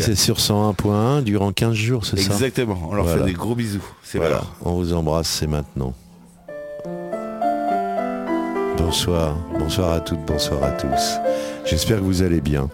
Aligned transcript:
C'est 0.00 0.16
sur 0.16 0.38
101.1 0.38 1.22
durant 1.22 1.52
15 1.52 1.74
jours, 1.74 2.06
c'est 2.06 2.18
ça 2.18 2.32
Exactement. 2.32 2.78
On 2.90 2.94
leur 2.94 3.08
fait 3.08 3.24
des 3.24 3.32
gros 3.32 3.54
bisous. 3.54 3.84
C'est 4.02 4.18
voilà. 4.18 4.42
On 4.64 4.72
vous 4.72 4.92
embrasse, 4.92 5.28
c'est 5.28 5.46
maintenant. 5.46 5.94
Bonsoir, 8.76 9.36
bonsoir 9.58 9.92
à 9.92 10.00
toutes, 10.00 10.24
bonsoir 10.26 10.64
à 10.64 10.70
tous. 10.70 11.18
J'espère 11.64 11.98
que 11.98 12.04
vous 12.04 12.22
allez 12.22 12.40
bien. 12.40 12.70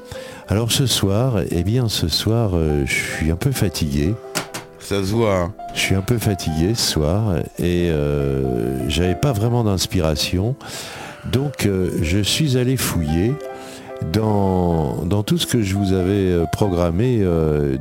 Alors 0.48 0.70
ce 0.70 0.86
soir, 0.86 1.40
eh 1.50 1.64
bien 1.64 1.88
ce 1.88 2.08
soir, 2.08 2.52
euh, 2.54 2.84
je 2.86 2.94
suis 2.94 3.30
un 3.30 3.36
peu 3.36 3.50
fatigué. 3.50 4.14
Ça 4.78 5.02
se 5.02 5.12
voit. 5.12 5.36
Hein. 5.36 5.54
Je 5.74 5.80
suis 5.80 5.94
un 5.96 6.02
peu 6.02 6.18
fatigué 6.18 6.74
ce 6.74 6.92
soir 6.92 7.36
et 7.58 7.90
euh, 7.90 8.88
j'avais 8.88 9.16
pas 9.16 9.32
vraiment 9.32 9.64
d'inspiration. 9.64 10.54
Donc 11.32 11.66
euh, 11.66 11.90
je 12.02 12.20
suis 12.20 12.56
allé 12.56 12.76
fouiller 12.76 13.34
dans, 14.12 15.04
dans, 15.04 15.22
tout 15.22 15.38
ce 15.38 15.46
que 15.46 15.62
je 15.62 15.74
vous 15.74 15.92
avais 15.92 16.30
euh, 16.30 16.44
programmé 16.50 17.18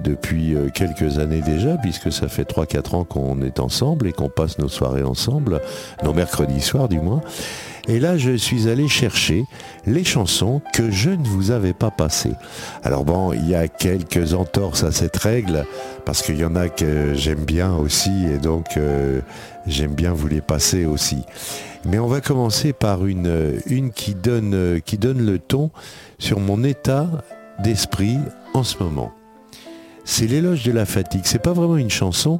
depuis 0.03 0.55
quelques 0.73 1.19
années 1.19 1.41
déjà, 1.41 1.77
puisque 1.77 2.11
ça 2.11 2.27
fait 2.27 2.43
3-4 2.43 2.95
ans 2.95 3.03
qu'on 3.03 3.41
est 3.41 3.59
ensemble 3.59 4.07
et 4.07 4.11
qu'on 4.11 4.29
passe 4.29 4.59
nos 4.59 4.69
soirées 4.69 5.03
ensemble, 5.03 5.61
nos 6.03 6.13
mercredis 6.13 6.61
soirs 6.61 6.89
du 6.89 6.99
moins. 6.99 7.21
Et 7.87 7.99
là, 7.99 8.17
je 8.17 8.35
suis 8.35 8.67
allé 8.67 8.87
chercher 8.87 9.45
les 9.85 10.03
chansons 10.03 10.61
que 10.73 10.89
je 10.89 11.11
ne 11.11 11.23
vous 11.23 11.51
avais 11.51 11.73
pas 11.73 11.91
passées. 11.91 12.33
Alors 12.83 13.05
bon, 13.05 13.31
il 13.31 13.47
y 13.47 13.53
a 13.53 13.67
quelques 13.67 14.33
entorses 14.33 14.83
à 14.83 14.91
cette 14.91 15.17
règle, 15.17 15.65
parce 16.03 16.23
qu'il 16.23 16.37
y 16.37 16.45
en 16.45 16.55
a 16.55 16.67
que 16.67 17.13
j'aime 17.13 17.45
bien 17.45 17.75
aussi, 17.75 18.25
et 18.25 18.39
donc 18.39 18.77
euh, 18.77 19.21
j'aime 19.67 19.93
bien 19.93 20.13
vous 20.13 20.27
les 20.27 20.41
passer 20.41 20.85
aussi. 20.85 21.23
Mais 21.85 21.99
on 21.99 22.07
va 22.07 22.21
commencer 22.21 22.73
par 22.73 23.05
une, 23.05 23.61
une 23.67 23.91
qui, 23.91 24.15
donne, 24.15 24.81
qui 24.83 24.97
donne 24.97 25.23
le 25.23 25.37
ton 25.37 25.69
sur 26.19 26.39
mon 26.39 26.63
état 26.63 27.07
d'esprit 27.59 28.17
en 28.53 28.63
ce 28.63 28.81
moment. 28.83 29.11
C'est 30.03 30.27
l'éloge 30.27 30.63
de 30.63 30.71
la 30.71 30.85
fatigue. 30.85 31.21
C'est 31.25 31.39
pas 31.39 31.53
vraiment 31.53 31.77
une 31.77 31.89
chanson, 31.89 32.39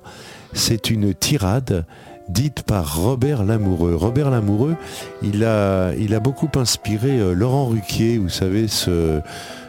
c'est 0.54 0.90
une 0.90 1.14
tirade 1.14 1.86
dite 2.30 2.64
par 2.64 3.02
Robert 3.02 3.44
Lamoureux. 3.44 3.96
Robert 3.96 4.30
Lamoureux, 4.30 4.76
il 5.22 5.44
a, 5.44 5.94
il 5.94 6.14
a 6.14 6.20
beaucoup 6.20 6.50
inspiré 6.56 7.20
euh, 7.20 7.34
Laurent 7.34 7.68
Ruquier, 7.68 8.18
vous 8.18 8.30
savez, 8.30 8.68
ce, 8.68 9.22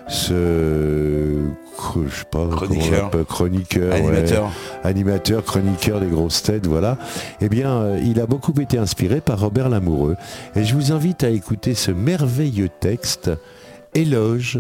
ce 0.09 1.35
je 1.77 2.17
sais 2.17 2.25
pas 2.31 2.47
chroniqueur, 2.49 3.11
chroniqueur 3.29 3.93
animateur. 3.93 4.51
animateur, 4.85 5.45
chroniqueur 5.45 6.01
des 6.01 6.07
grosses 6.07 6.43
têtes, 6.43 6.67
voilà. 6.67 6.97
Eh 7.41 7.49
bien, 7.49 7.71
euh, 7.71 8.01
il 8.03 8.21
a 8.21 8.27
beaucoup 8.27 8.59
été 8.61 8.79
inspiré 8.79 9.21
par 9.21 9.41
Robert 9.41 9.69
Lamoureux. 9.69 10.17
Et 10.55 10.65
je 10.65 10.75
vous 10.75 10.93
invite 10.93 11.25
à 11.25 11.29
écouter 11.29 11.75
ce 11.75 11.91
merveilleux 11.91 12.71
texte, 12.81 13.31
Éloge 13.97 14.59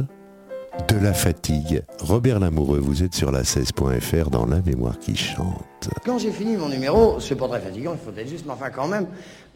de 0.88 0.96
la 0.96 1.12
fatigue. 1.12 1.82
Robert 1.98 2.40
Lamoureux, 2.40 2.78
vous 2.78 3.02
êtes 3.02 3.14
sur 3.14 3.30
la 3.30 3.42
16.fr 3.42 4.30
dans 4.30 4.46
La 4.46 4.62
mémoire 4.62 4.98
qui 4.98 5.14
chante. 5.14 5.90
Quand 6.06 6.18
j'ai 6.18 6.30
fini 6.30 6.56
mon 6.56 6.70
numéro, 6.70 7.20
c'est 7.20 7.34
pas 7.34 7.46
très 7.46 7.60
fatigant, 7.60 7.92
il 7.92 7.98
faut 8.02 8.18
être 8.18 8.30
juste, 8.30 8.46
mais 8.46 8.54
enfin 8.54 8.70
quand 8.70 8.88
même, 8.88 9.06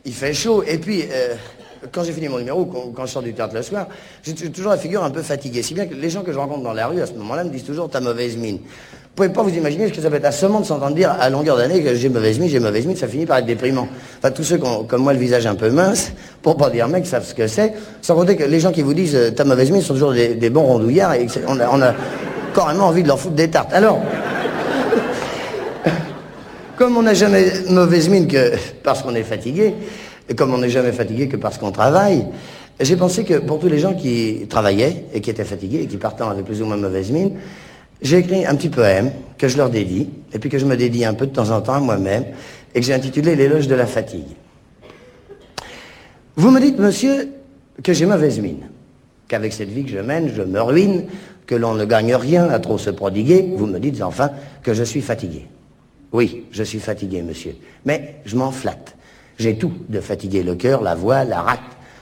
il 0.05 0.12
fait 0.12 0.34
chaud. 0.34 0.62
Et 0.64 0.77
puis, 0.77 1.05
euh, 1.11 1.34
quand 1.92 2.05
j'ai 2.05 2.12
fini 2.12 2.28
mon 2.28 2.41
numéro, 2.41 2.67
quand, 2.67 3.06
je 3.06 3.11
sors 3.11 3.22
du 3.22 3.33
théâtre 3.33 3.55
le 3.55 3.62
soir, 3.62 3.87
j'ai 4.22 4.34
toujours 4.34 4.72
la 4.72 4.77
figure 4.77 5.03
un 5.03 5.11
peu 5.11 5.22
fatiguée. 5.22 5.62
Si 5.62 5.72
bien 5.72 5.87
que 5.87 5.94
les 5.94 6.11
gens 6.11 6.25
que 6.25 6.33
je 6.34 6.39
rencontre 6.39 6.62
dans 6.62 6.75
la 6.75 6.87
rue 6.87 7.00
à 7.00 7.06
ce 7.06 7.15
moment-là 7.15 7.44
me 7.44 7.50
disent 7.50 7.65
toujours 7.65 7.89
ta 7.89 8.00
mauvaise 8.00 8.37
mine. 8.37 8.59
Vous 9.11 9.25
pouvez 9.27 9.34
pas 9.34 9.42
vous 9.42 9.55
imaginer 9.55 9.89
ce 9.89 9.92
que 9.92 10.00
ça 10.00 10.08
peut 10.08 10.16
être 10.16 10.25
assommant 10.25 10.61
de 10.61 10.64
s'entendre 10.64 10.94
dire 10.94 11.11
à 11.11 11.28
longueur 11.28 11.56
d'année 11.56 11.83
que 11.83 11.94
j'ai 11.94 12.08
mauvaise 12.08 12.39
mine, 12.39 12.48
j'ai 12.48 12.61
mauvaise 12.61 12.86
mine, 12.86 12.97
ça 12.97 13.08
finit 13.08 13.27
par 13.27 13.39
être 13.39 13.44
déprimant. 13.44 13.89
Enfin, 14.19 14.30
tous 14.30 14.44
ceux 14.44 14.56
qui 14.56 14.64
ont, 14.64 14.84
comme 14.84 15.03
moi, 15.03 15.12
le 15.12 15.19
visage 15.19 15.47
un 15.47 15.56
peu 15.56 15.69
mince, 15.69 16.12
pour 16.41 16.56
pas 16.56 16.70
dire 16.70 16.89
mec, 16.89 17.05
savent 17.05 17.27
ce 17.27 17.34
que 17.34 17.47
c'est. 17.48 17.75
Sans 18.00 18.14
compter 18.14 18.36
que 18.36 18.44
les 18.44 18.61
gens 18.61 18.70
qui 18.70 18.83
vous 18.83 18.94
disent 18.94 19.16
euh, 19.16 19.31
ta 19.31 19.44
mauvaise 19.44 19.72
mine 19.72 19.83
sont 19.83 19.94
toujours 19.94 20.12
des, 20.12 20.50
bons 20.50 20.62
rondouillards 20.62 21.14
et 21.14 21.27
on 21.47 21.83
a, 21.83 21.94
carrément 22.55 22.86
envie 22.86 23.03
de 23.03 23.08
leur 23.08 23.19
foutre 23.19 23.34
des 23.34 23.50
tartes. 23.50 23.72
Alors, 23.75 24.00
comme 26.77 26.97
on 26.97 27.03
n'a 27.03 27.12
jamais 27.12 27.53
mauvaise 27.69 28.08
mine 28.08 28.28
que 28.28 28.53
parce 28.84 29.03
qu'on 29.03 29.14
est 29.16 29.25
fatigué, 29.25 29.75
et 30.28 30.34
comme 30.34 30.55
on 30.55 30.58
n'est 30.58 30.70
jamais 30.70 30.92
fatigué 30.92 31.28
que 31.28 31.37
parce 31.37 31.59
qu'on 31.59 31.72
travaille, 31.72 32.25
j'ai 32.81 32.97
pensé 32.97 33.25
que 33.25 33.34
pour 33.34 33.59
tous 33.59 33.69
les 33.69 33.81
gens 33.81 33.92
qui 33.92 34.47
travaillaient 34.48 35.04
et 35.12 35.21
qui 35.21 35.28
étaient 35.28 35.44
fatigués 35.44 35.82
et 35.82 35.87
qui 35.87 35.98
partant 35.98 36.31
avec 36.31 36.47
plus 36.47 36.62
ou 36.62 36.65
moins 36.65 36.77
mauvaise 36.77 37.10
mine, 37.10 37.32
j'ai 38.03 38.19
écrit 38.19 38.47
un 38.47 38.55
petit 38.55 38.69
poème 38.69 39.12
que 39.38 39.49
je 39.49 39.56
leur 39.56 39.71
dédie, 39.71 40.09
et 40.33 40.38
puis 40.38 40.50
que 40.50 40.59
je 40.59 40.66
me 40.66 40.77
dédie 40.77 41.05
un 41.05 41.15
peu 41.15 41.27
de 41.27 41.33
temps 41.33 41.50
en 41.50 41.61
temps 41.61 41.75
à 41.75 41.81
moi-même, 41.81 42.25
et 42.75 42.81
que 42.81 42.87
j'ai 42.87 42.94
intitulé 42.94 43.37
L'éloge 43.37 43.69
de 43.69 43.75
la 43.75 43.87
fatigue. 43.87 44.37
Vous 46.37 46.50
me 46.50 46.60
dites, 46.60 46.78
monsieur, 46.78 47.28
que 47.83 47.93
j'ai 47.93 48.06
mauvaise 48.06 48.41
mine, 48.41 48.69
qu'avec 49.28 49.53
cette 49.53 49.71
vie 49.71 49.84
que 49.84 49.91
je 49.91 49.99
mène, 49.99 50.33
je 50.34 50.43
me 50.43 50.60
ruine, 50.60 51.06
que 51.47 51.55
l'on 51.55 51.75
ne 51.75 51.84
gagne 51.84 52.15
rien 52.15 52.49
à 52.49 52.60
trop 52.60 52.78
se 52.78 52.91
prodiguer. 52.91 53.44
Vous 53.56 53.66
me 53.66 53.81
dites 53.81 54.00
enfin 54.03 54.31
que 54.62 54.72
je 54.72 54.84
suis 54.84 55.00
fatigué. 55.00 55.47
Oui, 56.12 56.44
je 56.53 56.62
suis 56.62 56.78
fatigué, 56.78 57.22
monsieur. 57.22 57.56
Mais 57.84 58.21
je 58.25 58.37
m'en 58.37 58.53
flatte. 58.53 58.94
J'ai 59.39 59.56
tout 59.56 59.72
de 59.89 60.00
fatigué, 60.00 60.43
le 60.43 60.55
cœur, 60.55 60.81
la 60.83 60.94
voix, 60.94 61.25
la 61.25 61.41
rate. 61.41 61.60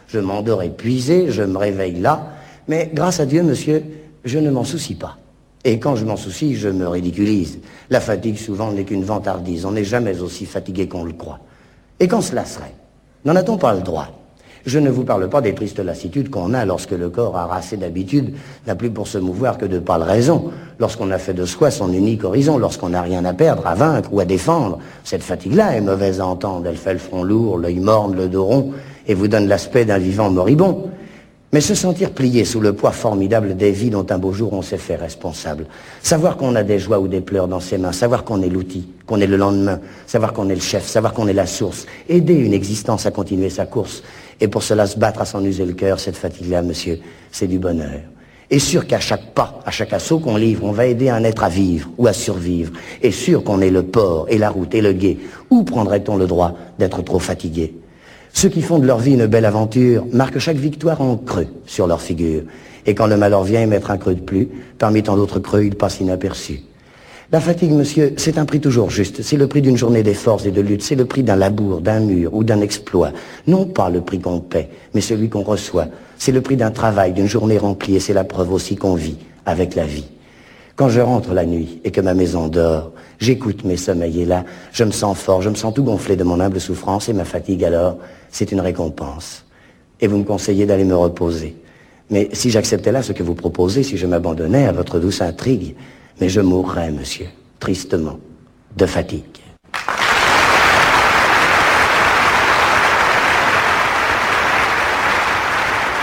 Je 0.08 0.18
m'endors 0.18 0.62
épuisé, 0.62 1.30
je 1.30 1.42
me 1.42 1.56
réveille 1.56 1.98
là. 1.98 2.34
Mais 2.68 2.90
grâce 2.92 3.20
à 3.20 3.26
Dieu, 3.26 3.42
monsieur, 3.42 3.82
je 4.24 4.38
ne 4.38 4.50
m'en 4.50 4.64
soucie 4.64 4.94
pas. 4.94 5.16
Et 5.64 5.78
quand 5.78 5.96
je 5.96 6.04
m'en 6.04 6.16
soucie, 6.16 6.54
je 6.54 6.68
me 6.68 6.88
ridiculise. 6.88 7.58
La 7.90 8.00
fatigue, 8.00 8.38
souvent, 8.38 8.72
n'est 8.72 8.84
qu'une 8.84 9.04
vantardise. 9.04 9.64
On 9.64 9.72
n'est 9.72 9.84
jamais 9.84 10.20
aussi 10.20 10.46
fatigué 10.46 10.88
qu'on 10.88 11.04
le 11.04 11.12
croit. 11.12 11.40
Et 12.00 12.08
quand 12.08 12.20
cela 12.20 12.44
serait? 12.44 12.74
N'en 13.24 13.36
a-t-on 13.36 13.58
pas 13.58 13.74
le 13.74 13.80
droit? 13.80 14.08
Je 14.66 14.78
ne 14.78 14.90
vous 14.90 15.04
parle 15.04 15.28
pas 15.28 15.40
des 15.40 15.54
tristes 15.54 15.78
lassitudes 15.78 16.30
qu'on 16.30 16.52
a 16.52 16.64
lorsque 16.64 16.92
le 16.92 17.08
corps 17.08 17.36
harassé 17.36 17.76
d'habitude 17.76 18.34
n'a 18.66 18.74
plus 18.74 18.90
pour 18.90 19.06
se 19.06 19.16
mouvoir 19.16 19.56
que 19.56 19.64
de 19.64 19.78
pâles 19.78 20.02
raisons, 20.02 20.50
lorsqu'on 20.78 21.10
a 21.10 21.18
fait 21.18 21.32
de 21.32 21.44
soi 21.44 21.70
son 21.70 21.92
unique 21.92 22.24
horizon, 22.24 22.58
lorsqu'on 22.58 22.90
n'a 22.90 23.00
rien 23.00 23.24
à 23.24 23.32
perdre, 23.32 23.66
à 23.66 23.74
vaincre 23.74 24.12
ou 24.12 24.20
à 24.20 24.24
défendre. 24.24 24.78
Cette 25.04 25.22
fatigue-là 25.22 25.76
est 25.76 25.80
mauvaise 25.80 26.20
à 26.20 26.26
entendre, 26.26 26.66
elle 26.66 26.76
fait 26.76 26.92
le 26.92 26.98
front 26.98 27.22
lourd, 27.22 27.56
l'œil 27.56 27.78
morne, 27.78 28.14
le 28.14 28.28
dos 28.28 28.44
rond, 28.44 28.72
et 29.06 29.14
vous 29.14 29.28
donne 29.28 29.48
l'aspect 29.48 29.84
d'un 29.84 29.98
vivant 29.98 30.28
moribond. 30.28 30.90
Mais 31.50 31.62
se 31.62 31.74
sentir 31.74 32.10
plié 32.10 32.44
sous 32.44 32.60
le 32.60 32.74
poids 32.74 32.92
formidable 32.92 33.56
des 33.56 33.72
vies 33.72 33.88
dont 33.88 34.04
un 34.10 34.18
beau 34.18 34.32
jour 34.32 34.52
on 34.52 34.60
s'est 34.60 34.76
fait 34.76 34.96
responsable. 34.96 35.64
Savoir 36.02 36.36
qu'on 36.36 36.54
a 36.54 36.62
des 36.62 36.78
joies 36.78 36.98
ou 36.98 37.08
des 37.08 37.22
pleurs 37.22 37.48
dans 37.48 37.60
ses 37.60 37.78
mains, 37.78 37.92
savoir 37.92 38.24
qu'on 38.24 38.42
est 38.42 38.50
l'outil, 38.50 38.86
qu'on 39.06 39.18
est 39.18 39.26
le 39.26 39.38
lendemain, 39.38 39.80
savoir 40.06 40.34
qu'on 40.34 40.50
est 40.50 40.54
le 40.54 40.60
chef, 40.60 40.86
savoir 40.86 41.14
qu'on 41.14 41.26
est 41.26 41.32
la 41.32 41.46
source, 41.46 41.86
aider 42.06 42.34
une 42.34 42.52
existence 42.52 43.06
à 43.06 43.10
continuer 43.12 43.48
sa 43.48 43.64
course. 43.64 44.02
Et 44.42 44.48
pour 44.48 44.62
cela 44.62 44.86
se 44.86 44.98
battre 44.98 45.22
à 45.22 45.24
s'en 45.24 45.42
user 45.42 45.64
le 45.64 45.72
cœur, 45.72 45.98
cette 45.98 46.16
fatigue-là, 46.16 46.60
monsieur, 46.60 47.00
c'est 47.32 47.46
du 47.46 47.58
bonheur. 47.58 48.00
Et 48.50 48.58
sûr 48.58 48.86
qu'à 48.86 49.00
chaque 49.00 49.32
pas, 49.32 49.60
à 49.64 49.70
chaque 49.70 49.94
assaut 49.94 50.18
qu'on 50.18 50.36
livre, 50.36 50.64
on 50.64 50.72
va 50.72 50.84
aider 50.84 51.08
un 51.08 51.24
être 51.24 51.44
à 51.44 51.48
vivre 51.48 51.88
ou 51.96 52.06
à 52.06 52.12
survivre. 52.12 52.72
Et 53.00 53.10
sûr 53.10 53.42
qu'on 53.42 53.62
est 53.62 53.70
le 53.70 53.84
port 53.84 54.26
et 54.28 54.36
la 54.36 54.50
route 54.50 54.74
et 54.74 54.82
le 54.82 54.92
guet. 54.92 55.16
Où 55.48 55.64
prendrait-on 55.64 56.16
le 56.16 56.26
droit 56.26 56.54
d'être 56.78 57.02
trop 57.02 57.18
fatigué? 57.18 57.74
Ceux 58.32 58.48
qui 58.48 58.62
font 58.62 58.78
de 58.78 58.86
leur 58.86 58.98
vie 58.98 59.14
une 59.14 59.26
belle 59.26 59.44
aventure 59.44 60.06
marquent 60.12 60.38
chaque 60.38 60.56
victoire 60.56 61.00
en 61.00 61.16
creux 61.16 61.48
sur 61.66 61.86
leur 61.86 62.00
figure. 62.00 62.42
Et 62.86 62.94
quand 62.94 63.06
le 63.06 63.16
malheur 63.16 63.44
vient 63.44 63.66
mettre 63.66 63.90
un 63.90 63.98
creux 63.98 64.14
de 64.14 64.20
plus, 64.20 64.48
parmi 64.78 65.02
tant 65.02 65.16
d'autres 65.16 65.40
creux, 65.40 65.64
il 65.64 65.74
passe 65.74 66.00
inaperçu. 66.00 66.60
La 67.30 67.40
fatigue, 67.40 67.72
monsieur, 67.72 68.14
c'est 68.16 68.38
un 68.38 68.46
prix 68.46 68.58
toujours 68.58 68.88
juste. 68.88 69.20
C'est 69.20 69.36
le 69.36 69.46
prix 69.48 69.60
d'une 69.60 69.76
journée 69.76 70.02
d'efforts 70.02 70.46
et 70.46 70.50
de 70.50 70.62
lutte. 70.62 70.82
C'est 70.82 70.94
le 70.94 71.04
prix 71.04 71.22
d'un 71.22 71.36
labour, 71.36 71.82
d'un 71.82 72.00
mur 72.00 72.32
ou 72.32 72.42
d'un 72.42 72.62
exploit. 72.62 73.12
Non 73.46 73.66
pas 73.66 73.90
le 73.90 74.00
prix 74.00 74.18
qu'on 74.18 74.40
paie, 74.40 74.70
mais 74.94 75.02
celui 75.02 75.28
qu'on 75.28 75.42
reçoit. 75.42 75.88
C'est 76.16 76.32
le 76.32 76.40
prix 76.40 76.56
d'un 76.56 76.70
travail, 76.70 77.12
d'une 77.12 77.26
journée 77.26 77.58
remplie, 77.58 77.96
et 77.96 78.00
c'est 78.00 78.14
la 78.14 78.24
preuve 78.24 78.50
aussi 78.50 78.76
qu'on 78.76 78.94
vit 78.94 79.18
avec 79.44 79.74
la 79.74 79.84
vie. 79.84 80.06
Quand 80.78 80.88
je 80.88 81.00
rentre 81.00 81.34
la 81.34 81.44
nuit 81.44 81.80
et 81.82 81.90
que 81.90 82.00
ma 82.00 82.14
maison 82.14 82.46
dort, 82.46 82.92
j'écoute 83.18 83.64
mes 83.64 83.76
sommeils 83.76 84.20
et 84.20 84.24
là, 84.24 84.44
je 84.70 84.84
me 84.84 84.92
sens 84.92 85.18
fort, 85.18 85.42
je 85.42 85.50
me 85.50 85.56
sens 85.56 85.74
tout 85.74 85.82
gonflé 85.82 86.14
de 86.14 86.22
mon 86.22 86.38
humble 86.38 86.60
souffrance 86.60 87.08
et 87.08 87.12
ma 87.12 87.24
fatigue 87.24 87.64
alors, 87.64 87.98
c'est 88.30 88.52
une 88.52 88.60
récompense. 88.60 89.44
Et 90.00 90.06
vous 90.06 90.18
me 90.18 90.22
conseillez 90.22 90.66
d'aller 90.66 90.84
me 90.84 90.94
reposer. 90.94 91.56
Mais 92.10 92.28
si 92.32 92.50
j'acceptais 92.50 92.92
là 92.92 93.02
ce 93.02 93.12
que 93.12 93.24
vous 93.24 93.34
proposez, 93.34 93.82
si 93.82 93.96
je 93.96 94.06
m'abandonnais 94.06 94.66
à 94.66 94.72
votre 94.72 95.00
douce 95.00 95.20
intrigue, 95.20 95.74
mais 96.20 96.28
je 96.28 96.40
mourrais, 96.40 96.92
monsieur, 96.92 97.26
tristement, 97.58 98.20
de 98.76 98.86
fatigue. 98.86 99.24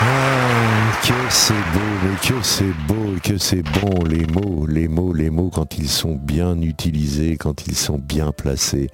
Ah, 0.02 0.95
que 1.06 1.12
c'est 1.30 1.54
beau, 1.54 1.92
mais 2.02 2.16
que 2.16 2.42
c'est 2.42 2.86
beau, 2.88 3.20
que 3.22 3.38
c'est 3.38 3.62
bon, 3.62 4.04
les 4.04 4.26
mots, 4.26 4.66
les 4.66 4.88
mots, 4.88 5.12
les 5.12 5.30
mots, 5.30 5.50
quand 5.54 5.78
ils 5.78 5.88
sont 5.88 6.16
bien 6.16 6.60
utilisés, 6.60 7.36
quand 7.36 7.68
ils 7.68 7.76
sont 7.76 7.98
bien 7.98 8.32
placés. 8.32 8.90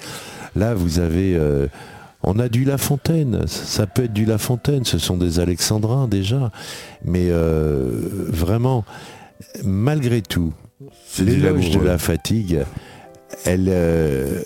Là, 0.55 0.75
vous 0.75 0.99
avez... 0.99 1.35
Euh, 1.37 1.69
on 2.23 2.39
a 2.39 2.51
du 2.51 2.65
La 2.65 2.77
Fontaine, 2.77 3.47
ça 3.47 3.87
peut 3.87 4.05
être 4.05 4.13
du 4.13 4.27
La 4.27 4.37
Fontaine, 4.37 4.85
ce 4.85 4.99
sont 4.99 5.17
des 5.17 5.41
alexandrins 5.41 6.07
déjà, 6.07 6.53
mais 7.03 7.29
euh, 7.31 7.91
vraiment, 8.29 8.85
malgré 9.65 10.21
tout, 10.21 10.53
l'éloge 11.19 11.71
de 11.71 11.81
la 11.81 11.97
fatigue, 11.97 12.61
elle, 13.47 13.69
euh, 13.69 14.43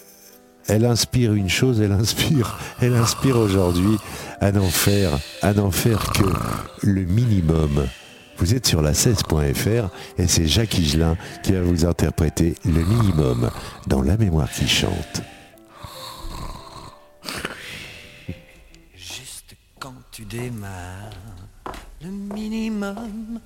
elle 0.68 0.84
inspire 0.84 1.34
une 1.34 1.48
chose, 1.48 1.80
elle 1.80 1.92
inspire, 1.92 2.58
elle 2.80 2.94
inspire 2.94 3.36
aujourd'hui 3.38 3.98
à 4.40 4.52
n'en 4.52 4.68
faire, 4.68 5.18
à 5.42 5.52
n'en 5.52 5.70
faire 5.70 6.12
que 6.12 6.86
le 6.86 7.04
minimum 7.04 7.86
Vous 8.38 8.54
êtes 8.54 8.66
sur 8.66 8.82
la 8.82 8.92
16.fr 8.92 9.88
et 10.18 10.26
c'est 10.26 10.46
Jacques 10.46 10.78
Higelin 10.78 11.16
qui 11.42 11.52
va 11.52 11.62
vous 11.62 11.86
interpréter 11.86 12.54
le 12.64 12.84
minimum 12.84 13.50
dans 13.86 14.02
La 14.02 14.16
mémoire 14.16 14.50
qui 14.50 14.68
chante. 14.68 15.22
Juste 18.94 19.56
quand 19.80 19.94
tu 20.12 20.24
démarres, 20.24 21.10
le 22.02 22.10
minimum. 22.10 23.40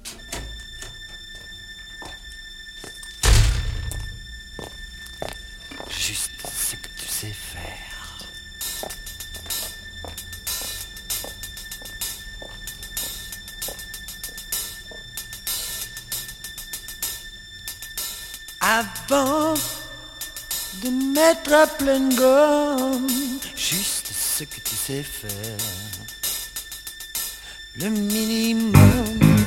Juste 5.88 6.30
ce 6.42 6.76
que 6.76 6.88
tu 6.98 7.06
sais 7.06 7.32
faire. 7.32 7.79
Avant 18.60 19.54
de 20.82 20.90
mettre 21.14 21.52
à 21.54 21.66
pleine 21.66 22.14
gomme 22.14 23.08
juste 23.56 24.08
ce 24.12 24.44
que 24.44 24.60
tu 24.60 24.76
sais 24.76 25.02
faire. 25.02 25.56
Le 27.76 27.88
minimum. 27.88 29.39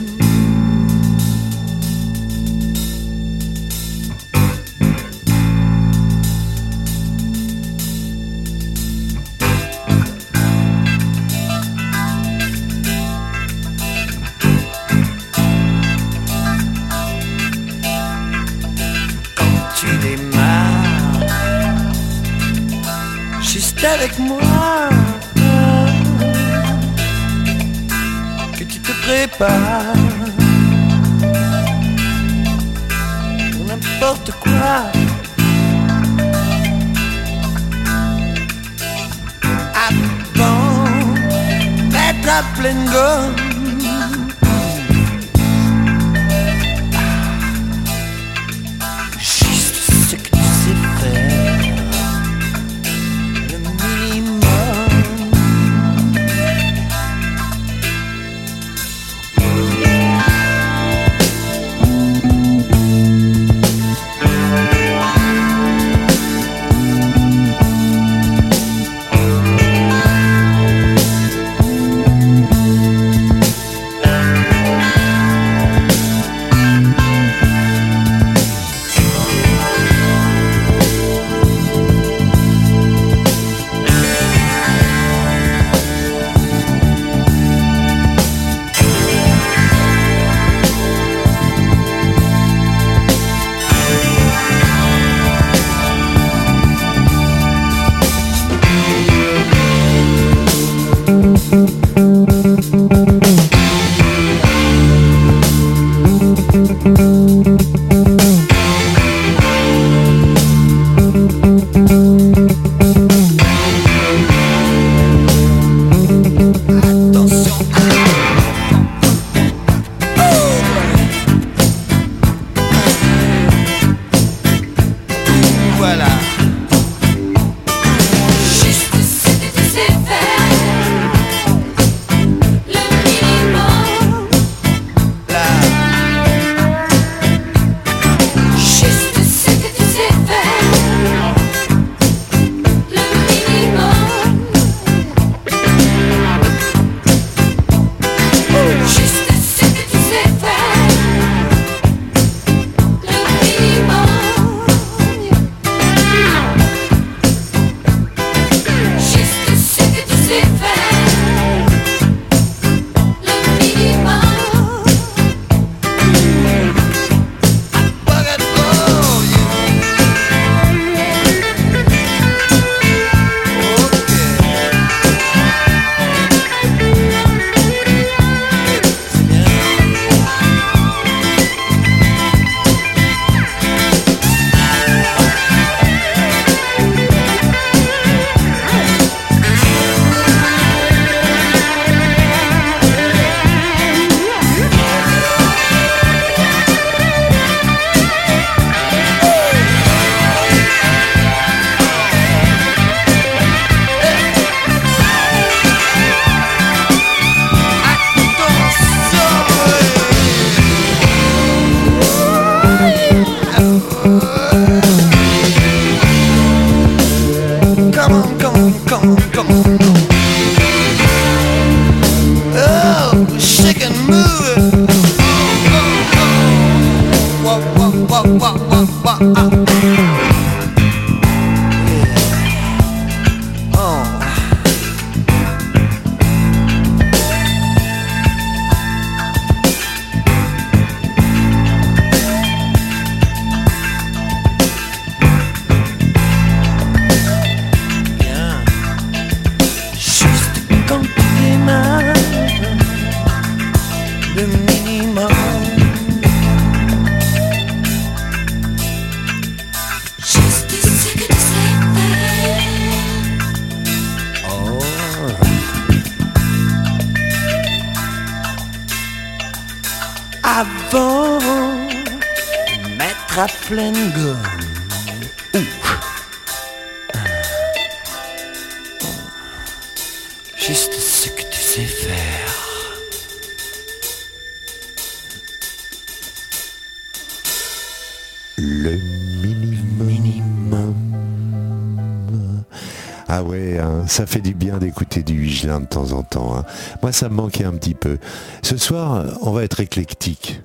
De 295.80 295.86
temps 295.86 296.12
en 296.12 296.24
temps. 296.24 296.58
hein. 296.58 296.66
Moi, 297.02 297.12
ça 297.12 297.30
me 297.30 297.36
manquait 297.36 297.66
un 297.66 297.74
petit 297.74 297.94
peu. 297.96 298.18
Ce 298.62 298.78
soir, 298.78 299.26
on 299.42 299.52
va 299.52 299.64
être 299.64 299.80
éclectique. 299.80 300.62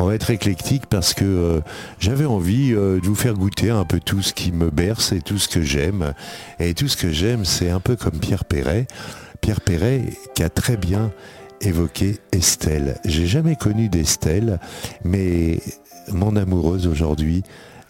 On 0.00 0.06
va 0.06 0.14
être 0.14 0.30
éclectique 0.30 0.86
parce 0.86 1.12
que 1.12 1.24
euh, 1.24 1.60
j'avais 1.98 2.24
envie 2.24 2.72
euh, 2.72 3.00
de 3.00 3.06
vous 3.06 3.16
faire 3.16 3.34
goûter 3.34 3.70
un 3.70 3.84
peu 3.84 3.98
tout 3.98 4.22
ce 4.22 4.32
qui 4.32 4.52
me 4.52 4.70
berce 4.70 5.10
et 5.12 5.20
tout 5.20 5.38
ce 5.38 5.48
que 5.48 5.60
j'aime. 5.62 6.14
Et 6.60 6.72
tout 6.74 6.86
ce 6.88 6.96
que 6.96 7.10
j'aime, 7.10 7.44
c'est 7.44 7.70
un 7.70 7.80
peu 7.80 7.96
comme 7.96 8.18
Pierre 8.18 8.44
Perret. 8.44 8.86
Pierre 9.40 9.60
Perret 9.60 10.04
qui 10.34 10.42
a 10.44 10.50
très 10.50 10.76
bien 10.76 11.10
évoqué 11.60 12.18
Estelle. 12.30 12.98
J'ai 13.04 13.26
jamais 13.26 13.56
connu 13.56 13.88
d'Estelle, 13.88 14.60
mais 15.04 15.58
mon 16.12 16.36
amoureuse 16.36 16.86
aujourd'hui, 16.86 17.42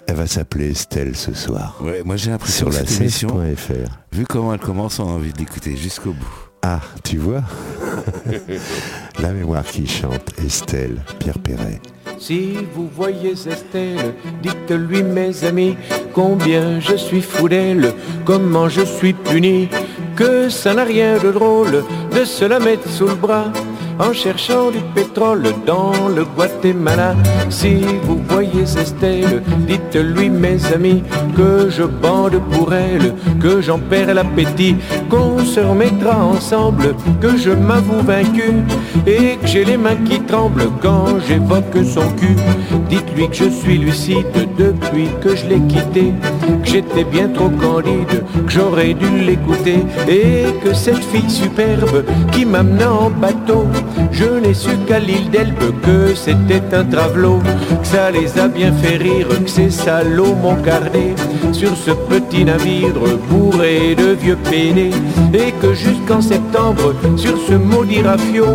elle 0.07 0.17
va 0.17 0.27
s'appeler 0.27 0.71
Estelle 0.71 1.15
ce 1.15 1.35
soir. 1.35 1.77
Ouais, 1.83 2.03
moi 2.05 2.17
j'ai 2.17 2.31
l'impression 2.31 2.71
Sur 2.71 2.79
que 2.79 2.83
la 2.83 2.89
cette 2.91 3.03
émission, 3.03 3.29
16.fr. 3.43 3.99
vu 4.13 4.25
comment 4.27 4.55
elle 4.55 4.61
commence, 4.61 4.99
on 4.99 5.09
a 5.09 5.13
envie 5.13 5.35
de 5.35 5.39
l'écouter 5.39 5.77
jusqu'au 5.77 6.13
bout. 6.13 6.48
Ah, 6.63 6.81
tu 7.05 7.19
vois 7.19 7.43
La 9.21 9.33
mémoire 9.33 9.65
qui 9.65 9.87
chante, 9.87 10.33
Estelle, 10.45 11.03
Pierre 11.19 11.39
Perret. 11.39 11.81
Si 12.19 12.57
vous 12.75 12.89
voyez 12.95 13.33
Estelle, 13.33 14.15
dites-lui 14.43 15.03
mes 15.05 15.45
amis 15.45 15.77
combien 16.13 16.81
je 16.81 16.97
suis 16.97 17.23
fou 17.23 17.49
d'elle, 17.49 17.93
comment 18.25 18.69
je 18.69 18.81
suis 18.81 19.13
puni, 19.13 19.69
que 20.17 20.49
ça 20.49 20.75
n'a 20.75 20.85
rien 20.85 21.19
de 21.19 21.31
drôle 21.31 21.85
de 22.13 22.25
se 22.25 22.45
la 22.45 22.59
mettre 22.59 22.89
sous 22.89 23.07
le 23.07 23.15
bras 23.15 23.53
en 23.99 24.13
cherchant 24.13 24.71
du 24.71 24.79
pétrole 24.95 25.45
dans 25.67 26.09
le 26.09 26.25
Guatemala. 26.25 27.15
Si 27.51 27.81
vous 28.05 28.21
voyez 28.29 28.63
Estelle, 28.63 29.43
dites-lui 29.67 30.31
mes 30.31 30.65
amis 30.73 31.03
que 31.37 31.69
je 31.69 31.83
bande 31.83 32.41
pour 32.51 32.73
elle, 32.73 33.15
que 33.41 33.61
j'en 33.61 33.79
perds 33.79 34.15
l'appétit, 34.15 34.77
se 35.49 35.61
remettra 35.61 36.15
ensemble, 36.25 36.95
que 37.21 37.37
je 37.37 37.51
m'avoue 37.51 38.03
vaincu 38.03 38.53
et 39.07 39.37
que 39.37 39.47
j'ai 39.47 39.65
les 39.65 39.79
mains 39.79 39.97
qui 40.09 40.21
tremblent 40.21 40.71
quand 40.83 41.07
j'évoque 41.27 41.79
son 41.85 42.07
cul. 42.21 42.37
Dites-lui 42.91 43.29
que 43.29 43.37
je 43.37 43.51
suis 43.51 43.79
lucide 43.79 44.27
depuis 44.59 45.09
que 45.23 45.35
je 45.35 45.47
l'ai 45.47 45.61
quitté, 45.61 46.13
que 46.63 46.69
j'étais 46.69 47.05
bien 47.05 47.29
trop 47.29 47.49
candide, 47.49 48.25
que 48.47 48.53
j'aurais 48.53 48.95
dû 48.95 49.11
l'écouter 49.27 49.79
et 50.09 50.45
que 50.63 50.75
cette 50.75 51.05
fille 51.05 51.31
superbe 51.31 52.05
qui 52.33 52.45
m'amenait 52.45 52.85
en 52.85 53.11
bateau, 53.11 53.67
je 54.13 54.27
n'ai 54.43 54.55
su 54.55 54.71
qu'à 54.87 54.99
l'île 54.99 55.31
d'Elbe 55.31 55.73
que 55.83 56.15
c'était 56.15 56.63
un 56.73 56.85
travelot, 56.85 57.41
que 57.83 57.87
ça 57.87 58.11
les 58.11 58.39
a 58.39 58.49
bien 58.49 58.73
fait 58.73 58.97
rire, 58.97 59.29
que 59.45 59.51
ces 59.51 59.71
salauds 59.71 60.35
m'ont 60.43 60.61
gardé 60.63 61.15
sur 61.53 61.75
ce 61.77 61.93
petit 61.93 62.45
navire 62.45 62.95
bourré 63.31 63.95
de 63.95 64.13
vieux 64.13 64.39
pénés 64.51 64.91
et 65.39 65.53
que 65.53 65.73
jusqu'en 65.73 66.21
septembre, 66.21 66.95
sur 67.17 67.37
ce 67.47 67.55
maudit 67.55 68.03
rafio, 68.03 68.47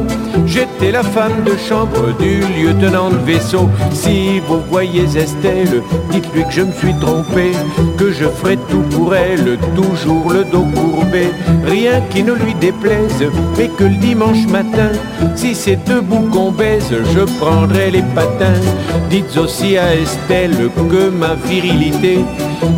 j'étais 0.46 0.92
la 0.92 1.04
femme 1.04 1.44
de 1.46 1.56
chambre 1.58 2.16
du 2.20 2.42
lieutenant 2.58 3.10
de 3.10 3.18
vaisseau. 3.18 3.70
Si 3.92 4.40
vous 4.48 4.60
voyez 4.70 5.06
Estelle, 5.18 5.82
dites-lui 6.12 6.44
que 6.44 6.52
je 6.52 6.62
me 6.62 6.72
suis 6.74 6.94
trompé, 7.00 7.52
que 7.98 8.12
je 8.12 8.26
ferai 8.26 8.58
tout 8.70 8.84
pour 8.92 9.16
elle, 9.16 9.58
toujours 9.76 10.32
le 10.32 10.44
dos 10.44 10.66
courbé, 10.76 11.28
rien 11.66 12.02
qui 12.10 12.24
ne 12.24 12.34
lui 12.34 12.54
déplaise, 12.56 13.24
mais 13.58 13.70
que 13.70 13.86
le 13.86 13.96
dimanche 13.96 14.46
matin, 14.48 14.92
si 15.36 15.56
c'est 15.56 15.84
debout 15.86 16.28
qu'on 16.32 16.52
baise, 16.52 16.94
je 17.16 17.22
prendrai 17.40 17.92
les 17.92 18.04
patins. 18.14 18.62
Dites 19.10 19.38
aussi 19.38 19.78
à 19.78 19.96
Estelle 19.96 20.70
que 20.90 21.10
ma 21.10 21.36
virilité 21.36 22.20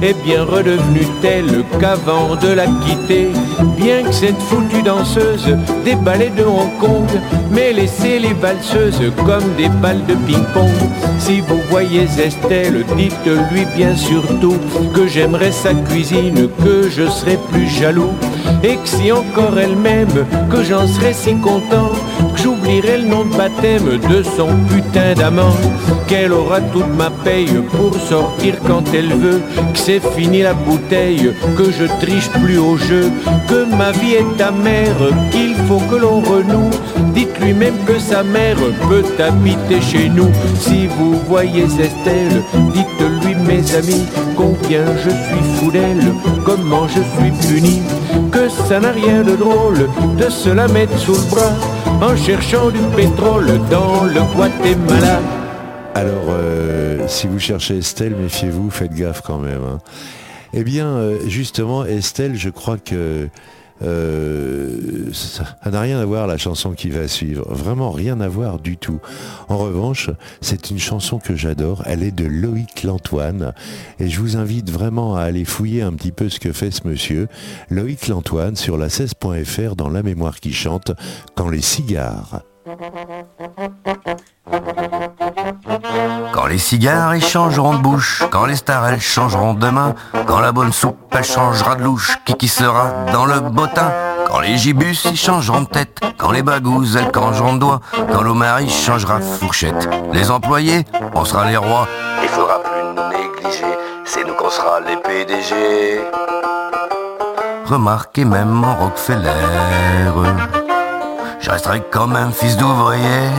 est 0.02 0.16
bien 0.24 0.44
redevenue 0.44 1.08
telle 1.22 1.64
qu'avant 1.80 2.36
de 2.36 2.54
la 2.54 2.66
quitter, 2.66 3.30
que 4.04 4.12
cette 4.12 4.42
foutue 4.42 4.82
danseuse 4.84 5.56
des 5.84 5.96
ballets 5.96 6.32
de 6.36 6.44
Hong 6.44 6.78
Kong 6.80 7.08
m'ait 7.52 7.74
laissé 7.74 8.20
les 8.20 8.34
valseuses 8.34 9.12
comme 9.26 9.54
des 9.58 9.70
balles 9.82 10.06
de 10.08 10.16
ping-pong. 10.28 10.72
Si 11.20 11.42
vous 11.42 11.60
voyez 11.70 12.04
Estelle, 12.04 12.84
dites-lui 12.98 13.66
bien 13.76 13.96
surtout 13.96 14.58
que 14.94 15.08
j'aimerais 15.08 15.52
sa 15.52 15.74
cuisine, 15.74 16.50
que 16.64 16.90
je 16.90 17.08
serais 17.08 17.40
plus 17.52 17.68
jaloux, 17.68 18.14
et 18.64 18.76
que 18.76 18.88
si 18.88 19.12
encore 19.12 19.58
elle 19.58 19.76
m'aime, 19.76 20.26
que 20.52 20.64
j'en 20.64 20.88
serais 20.88 21.14
si 21.14 21.36
content, 21.36 21.92
que 22.34 22.42
j'oublierai 22.42 23.00
le 23.00 23.08
nom 23.08 23.26
de 23.26 23.36
baptême 23.36 23.98
de 24.10 24.24
son 24.24 24.50
putain 24.70 25.14
d'amant, 25.16 25.56
qu'elle 26.08 26.34
aura 26.34 26.62
toute 26.62 26.94
ma 26.96 27.10
paye 27.24 27.50
pour 27.72 27.96
sortir 27.96 28.56
quand 28.68 28.84
elle 28.94 29.14
veut, 29.14 29.42
que 29.74 29.80
c'est 29.80 30.02
fini 30.16 30.42
la 30.42 30.54
bouteille, 30.54 31.34
que 31.58 31.72
je 31.72 31.86
triche 32.06 32.30
plus 32.44 32.58
au 32.58 32.78
jeu, 32.78 33.12
que 33.48 33.66
ma 33.76 33.85
vie 33.92 34.14
est 34.16 34.42
amère, 34.42 34.96
qu'il 35.32 35.56
faut 35.68 35.80
que 35.90 35.96
l'on 35.96 36.22
renoue. 36.22 36.70
Dites-lui 37.14 37.54
même 37.54 37.76
que 37.86 37.98
sa 38.00 38.24
mère 38.24 38.58
peut 38.90 39.04
habiter 39.24 39.82
chez 39.82 40.10
nous. 40.10 40.30
Si 40.60 40.88
vous 40.88 41.20
voyez 41.28 41.64
Estelle, 41.64 42.42
dites-lui 42.74 43.36
mes 43.36 43.76
amis 43.76 44.06
combien 44.36 44.86
je 44.98 45.10
suis 45.10 45.44
fou 45.56 45.72
d'elle, 45.72 46.14
comment 46.46 46.88
je 46.88 47.02
suis 47.02 47.48
puni, 47.48 47.82
que 48.32 48.50
ça 48.50 48.80
n'a 48.80 48.92
rien 48.92 49.24
de 49.24 49.36
drôle 49.36 49.88
de 50.18 50.30
se 50.30 50.50
la 50.50 50.68
mettre 50.68 50.98
sous 50.98 51.14
le 51.14 51.30
bras 51.30 51.54
en 52.02 52.16
cherchant 52.16 52.70
du 52.70 52.80
pétrole 52.96 53.60
dans 53.70 54.04
le 54.04 54.22
Guatemala. 54.36 55.20
Alors, 55.94 56.26
euh, 56.30 57.08
si 57.08 57.28
vous 57.28 57.40
cherchez 57.40 57.78
Estelle, 57.78 58.16
méfiez-vous, 58.16 58.70
faites 58.70 58.94
gaffe 58.94 59.22
quand 59.22 59.38
même. 59.38 59.62
hein. 59.64 59.80
Eh 60.54 60.64
bien, 60.64 60.88
euh, 60.88 61.18
justement, 61.28 61.86
Estelle, 61.86 62.36
je 62.36 62.50
crois 62.50 62.78
que 62.78 63.30
euh, 63.82 65.12
ça 65.14 65.44
n'a 65.70 65.82
rien 65.82 66.00
à 66.00 66.06
voir 66.06 66.28
la 66.28 66.38
chanson 66.38 66.72
qui 66.72 66.90
va 66.90 67.08
suivre. 67.08 67.46
Vraiment 67.50 67.92
rien 67.92 68.20
à 68.22 68.28
voir 68.28 68.60
du 68.60 68.78
tout. 68.78 69.00
En 69.50 69.58
revanche, 69.58 70.10
c'est 70.42 70.70
une 70.70 70.80
chanson 70.80 71.20
que 71.20 71.36
j'adore. 71.36 71.84
Elle 71.86 72.04
est 72.04 72.12
de 72.12 72.26
Loïc 72.26 72.84
Lantoine. 72.84 73.54
Et 74.00 74.10
je 74.10 74.20
vous 74.20 74.38
invite 74.38 74.70
vraiment 74.70 75.16
à 75.16 75.22
aller 75.22 75.46
fouiller 75.46 75.82
un 75.82 75.94
petit 75.94 76.12
peu 76.12 76.30
ce 76.30 76.40
que 76.40 76.54
fait 76.54 76.72
ce 76.72 76.88
monsieur. 76.88 77.28
Loïc 77.70 78.08
Lantoine 78.08 78.56
sur 78.56 78.78
la 78.78 78.88
16.fr 78.88 79.76
dans 79.76 79.90
La 79.90 80.04
mémoire 80.04 80.40
qui 80.40 80.54
chante 80.54 80.92
quand 81.36 81.50
les 81.50 81.62
cigares. 81.62 82.42
Quand 86.46 86.52
les 86.52 86.60
cigares 86.60 87.16
ils 87.16 87.26
changeront 87.26 87.74
de 87.74 87.80
bouche, 87.80 88.22
quand 88.30 88.46
les 88.46 88.56
stars 88.56 88.90
elles 88.90 89.02
changeront 89.02 89.56
de 89.56 89.68
main, 89.68 89.96
quand 90.28 90.40
la 90.40 90.52
bonne 90.52 90.72
soupe 90.72 90.96
elle 91.12 91.24
changera 91.24 91.74
de 91.74 91.82
louche, 91.82 92.20
qui 92.24 92.36
qui 92.36 92.48
sera 92.48 92.92
dans 93.12 93.26
le 93.26 93.40
bottin? 93.40 93.92
Quand 94.28 94.42
les 94.42 94.56
gibus 94.56 95.06
ils 95.06 95.18
changeront 95.18 95.62
de 95.62 95.66
tête, 95.66 96.00
quand 96.20 96.30
les 96.30 96.44
bagouzes 96.44 96.98
elles 96.98 97.12
changeront 97.12 97.54
de 97.54 97.62
doigt, 97.62 97.82
quand 98.12 98.22
l'Omar 98.22 98.62
il 98.62 98.70
changera 98.70 99.18
de 99.18 99.24
fourchette. 99.24 99.90
Les 100.14 100.30
employés, 100.30 100.86
on 101.16 101.26
sera 101.26 101.50
les 101.50 101.58
rois, 101.58 101.88
il 102.22 102.30
faudra 102.30 102.60
plus 102.62 102.94
nous 102.96 103.10
négliger, 103.10 103.66
c'est 104.06 104.24
nous 104.24 104.36
qu'on 104.36 104.52
sera 104.52 104.82
les 104.82 104.98
PDG. 104.98 106.00
Remarquez 107.66 108.24
même 108.24 108.64
en 108.64 108.76
Rockefeller, 108.76 109.32
je 111.40 111.50
resterai 111.50 111.82
comme 111.92 112.16
un 112.16 112.30
fils 112.30 112.56
d'ouvrier 112.56 113.32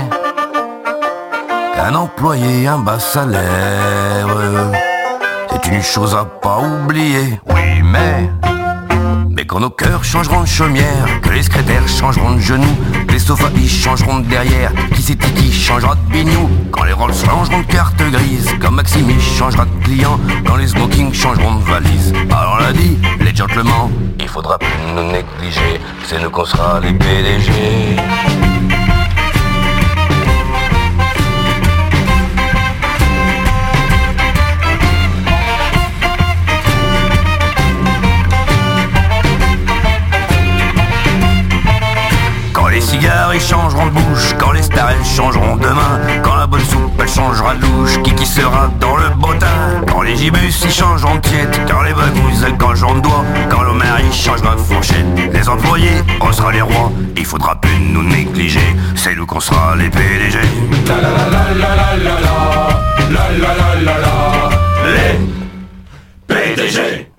qu'un 1.76 1.94
employé 1.94 2.66
un 2.66 2.78
bas 2.78 2.98
salaire. 2.98 4.28
C'est 5.50 5.70
une 5.70 5.82
chose 5.82 6.14
à 6.14 6.24
pas 6.24 6.58
oublier, 6.58 7.38
oui, 7.48 7.82
mais. 7.82 8.30
Mais 9.28 9.44
quand 9.44 9.60
nos 9.60 9.70
cœurs 9.70 10.02
changeront 10.02 10.40
de 10.40 10.46
chaumière, 10.46 11.06
que 11.22 11.28
les 11.28 11.42
secrétaires 11.42 11.86
changeront 11.86 12.32
de 12.36 12.40
genoux, 12.40 12.76
que 13.06 13.12
les 13.12 13.18
sofas 13.18 13.50
changeront 13.68 14.20
de 14.20 14.26
derrière, 14.26 14.72
qui 14.94 15.02
c'est 15.02 15.16
qui 15.16 15.52
changera 15.52 15.94
de 15.94 16.12
bignou, 16.12 16.48
quand 16.70 16.84
les 16.84 16.94
Rolls 16.94 17.14
changeront 17.14 17.60
de 17.60 17.66
carte 17.66 18.02
grise, 18.10 18.48
quand 18.60 18.70
Maxime 18.70 19.10
il 19.10 19.20
changera 19.20 19.66
de 19.66 19.84
client, 19.84 20.18
quand 20.46 20.56
les 20.56 20.68
smokings 20.68 21.12
changeront 21.12 21.56
de 21.56 21.64
valise. 21.64 22.12
Alors 22.30 22.60
l'a 22.60 22.72
dit, 22.72 22.98
les 23.20 23.34
gentlemen, 23.34 23.90
il 24.18 24.28
faudra 24.28 24.58
plus 24.58 24.68
nous 24.94 25.12
négliger, 25.12 25.80
c'est 26.04 26.22
nous 26.22 26.30
qu'on 26.30 26.46
sera 26.46 26.80
les 26.80 26.94
PDG. 26.94 27.52
Cigares 42.96 43.34
ils 43.34 43.40
changeront 43.40 43.86
de 43.86 43.90
bouche, 43.90 44.34
quand 44.38 44.52
les 44.52 44.62
stars 44.62 44.90
elles 44.90 45.04
changeront 45.04 45.56
de 45.56 45.68
main, 45.68 46.00
quand 46.22 46.34
la 46.34 46.46
bonne 46.46 46.64
soupe 46.64 46.92
elle 47.00 47.08
changera 47.08 47.54
de 47.54 47.62
louche, 47.62 48.00
qui 48.02 48.14
qui 48.14 48.26
sera 48.26 48.70
dans 48.80 48.96
le 48.96 49.10
bottin 49.10 49.82
Quand 49.86 50.02
les 50.02 50.16
gibus 50.16 50.62
ils 50.64 50.70
changeront 50.70 51.16
de 51.16 51.20
tiède, 51.20 51.54
quand 51.68 51.82
les 51.82 51.92
bagous 51.92 52.44
elles 52.44 52.58
changeront 52.58 52.94
de 52.94 53.00
doigt 53.00 53.24
Quand 53.50 53.62
l'homme 53.62 53.84
il 54.04 54.12
changera 54.12 54.54
de 54.54 54.60
fourchette, 54.60 55.04
les 55.32 55.48
employés 55.48 56.02
on 56.20 56.32
sera 56.32 56.52
les 56.52 56.62
rois 56.62 56.90
Il 57.16 57.24
faudra 57.24 57.60
plus 57.60 57.78
nous 57.78 58.02
négliger, 58.02 58.76
c'est 58.94 59.14
nous 59.14 59.26
qu'on 59.26 59.40
sera 59.40 59.76
les 59.76 59.90
PDG 59.90 60.38
Les 66.28 66.34
PDG 66.34 66.80
Eh 66.80 66.88
ouais, 66.88 67.15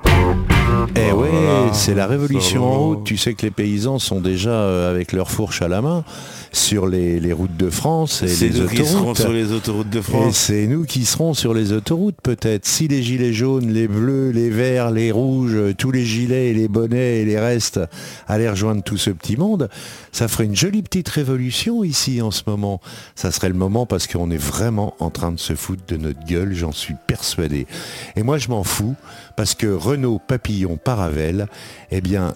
c'est 1.77 1.93
la 1.93 2.07
révolution 2.07 2.63
en 2.65 2.79
route. 2.79 3.03
Tu 3.05 3.17
sais 3.17 3.33
que 3.33 3.43
les 3.43 3.51
paysans 3.51 3.99
sont 3.99 4.19
déjà 4.19 4.49
euh, 4.49 4.89
avec 4.91 5.13
leur 5.13 5.29
fourche 5.31 5.61
à 5.61 5.67
la 5.67 5.81
main 5.81 6.03
sur 6.51 6.87
les, 6.87 7.19
les 7.19 7.33
routes 7.33 7.55
de 7.55 7.69
France 7.69 8.23
et 8.23 8.27
C'est 8.27 8.49
les 8.49 8.59
nous 8.61 8.67
qui 8.67 8.77
serons 8.85 9.11
autoroutes. 9.11 9.17
sur 9.19 9.31
les 9.33 9.51
autoroutes 9.51 9.89
de 9.89 9.99
Et 9.99 10.01
France. 10.01 10.35
c'est 10.37 10.65
nous 10.67 10.85
qui 10.85 11.05
serons 11.05 11.33
sur 11.33 11.53
les 11.53 11.71
autoroutes 11.71 12.15
peut-être. 12.23 12.65
Si 12.65 12.87
les 12.87 13.03
gilets 13.03 13.33
jaunes, 13.33 13.71
les 13.71 13.87
bleus, 13.87 14.31
les 14.31 14.49
verts, 14.49 14.91
les 14.91 15.11
rouges, 15.11 15.57
tous 15.77 15.91
les 15.91 16.03
gilets 16.05 16.49
et 16.49 16.53
les 16.53 16.67
bonnets 16.67 17.19
et 17.21 17.25
les 17.25 17.39
restes 17.39 17.79
allaient 18.27 18.49
rejoindre 18.49 18.81
tout 18.83 18.97
ce 18.97 19.09
petit 19.11 19.37
monde, 19.37 19.69
ça 20.11 20.27
ferait 20.27 20.45
une 20.45 20.55
jolie 20.55 20.81
petite 20.81 21.09
révolution 21.09 21.83
ici 21.83 22.21
en 22.21 22.31
ce 22.31 22.43
moment. 22.47 22.81
Ça 23.15 23.31
serait 23.31 23.49
le 23.49 23.55
moment 23.55 23.85
parce 23.85 24.07
qu'on 24.07 24.31
est 24.31 24.37
vraiment 24.37 24.95
en 24.99 25.09
train 25.09 25.31
de 25.31 25.39
se 25.39 25.53
foutre 25.55 25.83
de 25.87 25.97
notre 25.97 26.25
gueule, 26.25 26.53
j'en 26.53 26.71
suis 26.71 26.95
persuadé. 27.07 27.67
Et 28.15 28.23
moi 28.23 28.37
je 28.37 28.47
m'en 28.49 28.63
fous 28.63 28.95
parce 29.35 29.53
que 29.53 29.67
Renault 29.67 30.19
Papillon 30.27 30.77
Paravel, 30.83 31.47
eh 31.91 32.01
bien, 32.01 32.33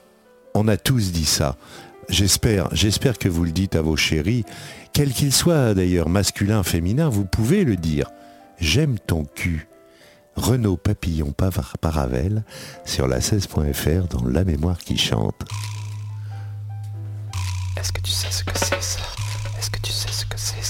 on 0.54 0.68
a 0.68 0.78
tous 0.78 1.12
dit 1.12 1.26
ça. 1.26 1.58
J'espère, 2.10 2.68
j'espère 2.74 3.18
que 3.18 3.30
vous 3.30 3.46
le 3.46 3.52
dites 3.52 3.76
à 3.76 3.82
vos 3.82 3.96
chéris, 3.96 4.44
quel 4.94 5.12
qu'il 5.14 5.32
soit 5.32 5.74
d'ailleurs 5.74 6.10
masculin, 6.10 6.64
féminin, 6.64 7.10
vous 7.10 7.26
pouvez 7.26 7.64
le 7.64 7.78
dire. 7.78 8.10
J'aime 8.60 9.00
ton 9.00 9.26
cul. 9.26 9.68
Renaud 10.36 10.78
Papillon 10.78 11.34
Paravel 11.82 12.44
sur 12.86 13.08
la 13.08 13.20
16.fr 13.20 14.08
dans 14.08 14.26
La 14.26 14.44
mémoire 14.44 14.78
qui 14.78 14.98
chante. 14.98 15.44
Est-ce 17.78 17.92
que 17.92 18.02
tu 18.02 18.12
sais 18.12 18.32
ce 18.32 18.44
que 18.44 18.58
c'est 18.58 18.82
ça? 18.82 19.02
Est-ce 19.58 19.70
que 19.70 19.80
tu 19.82 19.92
sais 19.92 20.12
ce 20.12 20.26
que 20.26 20.38
c'est? 20.38 20.61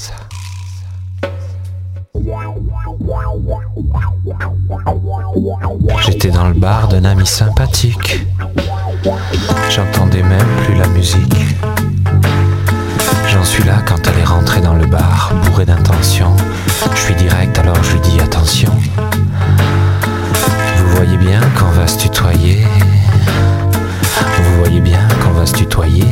J'étais 6.05 6.29
dans 6.29 6.47
le 6.47 6.53
bar 6.53 6.87
d'un 6.87 7.05
ami 7.05 7.25
sympathique. 7.25 8.25
J'entendais 9.69 10.23
même 10.23 10.47
plus 10.63 10.75
la 10.75 10.87
musique. 10.87 11.37
J'en 13.27 13.43
suis 13.43 13.63
là 13.63 13.81
quand 13.85 14.07
elle 14.07 14.19
est 14.19 14.25
rentrée 14.25 14.61
dans 14.61 14.75
le 14.75 14.85
bar, 14.85 15.31
bourrée 15.45 15.65
d'intention. 15.65 16.35
Je 16.93 16.99
suis 16.99 17.15
direct 17.15 17.57
alors 17.59 17.81
je 17.83 17.93
lui 17.93 17.99
dis 18.01 18.19
attention. 18.19 18.71
Vous 20.77 20.95
voyez 20.95 21.17
bien 21.17 21.39
qu'on 21.57 21.71
va 21.71 21.87
se 21.87 21.97
tutoyer. 21.97 22.65
Vous 24.37 24.57
voyez 24.63 24.81
bien 24.81 25.07
qu'on 25.23 25.31
va 25.31 25.45
se 25.45 25.53
tutoyer. 25.53 26.07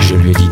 Je 0.00 0.14
lui 0.14 0.30
ai 0.30 0.34
dit 0.34 0.47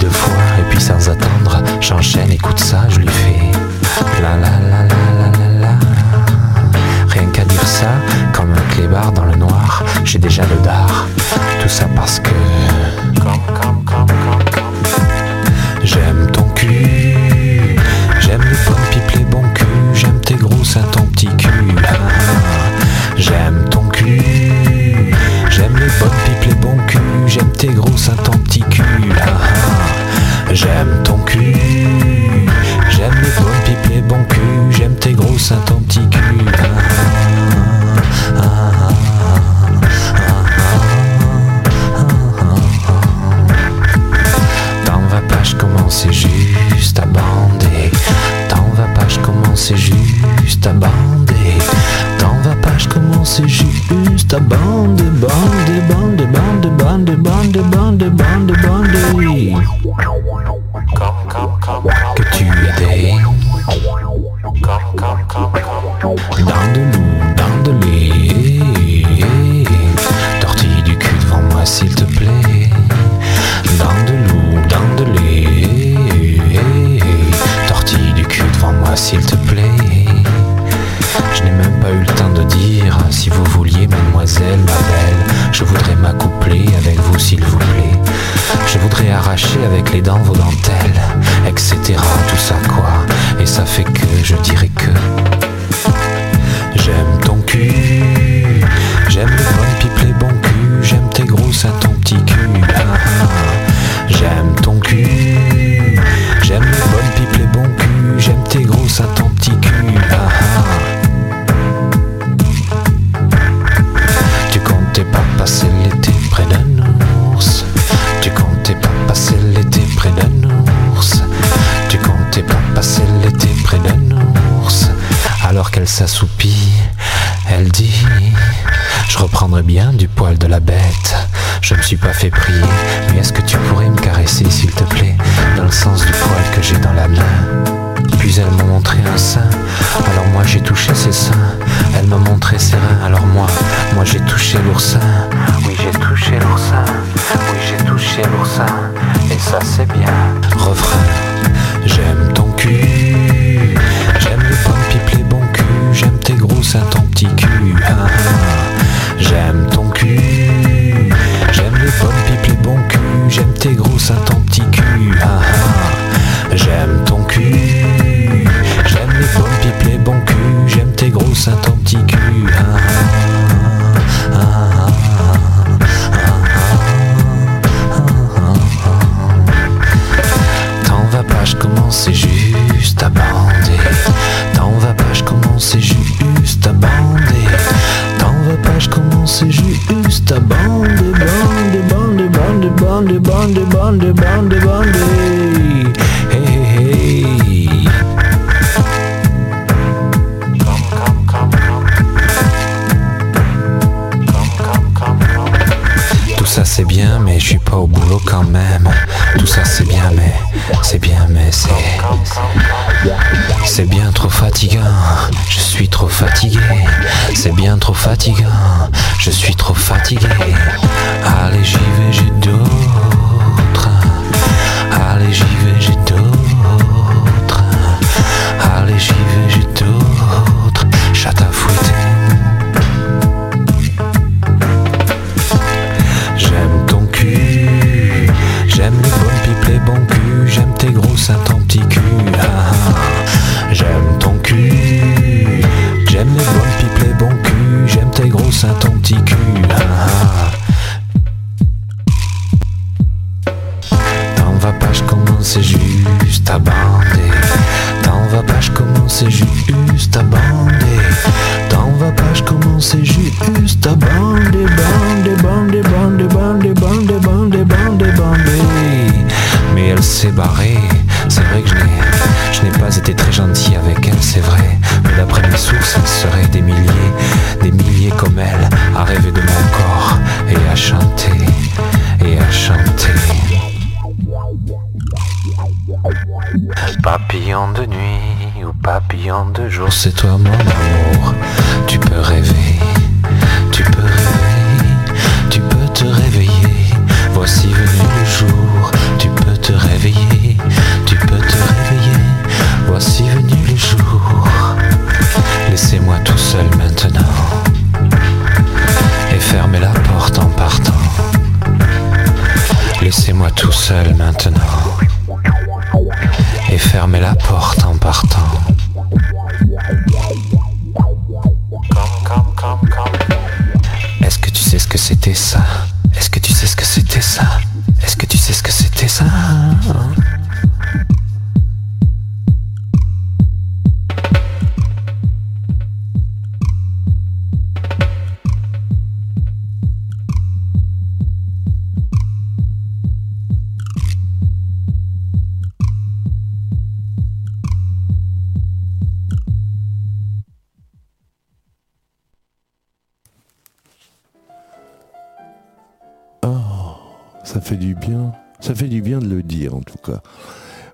fait 357.67 357.77
du 357.77 357.97
bien. 357.97 358.33
Ça 358.61 358.77
fait 358.77 358.87
du 358.87 359.03
bien 359.03 359.19
de 359.19 359.27
le 359.27 359.43
dire 359.43 359.75
en 359.75 359.81
tout 359.81 359.99
cas. 359.99 360.23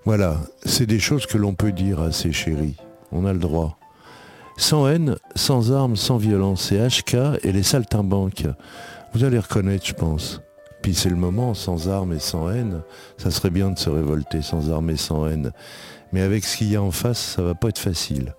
Voilà, 0.07 0.39
c'est 0.65 0.87
des 0.87 0.99
choses 0.99 1.27
que 1.27 1.37
l'on 1.37 1.55
peut 1.55 1.71
dire 1.71 2.01
à 2.01 2.13
ses 2.13 2.33
chéris. 2.33 2.77
On 3.13 3.27
a 3.27 3.33
le 3.35 3.39
droit. 3.39 3.79
Sans 4.57 4.89
haine, 4.89 5.17
sans 5.35 5.71
armes, 5.71 5.97
sans 5.97 6.17
violence, 6.17 6.71
c'est 6.71 6.89
HK 6.89 7.45
et 7.45 7.53
les 7.53 7.63
saltimbanques. 7.63 8.47
Vous 9.13 9.23
allez 9.23 9.39
reconnaître, 9.39 9.87
je 9.87 9.93
pense. 9.93 10.41
Puis 10.81 10.95
c'est 10.95 11.11
le 11.11 11.17
moment, 11.17 11.53
sans 11.53 11.91
armes 11.91 12.15
et 12.15 12.19
sans 12.19 12.51
haine. 12.51 12.81
Ça 13.19 13.31
serait 13.31 13.51
bien 13.51 13.71
de 13.71 13.79
se 13.79 13.91
révolter 13.91 14.41
sans 14.41 14.71
armes 14.73 14.89
et 14.89 14.97
sans 14.97 15.27
haine. 15.27 15.53
Mais 16.13 16.23
avec 16.23 16.43
ce 16.43 16.57
qu'il 16.57 16.73
y 16.73 16.77
a 16.77 16.83
en 16.83 16.91
face, 16.91 17.19
ça 17.37 17.43
va 17.43 17.55
pas 17.55 17.69
être 17.69 17.79
facile. 17.79 18.35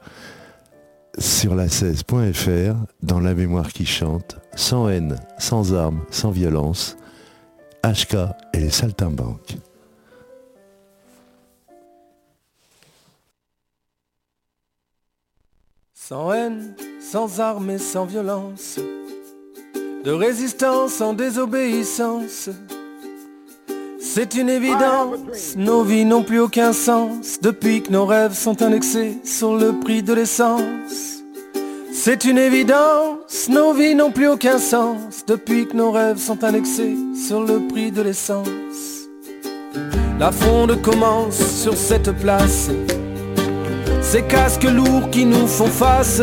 Sur 1.20 1.54
la 1.54 1.68
16.fr, 1.68 2.76
dans 3.04 3.20
la 3.20 3.36
mémoire 3.36 3.72
qui 3.72 3.86
chante, 3.86 4.38
sans 4.56 4.90
haine, 4.90 5.18
sans 5.38 5.76
armes, 5.76 6.02
sans 6.10 6.32
violence, 6.32 6.98
HK 7.84 8.16
et 8.54 8.60
les 8.60 8.70
saltimbanques. 8.70 9.58
Sans 15.94 16.32
haine, 16.32 16.76
sans 17.02 17.42
armes 17.42 17.72
et 17.72 17.78
sans 17.78 18.06
violence, 18.06 18.80
de 20.04 20.12
résistance 20.12 21.02
en 21.02 21.14
désobéissance. 21.14 22.50
C'est 24.00 24.36
une 24.36 24.50
évidence, 24.50 25.56
nos 25.58 25.84
vies 25.84 26.06
n'ont 26.06 26.24
plus 26.24 26.40
aucun 26.40 26.72
sens 26.72 27.40
depuis 27.42 27.82
que 27.84 27.92
nos 27.92 28.06
rêves 28.06 28.34
sont 28.34 28.62
indexés 28.62 29.18
sur 29.26 29.56
le 29.56 29.80
prix 29.80 30.04
de 30.04 30.14
l'essence. 30.14 31.23
C'est 31.96 32.26
une 32.26 32.40
évidence, 32.40 33.48
nos 33.50 33.72
vies 33.72 33.94
n'ont 33.94 34.12
plus 34.12 34.28
aucun 34.28 34.58
sens 34.58 35.24
depuis 35.28 35.68
que 35.68 35.78
nos 35.78 35.92
rêves 35.92 36.18
sont 36.18 36.44
indexés 36.44 36.96
sur 37.16 37.42
le 37.44 37.68
prix 37.68 37.92
de 37.92 38.02
l'essence. 38.02 39.08
La 40.20 40.32
fronde 40.32 40.82
commence 40.82 41.38
sur 41.38 41.78
cette 41.78 42.12
place, 42.14 42.72
ces 44.02 44.24
casques 44.24 44.64
lourds 44.64 45.12
qui 45.12 45.24
nous 45.24 45.46
font 45.46 45.68
face. 45.68 46.22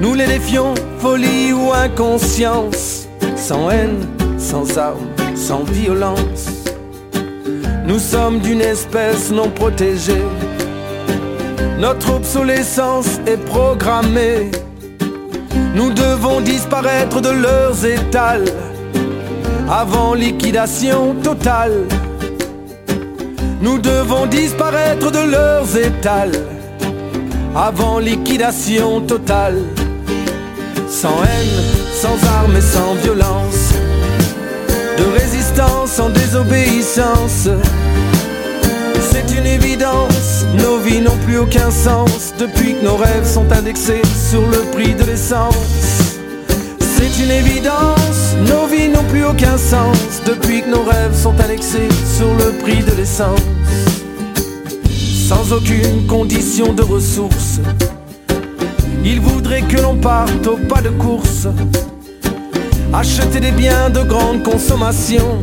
Nous 0.00 0.14
les 0.14 0.26
défions, 0.26 0.74
folie 1.00 1.52
ou 1.52 1.72
inconscience, 1.72 3.08
sans 3.36 3.70
haine, 3.70 4.06
sans 4.38 4.78
armes, 4.78 5.08
sans 5.34 5.64
violence. 5.64 6.46
Nous 7.86 7.98
sommes 7.98 8.38
d'une 8.38 8.60
espèce 8.60 9.32
non 9.32 9.50
protégée. 9.50 10.22
Notre 11.78 12.14
obsolescence 12.14 13.20
est 13.26 13.38
programmée. 13.38 14.50
Nous 15.74 15.92
devons 15.92 16.40
disparaître 16.40 17.20
de 17.20 17.30
leurs 17.30 17.84
étals 17.84 18.44
avant 19.70 20.14
liquidation 20.14 21.14
totale. 21.22 21.86
Nous 23.62 23.78
devons 23.78 24.26
disparaître 24.26 25.10
de 25.10 25.30
leurs 25.30 25.76
étals 25.76 26.32
avant 27.54 27.98
liquidation 27.98 29.00
totale. 29.00 29.58
Sans 30.88 31.22
haine, 31.22 31.62
sans 31.94 32.26
armes 32.26 32.56
et 32.56 32.60
sans 32.60 32.94
violence, 32.94 33.74
de 34.98 35.04
résistance 35.18 35.98
en 36.00 36.10
désobéissance. 36.10 37.48
Une 39.40 39.46
évidence, 39.46 40.44
nos 40.58 40.80
vies 40.80 41.00
n'ont 41.00 41.16
plus 41.24 41.38
aucun 41.38 41.70
sens 41.70 42.34
depuis 42.38 42.74
que 42.74 42.84
nos 42.84 42.96
rêves 42.96 43.24
sont 43.24 43.50
indexés 43.50 44.02
sur 44.30 44.42
le 44.42 44.70
prix 44.70 44.94
de 44.94 45.02
l'essence. 45.04 46.18
C'est 46.78 47.24
une 47.24 47.30
évidence, 47.30 48.34
nos 48.46 48.66
vies 48.66 48.88
n'ont 48.88 49.04
plus 49.04 49.24
aucun 49.24 49.56
sens 49.56 50.20
depuis 50.26 50.60
que 50.60 50.68
nos 50.68 50.82
rêves 50.82 51.14
sont 51.14 51.32
indexés 51.40 51.88
sur 52.18 52.34
le 52.34 52.52
prix 52.58 52.84
de 52.84 52.94
l'essence. 52.94 53.40
Sans 55.26 55.54
aucune 55.54 56.06
condition 56.06 56.74
de 56.74 56.82
ressources, 56.82 57.60
ils 59.02 59.22
voudraient 59.22 59.62
que 59.62 59.80
l'on 59.80 59.96
parte 59.96 60.46
au 60.46 60.58
pas 60.58 60.82
de 60.82 60.90
course, 60.90 61.48
acheter 62.92 63.40
des 63.40 63.52
biens 63.52 63.88
de 63.88 64.02
grande 64.02 64.42
consommation 64.42 65.38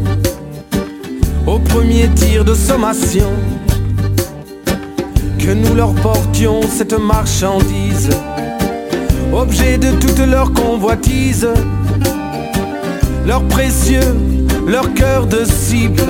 au 1.47 1.57
premier 1.57 2.07
tir 2.10 2.45
de 2.45 2.53
sommation. 2.53 3.31
Que 5.47 5.53
nous 5.53 5.75
leur 5.75 5.93
portions 5.95 6.60
cette 6.63 6.91
marchandise, 6.99 8.10
objet 9.33 9.77
de 9.77 9.91
toute 9.93 10.19
leur 10.19 10.51
convoitise, 10.51 11.47
leur 13.25 13.41
précieux, 13.43 14.13
leur 14.67 14.93
cœur 14.93 15.25
de 15.25 15.45
cible, 15.45 16.03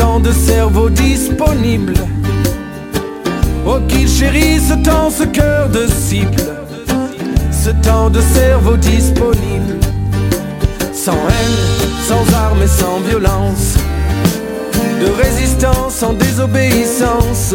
temps 0.00 0.18
de 0.18 0.32
cerveau 0.32 0.88
disponible. 0.88 1.92
Oh 3.66 3.78
qu'il 3.86 4.08
chérit 4.08 4.58
ce 4.58 4.72
temps, 4.82 5.10
ce 5.10 5.24
cœur 5.24 5.68
de 5.68 5.86
cible, 5.86 6.42
ce 7.52 7.68
temps 7.86 8.08
de 8.08 8.22
cerveau 8.22 8.78
disponible. 8.78 9.78
Sans 10.94 11.12
haine, 11.12 11.58
sans 12.08 12.34
armes 12.34 12.62
et 12.62 12.66
sans 12.66 13.00
violence, 13.00 13.74
de 15.02 15.22
résistance, 15.22 15.96
sans 15.96 16.14
désobéissance. 16.14 17.54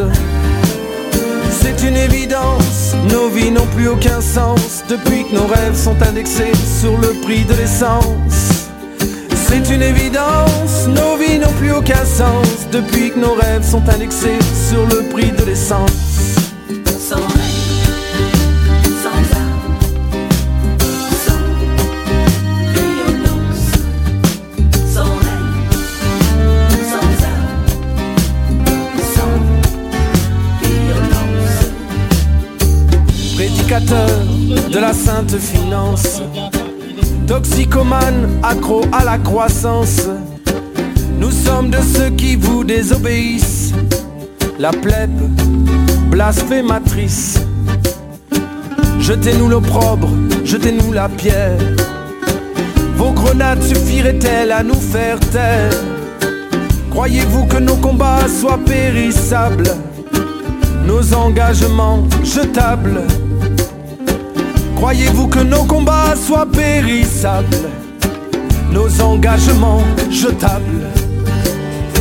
C'est 1.65 1.88
une 1.88 1.97
évidence, 1.97 2.95
nos 3.10 3.28
vies 3.30 3.49
n'ont 3.49 3.65
plus 3.65 3.88
aucun 3.88 4.21
sens 4.21 4.84
depuis 4.88 5.25
que 5.25 5.34
nos 5.34 5.47
rêves 5.47 5.75
sont 5.75 5.99
indexés 5.99 6.51
sur 6.80 6.95
le 6.99 7.19
prix 7.23 7.43
de 7.43 7.56
l'essence. 7.56 8.69
C'est 9.34 9.73
une 9.73 9.82
évidence, 9.82 10.88
nos 10.88 11.17
vies 11.17 11.39
n'ont 11.39 11.54
plus 11.54 11.71
aucun 11.71 12.06
sens 12.06 12.67
depuis 12.71 13.10
que 13.10 13.17
nos 13.17 13.34
rêves 13.34 13.67
sont 13.67 13.82
indexés 13.89 14.38
sur 14.69 14.86
le 14.86 15.10
prix 15.10 15.32
de 15.32 15.43
l'essence. 15.43 16.36
De 34.45 34.79
la 34.79 34.93
sainte 34.93 35.38
finance, 35.38 36.21
toxicomane, 37.27 38.39
accro 38.43 38.84
à 38.91 39.03
la 39.03 39.17
croissance. 39.17 40.01
Nous 41.19 41.31
sommes 41.31 41.69
de 41.69 41.79
ceux 41.81 42.10
qui 42.12 42.36
vous 42.36 42.63
désobéissent, 42.63 43.73
la 44.60 44.71
plèbe 44.71 45.19
blasphématrice. 46.12 47.39
Jetez-nous 48.99 49.49
l'opprobre, 49.49 50.10
jetez-nous 50.43 50.93
la 50.93 51.10
pierre. 51.10 51.58
Vos 52.97 53.12
grenades 53.12 53.63
suffiraient-elles 53.63 54.51
à 54.51 54.63
nous 54.63 54.79
faire 54.79 55.19
taire? 55.19 55.71
Croyez-vous 56.91 57.45
que 57.45 57.58
nos 57.58 57.75
combats 57.75 58.27
soient 58.27 58.60
périssables? 58.65 59.69
Nos 60.86 61.13
engagements 61.13 62.03
jetables? 62.23 63.01
Croyez-vous 64.76 65.28
que 65.28 65.40
nos 65.40 65.64
combats 65.64 66.16
soient 66.16 66.46
périssables? 66.46 67.70
Nos 68.72 69.02
engagements 69.02 69.84
jetables. 70.12 70.88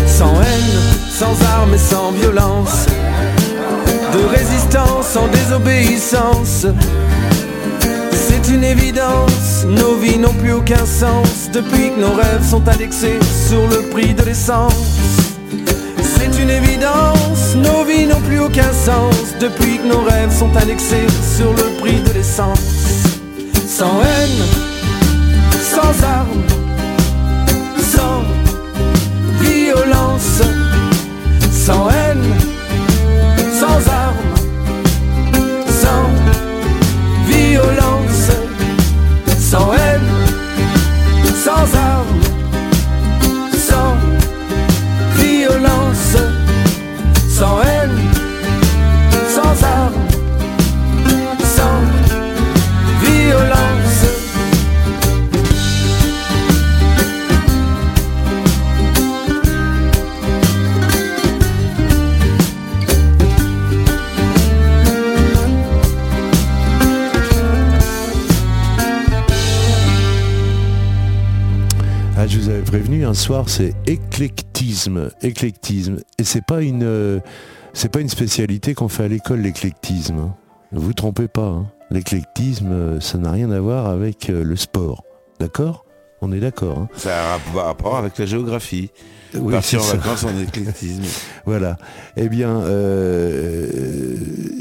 Sans 0.06 0.34
haine, 0.40 0.78
sans 1.10 1.34
armes 1.58 1.74
et 1.74 1.78
sans 1.78 2.12
violence. 2.12 2.86
De 4.12 4.24
résistance 4.26 4.54
sans 5.14 5.28
désobéissance. 5.28 6.66
C'est 8.12 8.52
une 8.52 8.64
évidence, 8.64 9.64
nos 9.68 9.94
vies 9.96 10.18
n'ont 10.18 10.32
plus 10.34 10.52
aucun 10.52 10.84
sens. 10.84 11.50
Depuis 11.52 11.90
que 11.90 12.00
nos 12.00 12.14
rêves 12.14 12.44
sont 12.48 12.66
indexés 12.68 13.20
sur 13.48 13.66
le 13.68 13.88
prix 13.90 14.12
de 14.14 14.22
l'essence. 14.22 14.74
C'est 16.02 16.42
une 16.42 16.50
évidence, 16.50 17.33
aucun 18.44 18.72
sens 18.72 19.34
depuis 19.40 19.78
que 19.78 19.86
nos 19.86 20.02
rêves 20.02 20.32
sont 20.32 20.54
indexés 20.56 21.06
sur 21.36 21.50
le 21.52 21.80
prix 21.80 22.00
de 22.00 22.12
l'essence. 22.12 22.60
Sans 23.66 24.00
haine, 24.02 24.44
sans 25.60 26.04
armes, 26.04 26.44
sans 27.78 28.22
violence, 29.40 30.42
soir 73.24 73.48
c'est 73.48 73.72
éclectisme, 73.86 75.08
éclectisme, 75.22 75.96
et 76.18 76.24
c'est 76.24 76.44
pas 76.44 76.60
une, 76.60 76.82
euh, 76.82 77.20
c'est 77.72 77.88
pas 77.90 78.00
une 78.00 78.10
spécialité 78.10 78.74
qu'on 78.74 78.88
fait 78.88 79.04
à 79.04 79.08
l'école 79.08 79.40
l'éclectisme. 79.40 80.16
hein. 80.18 80.34
Ne 80.72 80.78
vous 80.78 80.92
trompez 80.92 81.26
pas, 81.28 81.46
hein. 81.48 81.66
l'éclectisme, 81.90 82.68
euh, 82.70 83.00
ça 83.00 83.16
n'a 83.16 83.30
rien 83.32 83.50
à 83.50 83.60
voir 83.60 83.86
avec 83.86 84.28
euh, 84.28 84.44
le 84.44 84.56
sport, 84.56 85.04
d'accord? 85.40 85.86
On 86.20 86.32
est 86.32 86.40
d'accord. 86.40 86.78
hein 86.80 86.88
Ça 86.96 87.16
a 87.16 87.32
rapport- 87.38 87.64
rapport 87.64 87.96
avec 87.96 88.18
la 88.18 88.26
géographie. 88.26 88.90
Oui, 89.34 89.52
Partir 89.52 89.80
en 89.80 89.84
ça. 89.84 89.96
vacances 89.96 90.24
en 90.24 90.38
éclectisme. 90.38 91.02
Voilà. 91.46 91.76
Eh 92.16 92.28
bien, 92.28 92.60
euh, 92.60 94.16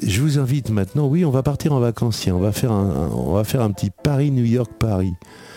je 0.06 0.22
vous 0.22 0.40
invite 0.40 0.70
maintenant. 0.72 1.08
Oui, 1.08 1.24
on 1.26 1.30
va 1.32 1.44
partir 1.44 1.74
en 1.74 1.80
vacances. 1.80 2.20
Tiens, 2.22 2.36
on 2.36 2.40
va 2.40 2.52
faire 2.54 2.72
un, 2.72 2.90
un- 2.90 3.10
on 3.12 3.34
va 3.34 3.44
faire 3.44 3.62
un 3.62 3.72
petit 3.72 3.92
Paris-New 3.92 4.44
York-Paris. 4.44 4.44
Paris-New 4.44 4.46
York-Paris. 4.46 5.14
J'irai 5.14 5.14
à 5.14 5.53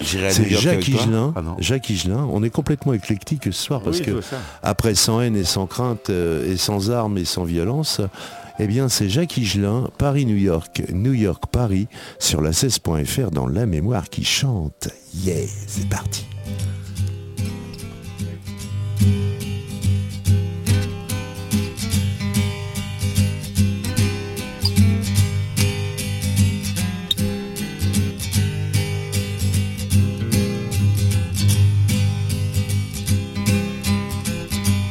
C'est 0.00 0.42
New 0.42 0.48
York 0.48 0.62
Jacques 0.62 0.88
Higelin. 0.88 1.34
Ah. 1.36 1.42
Jacques 1.58 1.90
Higelin. 1.90 2.26
On 2.30 2.42
est 2.42 2.50
complètement 2.50 2.92
éclectique 2.92 3.44
ce 3.44 3.52
soir 3.52 3.80
parce 3.82 3.98
Oui, 3.98 4.04
que 4.06 4.20
après 4.62 4.94
sans 4.94 5.20
haine 5.20 5.36
et 5.36 5.44
sans 5.44 5.66
crainte 5.66 6.10
euh, 6.10 6.52
et 6.52 6.56
sans 6.56 6.90
armes 6.90 7.18
et 7.18 7.24
sans 7.24 7.44
violence, 7.44 8.00
eh 8.58 8.66
bien 8.66 8.88
c'est 8.88 9.08
Jacques 9.08 9.36
Higelin, 9.36 9.88
Paris-New 9.98 10.36
York, 10.36 10.82
New 10.92 11.14
York-Paris 11.14 11.88
sur 12.18 12.40
la 12.40 12.50
16.fr 12.50 13.30
dans 13.30 13.46
la 13.46 13.66
mémoire 13.66 14.08
qui 14.08 14.24
chante. 14.24 14.88
Yeah, 15.14 15.46
c'est 15.66 15.88
parti. 15.88 16.26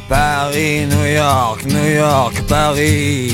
Paris, 0.09 0.85
New 0.85 1.05
York, 1.05 1.65
New 1.65 1.95
York, 1.95 2.41
Paris. 2.47 3.33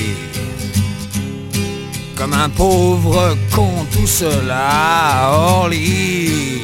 Comme 2.16 2.34
un 2.34 2.50
pauvre 2.50 3.36
con 3.52 3.86
tout 3.92 4.08
à 4.50 5.32
Orly. 5.32 6.62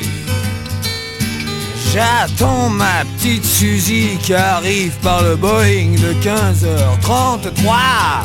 J'attends 1.94 2.70
ma 2.70 3.04
petite 3.18 3.44
Suzy 3.44 4.18
qui 4.22 4.34
arrive 4.36 4.94
par 5.02 5.24
le 5.24 5.36
Boeing 5.36 5.96
de 5.98 6.14
15h33 6.22 8.22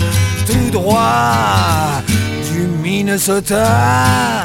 Tout 0.46 0.70
droit 0.70 2.02
du 2.52 2.66
Minnesota 2.82 4.44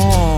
Oh. 0.00 0.37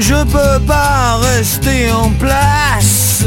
Je 0.00 0.24
peux 0.24 0.64
pas 0.66 1.18
rester 1.18 1.90
en 1.90 2.10
place. 2.10 3.24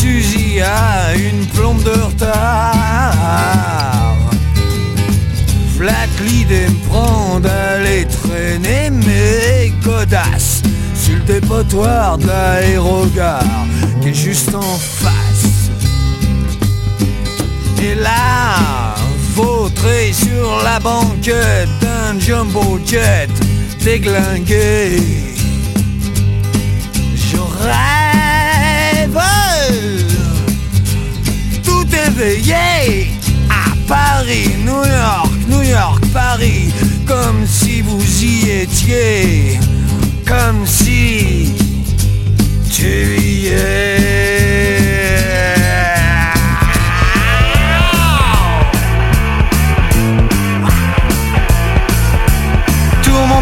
Suzy 0.00 0.60
a 0.60 1.14
une 1.14 1.46
plombe 1.46 1.82
de 1.82 1.90
retard. 1.90 3.14
Flat 5.76 6.08
l'idée 6.24 6.68
me 6.68 6.88
prend 6.88 7.40
d'aller 7.40 8.06
traîner 8.06 8.90
mes 8.90 9.72
godasses 9.84 10.62
Sur 10.94 11.16
le 11.16 11.22
dépotoir 11.22 12.18
de 12.18 12.26
Qui 14.00 14.08
est 14.08 14.14
juste 14.14 14.54
en 14.54 14.62
face. 14.62 15.70
Et 17.82 17.94
là, 17.94 18.29
sur 20.12 20.62
la 20.62 20.78
banquette 20.78 21.68
d'un 21.80 22.18
jumbo 22.18 22.78
jet 22.84 23.30
déglingué 23.82 24.98
Je 27.16 27.36
rêve 27.64 29.20
tout 31.62 31.86
éveillé 32.08 33.10
à 33.48 33.70
Paris, 33.88 34.50
New 34.66 34.84
York, 34.84 35.32
New 35.48 35.62
York, 35.62 36.04
Paris, 36.12 36.72
comme 37.06 37.46
si 37.46 37.80
vous 37.80 38.22
y 38.22 38.50
étiez, 38.50 39.58
comme 40.26 40.66
si 40.66 41.54
tu 42.70 43.16
y 43.18 43.46
es. 43.48 44.39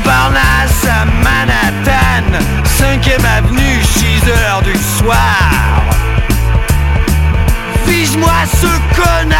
Montparnasse 0.08 0.86
à 0.86 1.04
Manhattan, 1.04 2.32
5ème 2.64 3.26
avenue, 3.26 3.82
6 3.82 4.22
heures 4.30 4.62
du 4.62 4.74
soir. 4.74 5.84
Vise-moi 7.86 8.32
ce 8.50 8.72
connard 8.96 9.38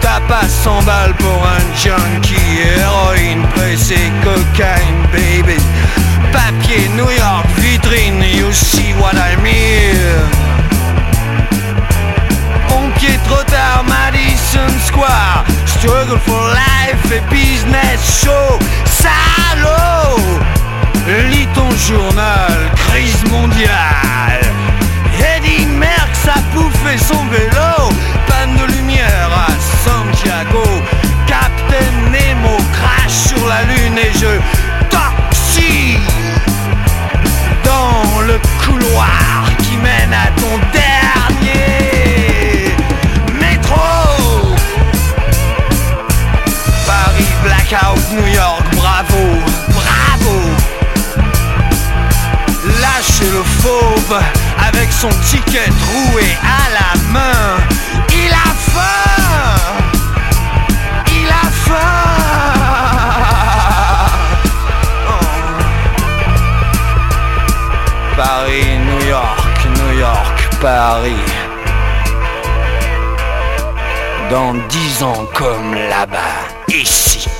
T'as 0.00 0.20
pas 0.22 0.48
100 0.48 0.82
balles 0.82 1.14
pour 1.14 1.46
un 1.46 1.60
junkie, 1.76 2.62
héroïne, 2.78 3.46
pressée, 3.54 4.10
cocaine, 4.24 5.06
baby. 5.12 5.56
Papier, 6.32 6.88
New 6.96 7.10
York, 7.10 7.46
vitrine, 7.58 8.24
you 8.36 8.52
see 8.52 8.92
what 8.94 9.14
I 9.14 9.36
mean. 9.40 10.00
Pompier 12.66 13.18
trop 13.28 13.44
tard, 13.44 13.84
Square. 14.54 15.44
Struggle 15.66 16.18
for 16.18 16.40
life 16.54 17.10
et 17.10 17.22
business 17.28 18.22
show. 18.22 18.58
Salaud. 18.86 20.20
Lis 21.30 21.48
ton 21.54 21.68
journal, 21.88 22.52
crise 22.76 23.24
mondiale. 23.30 24.40
Eddie 25.18 25.66
Merckx 25.66 26.28
a 26.28 26.40
bouffé 26.54 26.96
son 26.98 27.24
vélo. 27.26 27.90
Panne 28.28 28.56
de 28.56 28.72
lumière 28.76 29.30
à 29.48 29.50
Santiago. 29.84 30.64
Captain 31.26 31.92
Nemo 32.12 32.56
crache 32.72 33.18
sur 33.28 33.46
la 33.48 33.62
lune 33.62 33.98
et 33.98 34.12
je 34.16 34.38
toxie 34.88 35.98
dans 37.64 38.20
le 38.20 38.38
couloir 38.64 39.50
qui 39.58 39.76
mène 39.78 40.12
à 40.12 40.28
ton 40.40 40.58
dernier 40.72 40.93
New 47.74 48.26
York, 48.28 48.64
bravo, 48.76 49.18
bravo. 49.74 50.36
Lâchez 52.80 53.30
le 53.32 53.42
fauve 53.42 54.22
avec 54.64 54.92
son 54.92 55.08
ticket 55.28 55.68
troué 55.80 56.36
à 56.40 56.70
la 56.70 56.94
main. 57.10 57.58
Il 58.12 58.32
a 58.32 58.54
faim. 58.70 59.58
Il 61.08 61.28
a 61.28 61.50
faim. 61.50 62.14
Oh. 65.08 65.26
Paris, 68.16 68.78
New 68.86 69.02
York, 69.08 69.66
New 69.78 69.98
York, 69.98 70.48
Paris. 70.60 71.26
Dans 74.30 74.54
dix 74.68 75.02
ans 75.02 75.26
comme 75.34 75.74
là-bas, 75.74 76.46
ici. 76.68 77.33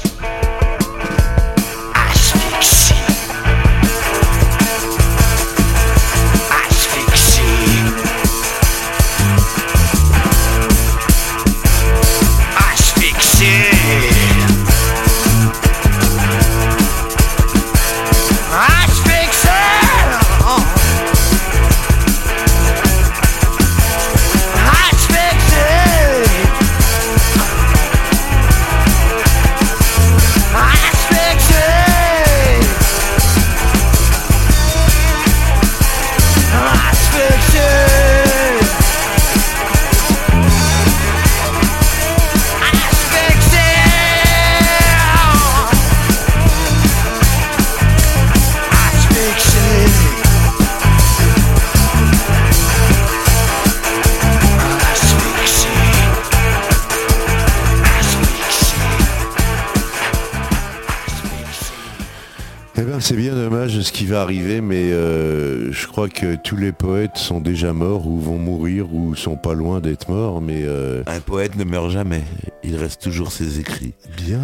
Dommage 63.65 63.81
ce 63.81 63.93
qui 63.93 64.07
va 64.07 64.21
arriver, 64.21 64.61
mais 64.61 64.93
euh, 64.93 65.73
je 65.73 65.87
crois 65.87 66.09
que 66.09 66.35
tous 66.37 66.57
les 66.57 66.73
poètes 66.73 67.17
sont 67.17 67.41
déjà 67.41 67.73
morts 67.73 68.07
ou 68.07 68.19
vont 68.19 68.39
mourir 68.39 68.93
ou 68.93 69.15
sont 69.15 69.37
pas 69.37 69.55
loin 69.55 69.81
d'être 69.81 70.11
morts, 70.11 70.41
mais 70.41 70.63
euh, 70.65 71.03
Un 71.07 71.21
poète 71.21 71.57
ne 71.57 71.65
meurt 71.65 71.91
jamais. 71.91 72.23
Il 72.63 72.77
reste 72.77 73.01
toujours 73.03 73.33
ses 73.33 73.61
écrits. 73.61 73.95
bien. 74.17 74.41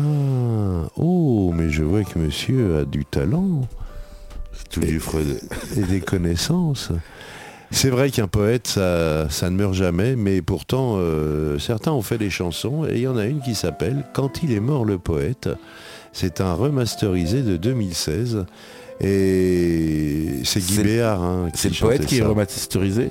Oh, 0.97 1.53
mais 1.55 1.71
je 1.71 1.83
vois 1.83 2.05
que 2.05 2.19
monsieur 2.19 2.79
a 2.79 2.85
du 2.85 3.05
talent 3.05 3.63
Tout 4.71 4.81
vieux 4.81 5.01
Freud. 5.01 5.41
et 5.77 5.83
des 5.83 6.01
connaissances. 6.01 6.91
C'est 7.71 7.91
vrai 7.91 8.11
qu'un 8.11 8.27
poète, 8.27 8.67
ça, 8.69 9.29
ça 9.29 9.51
ne 9.51 9.57
meurt 9.57 9.75
jamais, 9.75 10.17
mais 10.17 10.41
pourtant, 10.43 10.97
euh, 10.97 11.59
certains 11.59 11.93
ont 11.93 12.03
fait 12.03 12.19
des 12.19 12.31
chansons, 12.31 12.85
et 12.89 12.95
il 12.97 13.03
y 13.03 13.09
en 13.09 13.17
a 13.17 13.27
une 13.27 13.41
qui 13.41 13.55
s'appelle 13.55 14.05
Quand 14.13 14.43
il 14.43 14.53
est 14.53 14.61
mort 14.61 14.85
le 14.85 14.99
poète. 14.99 15.49
C'est 16.13 16.41
un 16.41 16.55
remasterisé 16.55 17.43
de 17.43 17.57
2016, 17.57 18.45
et 19.01 20.41
c'est 20.45 20.61
Guy 20.61 20.83
Béard 20.83 21.23
hein, 21.23 21.49
C'est 21.55 21.69
le 21.69 21.75
chantait 21.75 21.97
poète 21.97 22.07
qui 22.09 22.19
est 22.19 22.23
remasterisé 22.23 23.11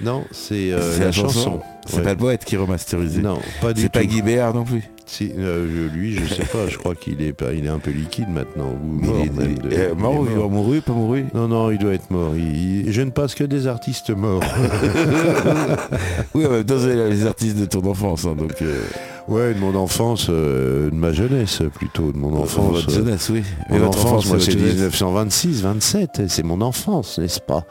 Non, 0.00 0.24
c'est 0.32 0.72
euh, 0.72 0.98
la 0.98 1.12
chanson. 1.12 1.60
C'est 1.86 1.96
Ouais. 1.96 2.02
pas 2.02 2.10
le 2.12 2.16
poète 2.18 2.44
qui 2.44 2.54
est 2.54 2.58
remasterisé. 2.58 3.20
Non, 3.20 3.38
pas 3.60 3.72
du 3.72 3.82
C'est 3.82 3.88
pas. 3.92 4.04
Guy 4.04 4.22
Béard 4.22 4.54
non 4.54 4.64
plus. 4.64 4.82
Si, 5.06 5.32
euh, 5.36 5.66
je- 5.66 5.92
lui, 5.92 6.14
je 6.14 6.24
sais 6.32 6.44
pas, 6.44 6.68
je 6.68 6.78
crois 6.78 6.94
qu'il 6.94 7.20
est, 7.20 7.34
il 7.52 7.66
est 7.66 7.68
un 7.68 7.80
peu 7.80 7.90
liquide 7.90 8.28
maintenant. 8.28 8.70
Ou 8.80 9.00
Il 9.02 9.06
mort, 9.08 9.16
est- 9.24 9.30
même, 9.36 9.56
il 9.64 9.72
est 9.72 9.88
il 9.92 9.98
mort 9.98 10.14
est 10.14 10.18
ou 10.18 10.36
mort. 10.36 10.50
mouru, 10.50 10.80
pas 10.82 10.92
mouru 10.92 11.24
Non, 11.34 11.48
non, 11.48 11.70
il 11.72 11.78
doit 11.78 11.94
être 11.94 12.10
mort. 12.12 12.32
Il- 12.36 12.86
il- 12.86 12.92
je 12.92 13.02
ne 13.02 13.10
passe 13.10 13.34
que 13.34 13.42
des 13.42 13.66
artistes 13.66 14.10
morts. 14.10 14.40
Oui, 16.34 16.46
en 16.46 16.50
même 16.50 16.64
temps, 16.64 16.76
les 16.76 17.26
artistes 17.26 17.56
de 17.58 17.64
ton 17.64 17.84
enfance. 17.90 18.24
hein, 18.24 18.36
donc, 18.38 18.52
euh, 18.62 18.82
ouais, 19.30 19.54
de 19.54 19.58
mon 19.58 19.74
enfance, 19.74 20.26
euh, 20.28 20.90
de 20.90 20.94
ma 20.94 21.12
jeunesse 21.12 21.62
plutôt, 21.74 22.12
de 22.12 22.18
mon 22.18 22.36
enfance. 22.36 22.72
Votre 22.72 22.90
euh, 22.90 22.94
jeunesse, 22.94 23.30
oui. 23.30 23.42
mon 23.70 23.78
votre 23.78 23.98
enfance, 23.98 24.04
enfance, 24.04 24.26
moi, 24.26 24.38
c'est 24.38 24.44
c'est 24.46 24.58
votre 24.58 24.68
jeunesse. 24.68 25.00
1926, 25.00 25.62
27, 25.62 26.22
c'est 26.28 26.42
mon 26.42 26.60
enfance, 26.60 27.18
n'est-ce 27.18 27.40
pas? 27.40 27.64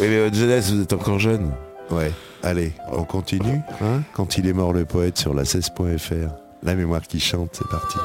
Oui, 0.00 0.06
mais 0.08 0.24
votre 0.24 0.36
jeunesse, 0.36 0.70
vous 0.70 0.82
êtes 0.82 0.92
encore 0.92 1.18
jeune. 1.18 1.50
Ouais. 1.90 2.12
Allez, 2.42 2.72
on 2.92 3.04
continue. 3.04 3.60
Hein? 3.80 4.02
Quand 4.12 4.36
il 4.36 4.46
est 4.46 4.52
mort 4.52 4.72
le 4.72 4.84
poète 4.84 5.16
sur 5.18 5.32
la 5.32 5.44
16.fr. 5.44 6.34
La 6.62 6.74
mémoire 6.74 7.02
qui 7.02 7.20
chante, 7.20 7.50
c'est 7.52 7.68
parti. 7.68 7.98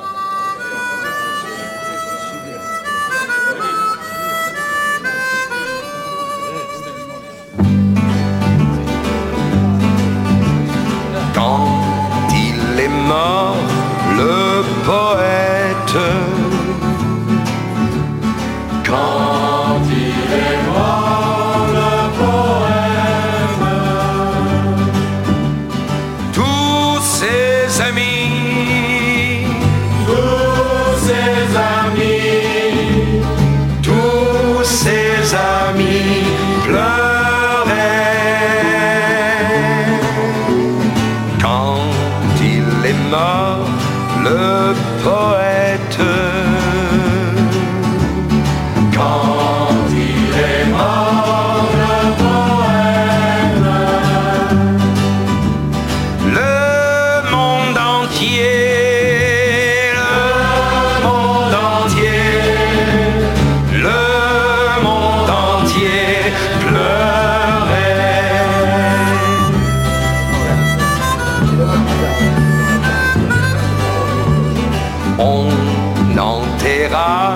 n'enterra 76.20 77.36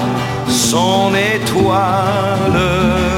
son 0.49 1.13
étoile. 1.15 3.12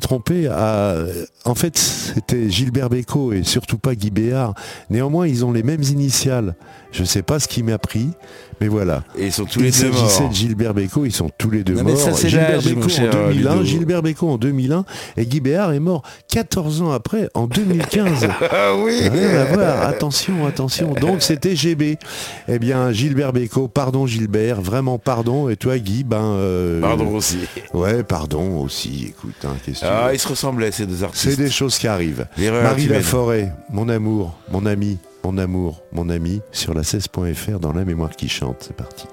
Trompé 0.00 0.46
à... 0.48 0.96
En 1.46 1.54
fait, 1.54 1.76
c'était 1.76 2.48
Gilbert 2.48 2.88
Bécaud 2.88 3.32
et 3.32 3.42
surtout 3.44 3.76
pas 3.76 3.94
Guy 3.94 4.10
Béard. 4.10 4.54
Néanmoins, 4.88 5.26
ils 5.26 5.44
ont 5.44 5.52
les 5.52 5.62
mêmes 5.62 5.82
initiales. 5.82 6.54
Je 6.90 7.02
ne 7.02 7.06
sais 7.06 7.22
pas 7.22 7.38
ce 7.40 7.48
qui 7.48 7.62
m'a 7.62 7.76
pris, 7.76 8.08
mais 8.60 8.68
voilà. 8.68 9.02
Et 9.18 9.26
ils 9.26 9.32
sont 9.32 9.44
tous 9.44 9.58
Il 9.58 9.64
les 9.64 9.70
deux 9.72 9.76
s'agissait 9.92 10.20
morts. 10.22 10.30
de 10.30 10.34
Gilbert 10.34 10.74
Bécaud, 10.74 11.04
ils 11.04 11.12
sont 11.12 11.28
tous 11.36 11.50
les 11.50 11.64
deux 11.64 11.74
Non, 11.74 11.82
morts. 11.84 11.98
ça, 11.98 12.12
c'est 12.12 12.28
Gilbert 12.30 12.62
Bécaud 12.62 12.84
en 12.84 12.88
cher 12.88 13.10
2001, 13.12 13.52
Ludo. 13.52 13.64
Gilbert 13.64 14.02
Bécaud 14.02 14.28
en 14.30 14.38
2001 14.38 14.84
et 15.16 15.26
Guy 15.26 15.40
Béard 15.40 15.72
est 15.72 15.80
mort 15.80 16.02
14 16.28 16.82
ans 16.82 16.92
après, 16.92 17.28
en 17.34 17.46
2015. 17.46 18.28
Ah 18.50 18.74
oui 18.76 19.08
Rien 19.08 19.40
à 19.40 19.44
voir. 19.46 19.82
Attention, 19.88 20.46
attention. 20.46 20.94
Donc 20.94 21.20
c'était 21.22 21.56
GB. 21.56 21.98
Eh 22.48 22.58
bien, 22.58 22.92
Gilbert 22.92 23.32
Bécaud, 23.32 23.66
pardon 23.68 24.06
Gilbert, 24.06 24.62
vraiment 24.62 24.98
pardon. 24.98 25.48
Et 25.48 25.56
toi 25.56 25.76
Guy, 25.78 26.04
ben... 26.04 26.22
euh, 26.22 26.80
Pardon 26.80 27.08
aussi. 27.16 27.38
Ouais, 27.74 28.02
pardon 28.04 28.60
aussi. 28.62 29.06
Écoute, 29.08 29.34
hein, 29.44 29.56
Ah, 29.82 30.10
ils 30.12 30.18
se 30.20 30.28
ressemblaient, 30.28 30.70
ces 30.70 30.86
deux 30.86 31.02
artistes. 31.02 31.33
C'est 31.34 31.42
des 31.42 31.50
choses 31.50 31.78
qui 31.78 31.86
arrivent. 31.88 32.26
Marie. 32.38 32.86
Laforêt, 32.86 33.52
mon 33.70 33.88
amour, 33.88 34.36
mon 34.50 34.66
ami, 34.66 34.98
mon 35.22 35.38
amour, 35.38 35.82
mon 35.92 36.08
ami, 36.08 36.40
sur 36.52 36.74
la 36.74 36.82
16.fr 36.82 37.58
dans 37.58 37.72
la 37.72 37.84
mémoire 37.84 38.10
qui 38.10 38.28
chante. 38.28 38.56
C'est 38.60 38.76
parti. 38.76 39.06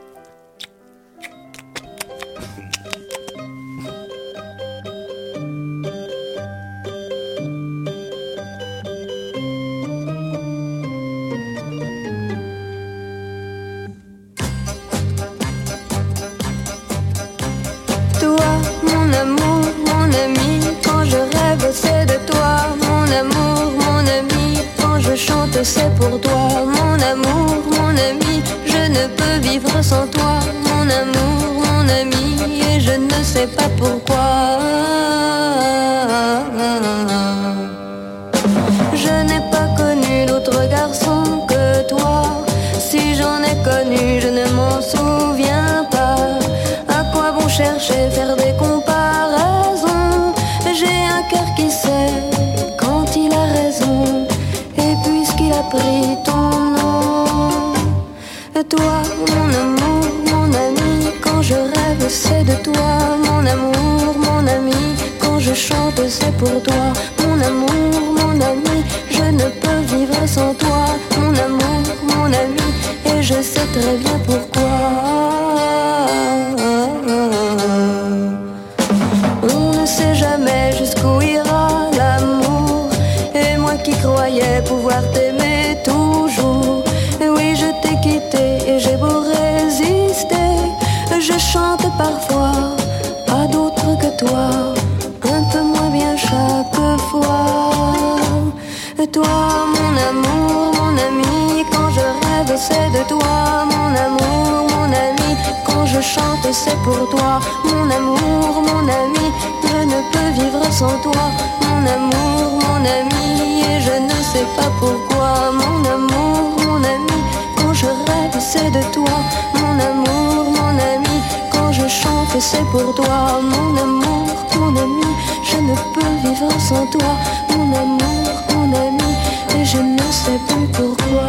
Sans 110.81 110.97
toi. 111.07 111.25
Mon 111.63 111.81
amour, 111.95 112.47
mon 112.65 112.81
ami, 112.97 113.25
et 113.69 113.77
je 113.87 113.95
ne 114.09 114.17
sais 114.31 114.47
pas 114.57 114.71
pourquoi. 114.81 115.29
Mon 115.61 115.77
amour, 115.95 116.41
mon 116.65 116.79
ami, 116.93 117.19
quand 117.57 117.73
je 117.81 117.89
rêve, 118.07 118.37
c'est 118.51 118.71
de 118.77 118.83
toi. 118.95 119.15
Mon 119.59 119.75
amour, 119.89 120.43
mon 120.57 120.73
ami, 120.93 121.17
quand 121.53 121.71
je 121.71 121.87
chante, 122.01 122.33
c'est 122.49 122.65
pour 122.73 122.89
toi. 122.99 123.17
Mon 123.53 123.69
amour, 123.85 124.25
mon 124.55 124.71
ami, 124.85 125.11
je 125.49 125.57
ne 125.69 125.75
peux 125.93 126.13
vivre 126.23 126.51
sans 126.69 126.85
toi. 126.95 127.11
Mon 127.51 127.67
amour, 127.83 128.27
mon 128.51 128.69
ami, 128.85 129.11
et 129.55 129.63
je 129.73 129.81
ne 129.97 130.07
sais 130.21 130.39
plus 130.47 130.67
pourquoi. 130.77 131.27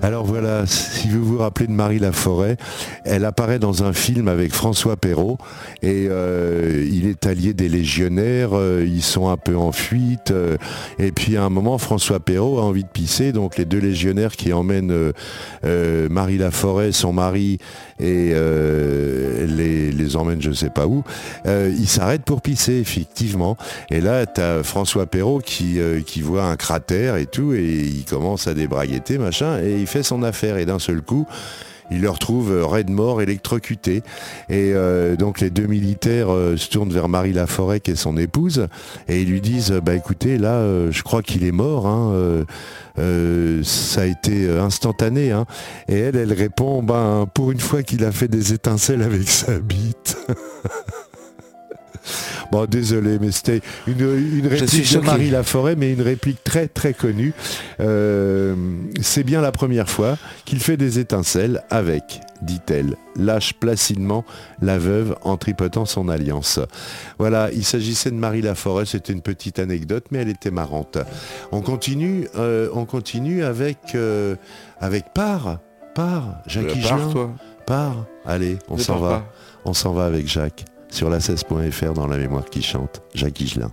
Alors 0.00 0.24
voilà, 0.24 0.64
si 0.66 1.08
vous 1.08 1.24
vous 1.24 1.38
rappelez 1.38 1.66
de 1.66 1.72
Marie 1.72 1.98
Laforêt, 1.98 2.56
elle 3.08 3.24
apparaît 3.24 3.58
dans 3.58 3.82
un 3.82 3.92
film 3.92 4.28
avec 4.28 4.52
François 4.52 4.96
Perrault 4.96 5.38
et 5.82 6.06
euh, 6.08 6.86
il 6.90 7.06
est 7.06 7.26
allié 7.26 7.54
des 7.54 7.68
légionnaires, 7.68 8.50
euh, 8.52 8.84
ils 8.86 9.02
sont 9.02 9.28
un 9.28 9.36
peu 9.36 9.56
en 9.56 9.72
fuite 9.72 10.30
euh, 10.30 10.56
et 10.98 11.10
puis 11.10 11.36
à 11.36 11.44
un 11.44 11.48
moment 11.48 11.78
François 11.78 12.20
Perrault 12.20 12.58
a 12.58 12.62
envie 12.62 12.84
de 12.84 12.88
pisser, 12.88 13.32
donc 13.32 13.56
les 13.56 13.64
deux 13.64 13.78
légionnaires 13.78 14.36
qui 14.36 14.52
emmènent 14.52 15.12
Marie 15.64 16.38
Laforêt, 16.38 16.92
son 16.92 17.12
mari 17.12 17.58
et 17.98 18.32
les, 18.32 20.16
emmènent 20.16 20.42
je 20.42 20.52
sais 20.52 20.70
pas 20.70 20.86
où, 20.86 21.02
ils 21.46 21.88
s'arrêtent 21.88 22.24
pour 22.24 22.42
pisser 22.42 22.74
effectivement. 22.74 23.56
Et 23.90 24.00
là 24.00 24.26
t'as 24.26 24.62
François 24.62 25.06
Perrault 25.06 25.40
qui, 25.40 25.78
qui 26.06 26.20
voit 26.20 26.44
un 26.44 26.56
cratère 26.56 27.16
et 27.16 27.26
tout 27.26 27.52
et 27.54 27.82
il 27.84 28.04
commence 28.04 28.46
à 28.46 28.54
débraguetter 28.54 29.18
machin 29.18 29.60
et 29.62 29.80
il 29.80 29.86
fait 29.86 30.02
son 30.02 30.22
affaire. 30.22 30.58
Et 30.58 30.66
d'un 30.66 30.78
seul 30.78 31.02
coup 31.02 31.26
il 31.90 32.00
le 32.00 32.10
retrouve 32.10 32.52
euh, 32.52 32.66
raide 32.66 32.90
mort, 32.90 33.22
électrocuté. 33.22 34.02
Et 34.48 34.72
euh, 34.74 35.16
donc 35.16 35.40
les 35.40 35.50
deux 35.50 35.66
militaires 35.66 36.32
euh, 36.32 36.56
se 36.56 36.68
tournent 36.68 36.92
vers 36.92 37.08
Marie 37.08 37.32
Laforêt, 37.32 37.80
qui 37.80 37.92
est 37.92 37.96
son 37.96 38.16
épouse, 38.16 38.68
et 39.08 39.22
ils 39.22 39.28
lui 39.30 39.40
disent, 39.40 39.72
bah 39.84 39.94
écoutez, 39.94 40.38
là, 40.38 40.90
je 40.90 41.02
crois 41.02 41.22
qu'il 41.22 41.44
est 41.44 41.52
mort. 41.52 41.86
hein, 41.86 42.44
ça 42.96 44.02
a 44.02 44.04
été 44.06 44.48
instantané. 44.50 45.32
hein. 45.32 45.46
Et 45.88 45.98
elle, 45.98 46.16
elle 46.16 46.32
répond, 46.32 46.82
ben 46.82 47.26
pour 47.32 47.52
une 47.52 47.60
fois 47.60 47.82
qu'il 47.82 48.04
a 48.04 48.12
fait 48.12 48.28
des 48.28 48.52
étincelles 48.52 49.02
avec 49.02 49.28
sa 49.28 49.58
bite. 49.58 50.16
Bon, 52.52 52.66
désolé, 52.66 53.18
mais 53.20 53.30
c'était 53.30 53.60
une, 53.86 54.46
réplique 54.46 54.92
de. 54.92 55.00
Marie 55.00 55.30
Laforêt, 55.30 55.76
mais 55.76 55.92
une 55.92 56.02
réplique 56.02 56.42
très 56.44 56.68
très 56.68 56.94
connue. 56.94 57.32
Euh, 57.80 58.54
c'est 59.00 59.24
bien 59.24 59.40
la 59.40 59.52
première 59.52 59.88
fois 59.88 60.16
qu'il 60.44 60.60
fait 60.60 60.76
des 60.76 60.98
étincelles 60.98 61.62
avec, 61.70 62.20
dit-elle, 62.42 62.96
lâche 63.16 63.54
placidement 63.54 64.24
la 64.62 64.78
veuve 64.78 65.16
en 65.22 65.36
tripotant 65.36 65.84
son 65.84 66.08
alliance. 66.08 66.60
Voilà, 67.18 67.50
il 67.52 67.64
s'agissait 67.64 68.10
de 68.10 68.16
Marie 68.16 68.42
Laforêt, 68.42 68.86
c'était 68.86 69.12
une 69.12 69.22
petite 69.22 69.58
anecdote, 69.58 70.06
mais 70.10 70.18
elle 70.18 70.28
était 70.28 70.50
marrante. 70.50 70.98
On 71.52 71.60
continue, 71.60 72.28
euh, 72.36 72.68
on 72.72 72.84
continue 72.84 73.44
avec, 73.44 73.78
euh, 73.94 74.36
avec 74.80 75.12
Par, 75.14 75.58
Par, 75.94 76.40
Jacques 76.46 76.74
Higelin. 76.74 77.10
toi. 77.10 77.30
Par, 77.66 78.06
allez, 78.24 78.58
on 78.68 78.78
s'en 78.78 78.98
va. 78.98 79.08
pas. 79.10 79.32
On 79.64 79.74
s'en 79.74 79.92
va 79.92 80.06
avec 80.06 80.26
Jacques 80.26 80.64
sur 80.90 81.10
la 81.10 81.18
16.fr 81.18 81.92
dans 81.92 82.06
la 82.06 82.16
mémoire 82.16 82.44
qui 82.44 82.62
chante, 82.62 83.02
Jacques 83.14 83.40
Higelin. 83.40 83.70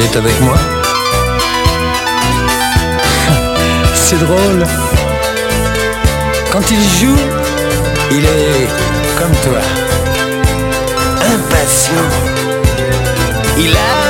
Il 0.00 0.04
est 0.04 0.16
avec 0.16 0.40
moi 0.42 0.54
C'est 3.94 4.20
drôle. 4.20 4.64
Quand 6.52 6.62
il 6.70 6.80
joue, 7.00 7.18
il 8.12 8.24
est 8.24 8.68
comme 9.18 9.34
toi. 9.42 9.58
Impatient. 11.20 12.08
Il 13.58 13.76
a 13.76 14.07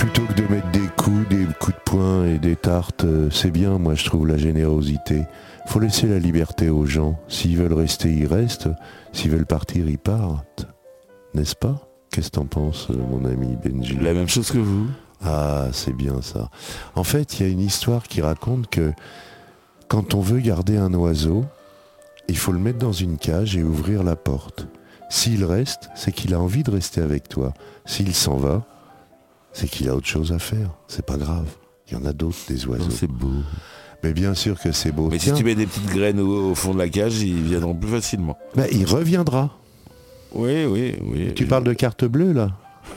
Plutôt 0.00 0.24
que 0.24 0.32
de 0.32 0.48
mettre 0.48 0.70
des 0.70 0.88
coups, 0.96 1.28
des 1.28 1.44
coups 1.60 1.76
de 1.76 1.82
poing 1.84 2.24
et 2.24 2.38
des 2.38 2.56
tartes, 2.56 3.04
euh, 3.04 3.28
c'est 3.30 3.50
bien, 3.50 3.76
moi 3.76 3.94
je 3.94 4.06
trouve 4.06 4.26
la 4.26 4.38
générosité. 4.38 5.26
Faut 5.66 5.78
laisser 5.78 6.06
la 6.06 6.18
liberté 6.18 6.70
aux 6.70 6.86
gens. 6.86 7.20
S'ils 7.28 7.58
veulent 7.58 7.74
rester, 7.74 8.10
ils 8.10 8.26
restent. 8.26 8.70
S'ils 9.12 9.30
veulent 9.30 9.44
partir, 9.44 9.86
ils 9.90 9.98
partent. 9.98 10.66
N'est-ce 11.34 11.54
pas? 11.54 11.86
Qu'est-ce 12.10 12.30
que 12.30 12.36
t'en 12.36 12.46
penses, 12.46 12.88
euh, 12.88 12.96
mon 12.96 13.26
ami 13.26 13.58
Benji? 13.62 13.94
La 13.96 14.14
même 14.14 14.26
chose 14.26 14.50
que 14.50 14.56
vous. 14.56 14.86
Ah, 15.22 15.66
c'est 15.72 15.92
bien 15.92 16.22
ça. 16.22 16.48
En 16.94 17.04
fait, 17.04 17.38
il 17.38 17.46
y 17.46 17.50
a 17.50 17.52
une 17.52 17.60
histoire 17.60 18.04
qui 18.04 18.22
raconte 18.22 18.68
que 18.70 18.94
quand 19.88 20.14
on 20.14 20.22
veut 20.22 20.40
garder 20.40 20.78
un 20.78 20.94
oiseau, 20.94 21.44
il 22.26 22.38
faut 22.38 22.52
le 22.52 22.58
mettre 22.58 22.78
dans 22.78 22.92
une 22.92 23.18
cage 23.18 23.54
et 23.54 23.62
ouvrir 23.62 24.02
la 24.02 24.16
porte. 24.16 24.66
S'il 25.10 25.44
reste, 25.44 25.90
c'est 25.94 26.12
qu'il 26.12 26.32
a 26.32 26.40
envie 26.40 26.62
de 26.62 26.70
rester 26.70 27.02
avec 27.02 27.28
toi. 27.28 27.52
S'il 27.84 28.14
s'en 28.14 28.38
va, 28.38 28.64
c'est 29.52 29.68
qu'il 29.68 29.88
a 29.88 29.94
autre 29.94 30.06
chose 30.06 30.32
à 30.32 30.38
faire. 30.38 30.70
C'est 30.88 31.04
pas 31.04 31.16
grave. 31.16 31.46
Il 31.88 31.94
y 31.94 31.96
en 31.96 32.04
a 32.04 32.12
d'autres, 32.12 32.38
des 32.48 32.66
oiseaux. 32.66 32.90
C'est 32.90 33.10
beau. 33.10 33.32
Mais 34.02 34.12
bien 34.12 34.34
sûr 34.34 34.58
que 34.58 34.72
c'est 34.72 34.92
beau. 34.92 35.08
Mais 35.10 35.18
si 35.18 35.32
tu 35.32 35.44
mets 35.44 35.54
des 35.54 35.66
petites 35.66 35.90
graines 35.90 36.20
au, 36.20 36.50
au 36.52 36.54
fond 36.54 36.72
de 36.72 36.78
la 36.78 36.88
cage, 36.88 37.20
ils 37.20 37.42
viendront 37.42 37.74
plus 37.74 37.90
facilement. 37.90 38.38
bah, 38.54 38.64
il 38.72 38.86
reviendra. 38.86 39.50
Oui, 40.32 40.64
oui, 40.64 40.94
oui. 41.02 41.34
Tu 41.34 41.46
parles 41.46 41.64
de 41.64 41.72
carte 41.72 42.04
bleue, 42.04 42.32
là 42.32 42.52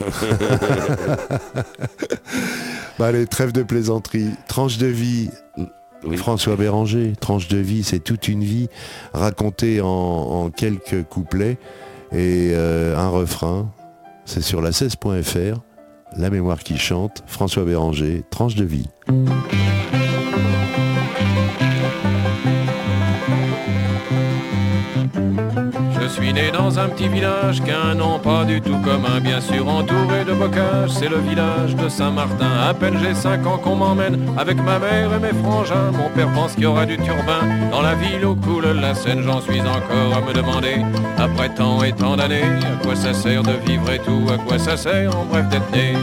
bah, 2.98 3.06
Allez, 3.06 3.26
trêve 3.26 3.52
de 3.52 3.62
plaisanterie. 3.62 4.30
Tranche 4.48 4.78
de 4.78 4.86
vie, 4.86 5.30
François 6.16 6.56
Béranger. 6.56 7.12
Tranche 7.20 7.48
de 7.48 7.58
vie, 7.58 7.82
c'est 7.82 7.98
toute 8.00 8.28
une 8.28 8.44
vie 8.44 8.68
racontée 9.12 9.80
en, 9.80 9.86
en 9.88 10.50
quelques 10.50 11.02
couplets 11.04 11.58
et 12.12 12.52
euh, 12.54 12.96
un 12.96 13.08
refrain. 13.08 13.70
C'est 14.24 14.42
sur 14.42 14.62
la 14.62 14.70
16.fr. 14.70 15.60
La 16.16 16.30
mémoire 16.30 16.60
qui 16.60 16.78
chante. 16.78 17.22
François 17.26 17.64
Béranger, 17.64 18.24
tranche 18.30 18.54
de 18.54 18.64
vie. 18.64 18.88
Suis 26.24 26.32
né 26.32 26.50
dans 26.50 26.78
un 26.78 26.88
petit 26.88 27.08
village 27.08 27.62
qu'un 27.62 27.94
nom 27.94 28.18
pas 28.18 28.44
du 28.44 28.60
tout 28.60 28.78
commun, 28.78 29.20
bien 29.20 29.40
sûr 29.40 29.68
entouré 29.68 30.24
de 30.24 30.32
bocages, 30.32 30.90
c'est 30.90 31.08
le 31.08 31.18
village 31.18 31.76
de 31.76 31.88
Saint-Martin. 31.88 32.50
À 32.66 32.72
peine 32.72 32.98
j'ai 33.02 33.14
5 33.14 33.46
ans 33.46 33.58
qu'on 33.58 33.76
m'emmène 33.76 34.18
avec 34.38 34.56
ma 34.56 34.78
mère 34.78 35.12
et 35.12 35.18
mes 35.18 35.38
frangins. 35.42 35.90
Mon 35.92 36.08
père 36.10 36.32
pense 36.32 36.54
qu'il 36.54 36.62
y 36.62 36.66
aura 36.66 36.86
du 36.86 36.96
turbin 36.96 37.42
dans 37.70 37.82
la 37.82 37.94
ville 37.94 38.24
où 38.24 38.34
coule 38.36 38.64
la 38.80 38.94
Seine. 38.94 39.22
J'en 39.22 39.40
suis 39.42 39.60
encore 39.60 40.16
à 40.16 40.20
me 40.22 40.32
demander, 40.32 40.82
après 41.18 41.50
tant 41.50 41.82
et 41.82 41.92
tant 41.92 42.16
d'années, 42.16 42.42
à 42.42 42.82
quoi 42.82 42.96
ça 42.96 43.12
sert 43.12 43.42
de 43.42 43.52
vivre 43.66 43.90
et 43.90 43.98
tout, 43.98 44.24
à 44.32 44.38
quoi 44.38 44.58
ça 44.58 44.76
sert 44.78 45.14
en 45.14 45.24
bref 45.26 45.46
d'être 45.48 45.70
né. 45.72 45.94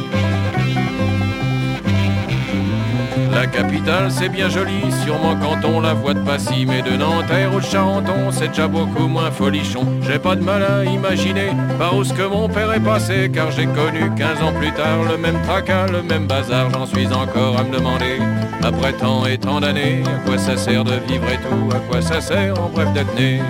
La 3.32 3.48
capitale 3.48 4.12
c'est 4.12 4.30
bien 4.30 4.50
joli, 4.50 4.92
sûrement 5.04 5.36
quand 5.36 5.66
on 5.68 5.80
la 5.80 5.94
voit 5.94 6.14
de 6.14 6.20
Passy, 6.20 6.66
mais 6.68 6.82
de 6.82 6.92
Nanterre 6.98 7.54
ou 7.54 7.60
de 7.60 7.66
Charenton 7.66 8.32
c'est 8.32 8.50
déjà 8.50 8.68
beaucoup 8.68 9.08
moins 9.08 9.32
folichon. 9.32 9.86
J'ai 10.02 10.20
pas 10.20 10.36
de 10.36 10.44
mal 10.44 10.64
à 10.64 10.84
imaginer 10.84 11.52
par 11.80 11.96
où 11.96 12.04
ce 12.04 12.14
que 12.14 12.24
mon 12.24 12.50
père 12.50 12.72
est 12.74 12.80
passé, 12.80 13.32
car 13.34 13.50
j'ai 13.52 13.66
connu 13.66 14.12
15 14.18 14.42
ans 14.42 14.54
plus 14.54 14.72
tard 14.74 15.04
le 15.10 15.18
même 15.18 15.42
tracas, 15.44 15.88
le 15.88 16.04
même 16.04 16.28
bazar, 16.28 16.70
j'en 16.72 16.86
suis 16.86 17.08
encore 17.08 17.58
à 17.58 17.64
me 17.64 17.74
demander. 17.74 18.20
Après 18.64 18.94
tant 18.94 19.26
et 19.26 19.38
tant 19.38 19.60
d'années, 19.60 20.04
à 20.06 20.28
quoi 20.28 20.38
ça 20.38 20.58
sert 20.58 20.84
de 20.84 20.94
vivre 21.08 21.30
et 21.32 21.38
tout, 21.38 21.76
à 21.76 21.80
quoi 21.80 22.02
ça 22.02 22.22
sert 22.22 22.60
en 22.60 22.70
bref 22.70 22.92
d'être 22.94 23.16
né. 23.16 23.42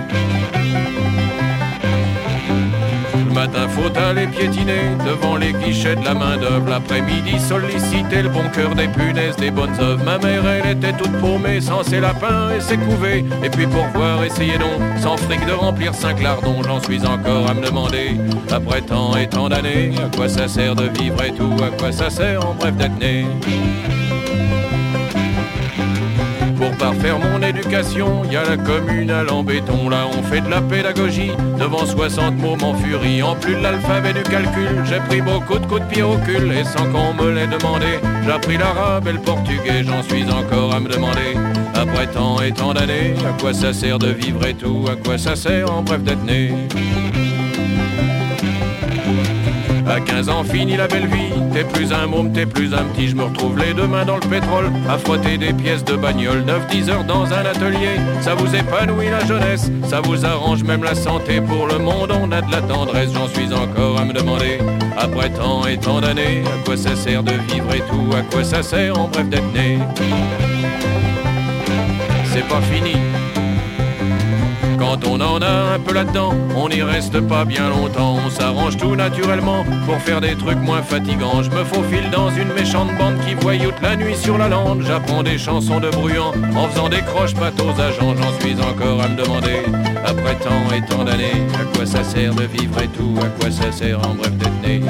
Matin, 3.32 3.68
faut 3.68 3.90
aller 3.98 4.26
piétiner 4.26 4.96
devant 5.06 5.36
les 5.36 5.52
guichets 5.52 5.96
de 5.96 6.04
la 6.04 6.14
main 6.14 6.36
d'œuvre. 6.36 6.68
L'après-midi, 6.68 7.38
solliciter 7.40 8.22
le 8.22 8.28
bon 8.28 8.44
cœur 8.54 8.74
des 8.74 8.88
punaises, 8.88 9.36
des 9.36 9.50
bonnes 9.50 9.78
œuvres. 9.80 10.04
Ma 10.04 10.18
mère, 10.18 10.42
elle 10.46 10.76
était 10.76 10.92
toute 10.92 11.12
paumée, 11.18 11.60
sans 11.60 11.82
ses 11.82 12.00
lapins 12.00 12.50
et 12.56 12.60
ses 12.60 12.76
couvées. 12.76 13.24
Et 13.42 13.50
puis 13.50 13.66
pour 13.66 13.86
voir, 13.94 14.22
essayez 14.24 14.58
donc, 14.58 14.80
sans 15.00 15.16
fric 15.16 15.44
de 15.46 15.52
remplir 15.52 15.94
cinq 15.94 16.22
lardons. 16.22 16.62
J'en 16.62 16.80
suis 16.80 17.04
encore 17.06 17.50
à 17.50 17.54
me 17.54 17.64
demander, 17.64 18.16
après 18.50 18.82
tant 18.82 19.16
et 19.16 19.28
tant 19.28 19.48
d'années, 19.48 19.92
à 19.98 20.14
quoi 20.16 20.28
ça 20.28 20.48
sert 20.48 20.74
de 20.74 20.88
vivre 20.98 21.22
et 21.24 21.32
tout, 21.32 21.56
à 21.62 21.76
quoi 21.76 21.92
ça 21.92 22.10
sert 22.10 22.46
en 22.46 22.54
bref 22.54 22.74
d'être 22.76 22.98
né. 22.98 23.26
Pour 26.72 26.88
parfaire 26.92 27.18
mon 27.18 27.42
éducation, 27.42 28.24
y 28.24 28.36
a 28.36 28.44
la 28.44 28.56
communale 28.56 29.30
en 29.30 29.42
béton. 29.42 29.88
Là, 29.88 30.06
on 30.06 30.22
fait 30.22 30.40
de 30.40 30.48
la 30.48 30.60
pédagogie. 30.60 31.30
Devant 31.58 31.84
60 31.84 32.38
mots 32.38 32.56
en 32.62 32.74
furie. 32.74 33.22
En 33.22 33.34
plus 33.34 33.54
de 33.56 33.60
l'alphabet 33.62 34.12
du 34.14 34.22
calcul, 34.22 34.82
j'ai 34.84 35.00
pris 35.00 35.20
beaucoup 35.20 35.58
de 35.58 35.66
coups 35.66 35.82
de 35.82 35.86
pied 35.86 36.02
au 36.02 36.16
cul. 36.18 36.50
Et 36.52 36.64
sans 36.64 36.90
qu'on 36.90 37.12
me 37.14 37.30
l'ait 37.30 37.46
demandé, 37.46 37.98
j'ai 38.24 38.32
appris 38.32 38.56
l'arabe 38.56 39.06
et 39.06 39.12
le 39.12 39.18
portugais. 39.18 39.84
J'en 39.84 40.02
suis 40.02 40.24
encore 40.30 40.74
à 40.74 40.80
me 40.80 40.88
demander. 40.88 41.36
Après 41.74 42.06
tant 42.06 42.40
et 42.40 42.52
tant 42.52 42.72
d'années, 42.72 43.14
à 43.28 43.38
quoi 43.40 43.52
ça 43.52 43.72
sert 43.72 43.98
de 43.98 44.08
vivre 44.08 44.46
et 44.46 44.54
tout 44.54 44.84
À 44.90 44.96
quoi 44.96 45.18
ça 45.18 45.36
sert 45.36 45.70
en 45.70 45.82
bref 45.82 46.02
d'être 46.02 46.24
né 46.24 46.52
à 49.92 50.00
15 50.00 50.28
ans, 50.30 50.42
fini 50.42 50.76
la 50.76 50.88
belle 50.88 51.06
vie. 51.06 51.32
T'es 51.52 51.64
plus 51.64 51.92
un 51.92 52.06
môme, 52.06 52.32
t'es 52.32 52.46
plus 52.46 52.72
un 52.72 52.84
petit. 52.84 53.08
Je 53.08 53.14
me 53.14 53.24
retrouve 53.24 53.58
les 53.58 53.74
deux 53.74 53.86
mains 53.86 54.04
dans 54.04 54.16
le 54.16 54.26
pétrole, 54.26 54.70
à 54.88 54.96
frotter 54.96 55.36
des 55.36 55.52
pièces 55.52 55.84
de 55.84 55.94
bagnole. 55.96 56.44
9-10 56.72 56.90
heures 56.90 57.04
dans 57.04 57.26
un 57.26 57.44
atelier, 57.44 58.00
ça 58.22 58.34
vous 58.34 58.54
épanouit 58.54 59.10
la 59.10 59.24
jeunesse. 59.26 59.70
Ça 59.88 60.00
vous 60.00 60.24
arrange 60.24 60.62
même 60.64 60.82
la 60.82 60.94
santé. 60.94 61.40
Pour 61.40 61.66
le 61.66 61.78
monde, 61.78 62.12
on 62.22 62.32
a 62.32 62.40
de 62.40 62.50
la 62.50 62.62
tendresse. 62.62 63.10
J'en 63.12 63.28
suis 63.28 63.52
encore 63.52 64.00
à 64.00 64.04
me 64.04 64.14
demander, 64.14 64.58
après 64.96 65.28
tant 65.30 65.66
et 65.66 65.76
tant 65.76 66.00
d'années, 66.00 66.42
à 66.46 66.64
quoi 66.64 66.76
ça 66.76 66.96
sert 66.96 67.22
de 67.22 67.32
vivre 67.32 67.74
et 67.74 67.80
tout? 67.80 68.16
À 68.16 68.22
quoi 68.32 68.44
ça 68.44 68.62
sert 68.62 68.98
en 68.98 69.08
bref 69.08 69.28
d'être 69.28 69.52
né? 69.52 69.78
C'est 72.32 72.48
pas 72.48 72.62
fini. 72.62 72.96
Quand 74.82 75.06
on 75.06 75.20
en 75.20 75.40
a 75.40 75.74
un 75.74 75.78
peu 75.78 75.94
là-dedans, 75.94 76.34
on 76.56 76.68
n'y 76.68 76.82
reste 76.82 77.20
pas 77.20 77.44
bien 77.44 77.70
longtemps. 77.70 78.16
On 78.26 78.28
s'arrange 78.28 78.76
tout 78.76 78.96
naturellement 78.96 79.64
pour 79.86 79.96
faire 79.98 80.20
des 80.20 80.34
trucs 80.34 80.58
moins 80.58 80.82
fatigants. 80.82 81.40
Je 81.40 81.50
me 81.50 81.62
faufile 81.62 82.10
dans 82.10 82.30
une 82.30 82.52
méchante 82.52 82.88
bande 82.98 83.14
qui 83.24 83.34
voyoute 83.34 83.80
la 83.80 83.94
nuit 83.94 84.16
sur 84.16 84.38
la 84.38 84.48
lande. 84.48 84.82
J'apprends 84.84 85.22
des 85.22 85.38
chansons 85.38 85.78
de 85.78 85.88
bruyant 85.88 86.32
en 86.56 86.68
faisant 86.68 86.88
des 86.88 87.02
croches 87.02 87.34
pattes 87.34 87.62
aux 87.62 87.80
agents. 87.80 88.16
J'en 88.16 88.40
suis 88.40 88.60
encore 88.60 89.00
à 89.00 89.06
me 89.06 89.22
demander, 89.22 89.62
après 90.04 90.34
tant 90.40 90.74
et 90.76 90.84
tant 90.84 91.04
d'années, 91.04 91.46
à 91.60 91.76
quoi 91.76 91.86
ça 91.86 92.02
sert 92.02 92.34
de 92.34 92.42
vivre 92.42 92.82
et 92.82 92.88
tout, 92.88 93.14
à 93.22 93.28
quoi 93.40 93.52
ça 93.52 93.70
sert 93.70 94.00
en 94.00 94.14
bref 94.14 94.32
d'être 94.32 94.62
né. 94.62 94.80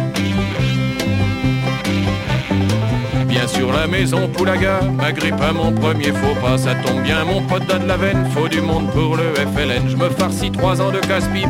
Bien 3.32 3.48
sûr 3.48 3.72
la 3.72 3.86
maison 3.86 4.28
Poulaga. 4.28 4.82
M'agrippe 4.82 5.40
à 5.40 5.54
mon 5.54 5.72
premier 5.72 6.12
faux 6.12 6.34
pas 6.42 6.58
Ça 6.58 6.74
tombe 6.74 7.02
bien. 7.02 7.24
Mon 7.24 7.40
pote 7.40 7.66
donne 7.66 7.86
la 7.86 7.96
veine 7.96 8.26
Faut 8.34 8.46
du 8.46 8.60
monde 8.60 8.90
pour 8.90 9.16
le 9.16 9.22
FLN 9.34 9.88
Je 9.88 9.96
me 9.96 10.10
farcis 10.10 10.50
trois 10.50 10.82
ans 10.82 10.90
de 10.90 10.98
casse-pipe 10.98 11.48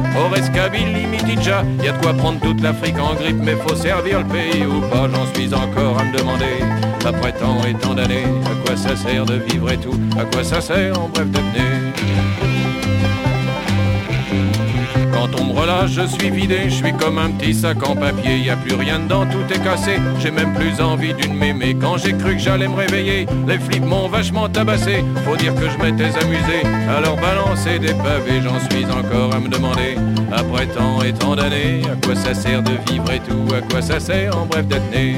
Kabylie, 0.54 1.06
Mitidja. 1.06 1.64
Y 1.82 1.88
a 1.88 1.92
de 1.92 2.00
quoi 2.00 2.12
prendre 2.12 2.38
toute 2.38 2.60
l'Afrique 2.62 3.00
en 3.00 3.14
grippe 3.14 3.38
Mais 3.42 3.56
faut 3.56 3.74
servir 3.74 4.20
le 4.20 4.26
pays 4.26 4.64
ou 4.64 4.80
pas 4.92 5.08
J'en 5.12 5.26
suis 5.34 5.52
encore 5.52 5.98
à 5.98 6.04
me 6.04 6.16
demander. 6.16 6.62
Après 7.04 7.32
tant 7.32 7.58
et 7.64 7.74
tant 7.74 7.94
d'années 7.94 8.26
À 8.46 8.64
quoi 8.64 8.76
ça 8.76 8.94
sert 8.94 9.26
de 9.26 9.34
vivre 9.34 9.72
et 9.72 9.76
tout? 9.76 9.98
À 10.16 10.24
quoi 10.24 10.44
ça 10.44 10.60
sert 10.60 10.96
en 11.00 11.08
bref 11.08 11.28
d'être 11.30 11.52
quand 15.22 15.40
on 15.40 15.44
me 15.44 15.52
relâche, 15.52 15.92
je 15.92 16.06
suis 16.06 16.30
vidé, 16.30 16.62
je 16.64 16.74
suis 16.74 16.92
comme 16.94 17.16
un 17.16 17.30
petit 17.30 17.54
sac 17.54 17.76
en 17.88 17.94
papier, 17.94 18.38
y 18.38 18.50
a 18.50 18.56
plus 18.56 18.74
rien 18.74 18.98
dedans, 18.98 19.24
tout 19.24 19.54
est 19.54 19.62
cassé, 19.62 19.96
j'ai 20.18 20.32
même 20.32 20.52
plus 20.52 20.80
envie 20.80 21.14
d'une 21.14 21.34
mémé. 21.34 21.76
Quand 21.80 21.96
j'ai 21.96 22.12
cru 22.12 22.34
que 22.34 22.40
j'allais 22.40 22.66
me 22.66 22.74
réveiller, 22.74 23.26
les 23.46 23.58
flics 23.58 23.84
m'ont 23.84 24.08
vachement 24.08 24.48
tabassé, 24.48 25.04
faut 25.24 25.36
dire 25.36 25.54
que 25.54 25.68
je 25.70 25.78
m'étais 25.78 26.10
amusé, 26.18 26.62
alors 26.88 27.16
balancer 27.16 27.78
des 27.78 27.94
pavés, 27.94 28.40
j'en 28.42 28.58
suis 28.68 28.84
encore 28.86 29.32
à 29.32 29.38
me 29.38 29.48
demander, 29.48 29.96
après 30.32 30.66
tant 30.66 31.00
et 31.02 31.12
tant 31.12 31.36
d'années, 31.36 31.82
à 31.84 32.04
quoi 32.04 32.16
ça 32.16 32.34
sert 32.34 32.62
de 32.62 32.72
vivre 32.90 33.10
et 33.12 33.20
tout, 33.20 33.54
à 33.54 33.60
quoi 33.60 33.80
ça 33.80 34.00
sert 34.00 34.36
en 34.36 34.46
bref 34.46 34.66
d'être 34.66 34.90
né. 34.90 35.16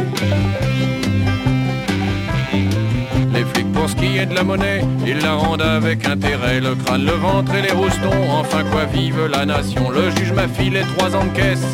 Les 3.84 3.90
pour 3.90 4.00
ce 4.00 4.02
qui 4.02 4.16
est 4.16 4.24
de 4.24 4.34
la 4.34 4.42
monnaie, 4.42 4.82
ils 5.06 5.18
la 5.18 5.34
rendent 5.34 5.60
avec 5.60 6.08
intérêt. 6.08 6.58
Le 6.58 6.74
crâne, 6.74 7.04
le 7.04 7.12
ventre 7.12 7.54
et 7.54 7.60
les 7.60 7.72
roustons, 7.72 8.30
enfin 8.30 8.64
quoi 8.70 8.86
vive 8.86 9.26
la 9.30 9.44
nation? 9.44 9.90
Le 9.90 10.10
juge 10.16 10.32
m'a 10.32 10.48
filé 10.48 10.80
trois 10.96 11.14
ans 11.14 11.24
de 11.24 11.36
caisse. 11.36 11.66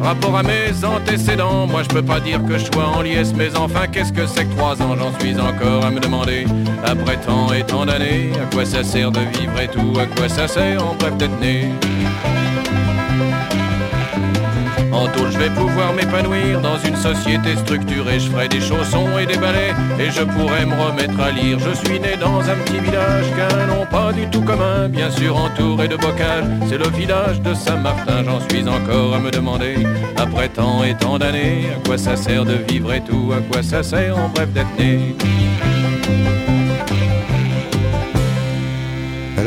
Rapport 0.00 0.38
à 0.38 0.42
mes 0.42 0.72
antécédents, 0.82 1.66
moi 1.66 1.82
je 1.82 1.88
peux 1.88 2.02
pas 2.02 2.20
dire 2.20 2.42
que 2.46 2.56
je 2.56 2.64
sois 2.72 2.86
en 2.86 3.02
liesse, 3.02 3.34
mais 3.36 3.54
enfin 3.58 3.86
qu'est-ce 3.92 4.12
que 4.12 4.26
c'est 4.26 4.46
que 4.46 4.54
trois 4.56 4.80
ans, 4.80 4.96
j'en 4.98 5.18
suis 5.20 5.38
encore 5.38 5.84
à 5.84 5.90
me 5.90 6.00
demander. 6.00 6.46
Après 6.86 7.18
tant 7.18 7.52
et 7.52 7.62
tant 7.62 7.84
d'années, 7.84 8.30
à 8.42 8.54
quoi 8.54 8.64
ça 8.64 8.82
sert 8.82 9.10
de 9.10 9.20
vivre 9.20 9.60
et 9.60 9.68
tout, 9.68 10.00
à 10.00 10.06
quoi 10.06 10.30
ça 10.30 10.48
sert? 10.48 10.82
En 10.82 10.94
bref 10.94 11.14
d'être 11.18 11.38
né. 11.40 11.68
En 14.94 15.08
tôle, 15.08 15.32
je 15.32 15.38
vais 15.38 15.50
pouvoir 15.50 15.92
m'épanouir 15.92 16.60
dans 16.60 16.78
une 16.78 16.94
société 16.94 17.56
structurée. 17.56 18.20
Je 18.20 18.30
ferai 18.30 18.48
des 18.48 18.60
chaussons 18.60 19.18
et 19.18 19.26
des 19.26 19.36
balais 19.36 19.74
et 19.98 20.10
je 20.10 20.22
pourrai 20.22 20.64
me 20.64 20.74
remettre 20.74 21.18
à 21.20 21.32
lire. 21.32 21.58
Je 21.58 21.74
suis 21.74 21.98
né 21.98 22.16
dans 22.16 22.40
un 22.40 22.54
petit 22.64 22.78
village 22.78 23.26
qu'un 23.34 23.66
nom 23.66 23.84
pas 23.86 24.12
du 24.12 24.28
tout 24.30 24.42
commun, 24.42 24.88
bien 24.88 25.10
sûr 25.10 25.36
entouré 25.36 25.88
de 25.88 25.96
bocages. 25.96 26.44
C'est 26.68 26.78
le 26.78 26.88
village 26.88 27.40
de 27.40 27.54
Saint-Martin, 27.54 28.22
j'en 28.24 28.40
suis 28.48 28.68
encore 28.68 29.14
à 29.14 29.18
me 29.18 29.32
demander. 29.32 29.74
Après 30.16 30.48
tant 30.48 30.84
et 30.84 30.94
tant 30.94 31.18
d'années, 31.18 31.64
à 31.74 31.86
quoi 31.86 31.98
ça 31.98 32.14
sert 32.14 32.44
de 32.44 32.54
vivre 32.68 32.92
et 32.92 33.00
tout, 33.00 33.32
à 33.36 33.40
quoi 33.40 33.62
ça 33.64 33.82
sert 33.82 34.16
en 34.16 34.28
bref 34.28 34.50
d'être 34.52 34.78
né? 34.78 35.16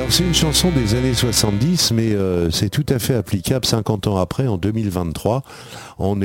C'est 0.10 0.24
une 0.24 0.34
chanson 0.34 0.72
des 0.72 0.96
années 0.96 1.14
70, 1.14 1.92
mais 1.92 2.14
euh, 2.14 2.50
c'est 2.50 2.70
tout 2.70 2.86
à 2.90 2.98
fait 2.98 3.14
applicable 3.14 3.66
50 3.66 4.08
ans 4.08 4.18
après, 4.18 4.48
en 4.48 4.58
2023. 4.58 5.44
On, 6.00 6.16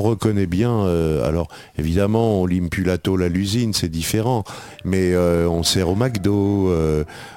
reconnaît 0.00 0.46
bien, 0.46 0.70
euh, 0.70 1.26
alors 1.26 1.48
évidemment 1.78 2.40
on 2.40 2.46
lime 2.46 2.70
plus 2.70 2.82
la 2.82 2.96
tôle 2.98 3.22
à 3.22 3.28
l'usine, 3.28 3.72
c'est 3.74 3.88
différent, 3.88 4.44
mais 4.84 5.12
euh, 5.12 5.46
on 5.48 5.62
sert 5.62 5.88
au 5.90 5.94
McDo, 5.94 6.72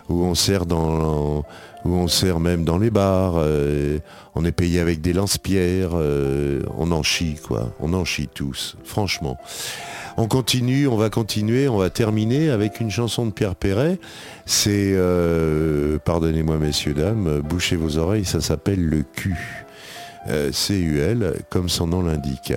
ou 0.10 0.24
on 0.24 0.36
sert 0.36 0.64
on 0.72 2.08
sert 2.08 2.40
même 2.40 2.64
dans 2.64 2.78
les 2.78 2.90
bars, 2.90 3.36
on 4.36 4.46
est 4.46 4.52
payé 4.52 4.80
avec 4.80 5.02
des 5.02 5.14
lance-pierres, 5.14 5.92
on 6.78 6.92
en 6.92 7.04
chie 7.04 7.36
quoi, 7.36 7.74
on 7.80 7.94
en 7.94 8.06
chie 8.06 8.30
tous, 8.34 8.78
franchement. 8.84 9.38
On 10.20 10.28
continue, 10.28 10.88
on 10.88 10.98
va 10.98 11.12
continuer, 11.12 11.68
on 11.68 11.78
va 11.78 11.92
terminer 11.92 12.50
avec 12.50 12.80
une 12.80 12.90
chanson 12.90 13.28
de 13.28 13.32
Pierre 13.32 13.56
Perret. 13.56 14.00
C'est, 14.48 14.94
euh, 14.96 16.00
pardonnez-moi 16.04 16.58
messieurs, 16.58 16.96
dames, 16.96 17.42
bouchez 17.42 17.76
vos 17.76 17.98
oreilles, 17.98 18.26
ça 18.26 18.42
s'appelle 18.42 18.84
le 18.84 19.04
cul. 19.04 19.66
Euh, 20.30 20.52
C-U-L, 20.52 21.36
comme 21.50 21.70
son 21.70 21.88
nom 21.88 22.02
l'indique. 22.02 22.52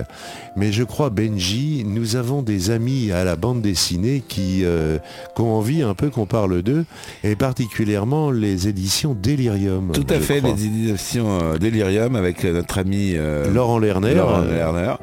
Mais 0.57 0.73
je 0.73 0.83
crois, 0.83 1.09
Benji, 1.09 1.83
nous 1.85 2.17
avons 2.17 2.41
des 2.41 2.69
amis 2.69 3.11
à 3.13 3.23
la 3.23 3.37
bande 3.37 3.61
dessinée 3.61 4.21
qui, 4.27 4.65
euh, 4.65 4.97
qui 5.35 5.41
ont 5.41 5.55
envie 5.55 5.81
un 5.81 5.93
peu 5.93 6.09
qu'on 6.09 6.25
parle 6.25 6.63
d'eux, 6.63 6.83
et 7.23 7.37
particulièrement 7.37 8.29
les 8.29 8.67
éditions 8.67 9.15
Delirium. 9.15 9.91
Tout 9.93 10.05
à 10.09 10.19
fait, 10.19 10.39
crois. 10.39 10.51
les 10.51 10.65
éditions 10.65 11.39
euh, 11.41 11.57
Delirium 11.57 12.17
avec 12.17 12.43
notre 12.43 12.77
ami 12.79 13.13
euh, 13.15 13.49
Laurent 13.49 13.79
Lerner. 13.79 14.15
Laurent 14.15 14.41
Lerner, 14.41 14.95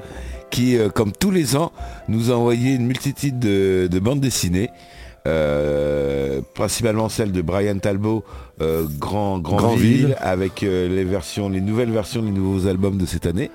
qui, 0.50 0.76
euh, 0.76 0.88
comme 0.88 1.12
tous 1.12 1.30
les 1.30 1.56
ans, 1.56 1.72
nous 2.08 2.30
a 2.30 2.34
envoyé 2.34 2.74
une 2.74 2.86
multitude 2.86 3.38
de, 3.38 3.88
de 3.90 3.98
bandes 3.98 4.20
dessinées. 4.20 4.70
euh, 5.26 6.40
principalement 6.54 7.08
celle 7.08 7.32
de 7.32 7.42
Brian 7.42 7.78
Talbot, 7.78 8.24
euh, 8.62 8.84
Grand. 8.98 9.38
Ville, 9.76 10.16
avec 10.20 10.62
euh, 10.62 10.88
les 10.88 11.04
versions, 11.04 11.48
les 11.50 11.60
nouvelles 11.60 11.90
versions 11.90 12.22
des 12.22 12.30
nouveaux 12.30 12.66
albums 12.66 12.96
de 12.96 13.04
cette 13.06 13.26
année. 13.26 13.50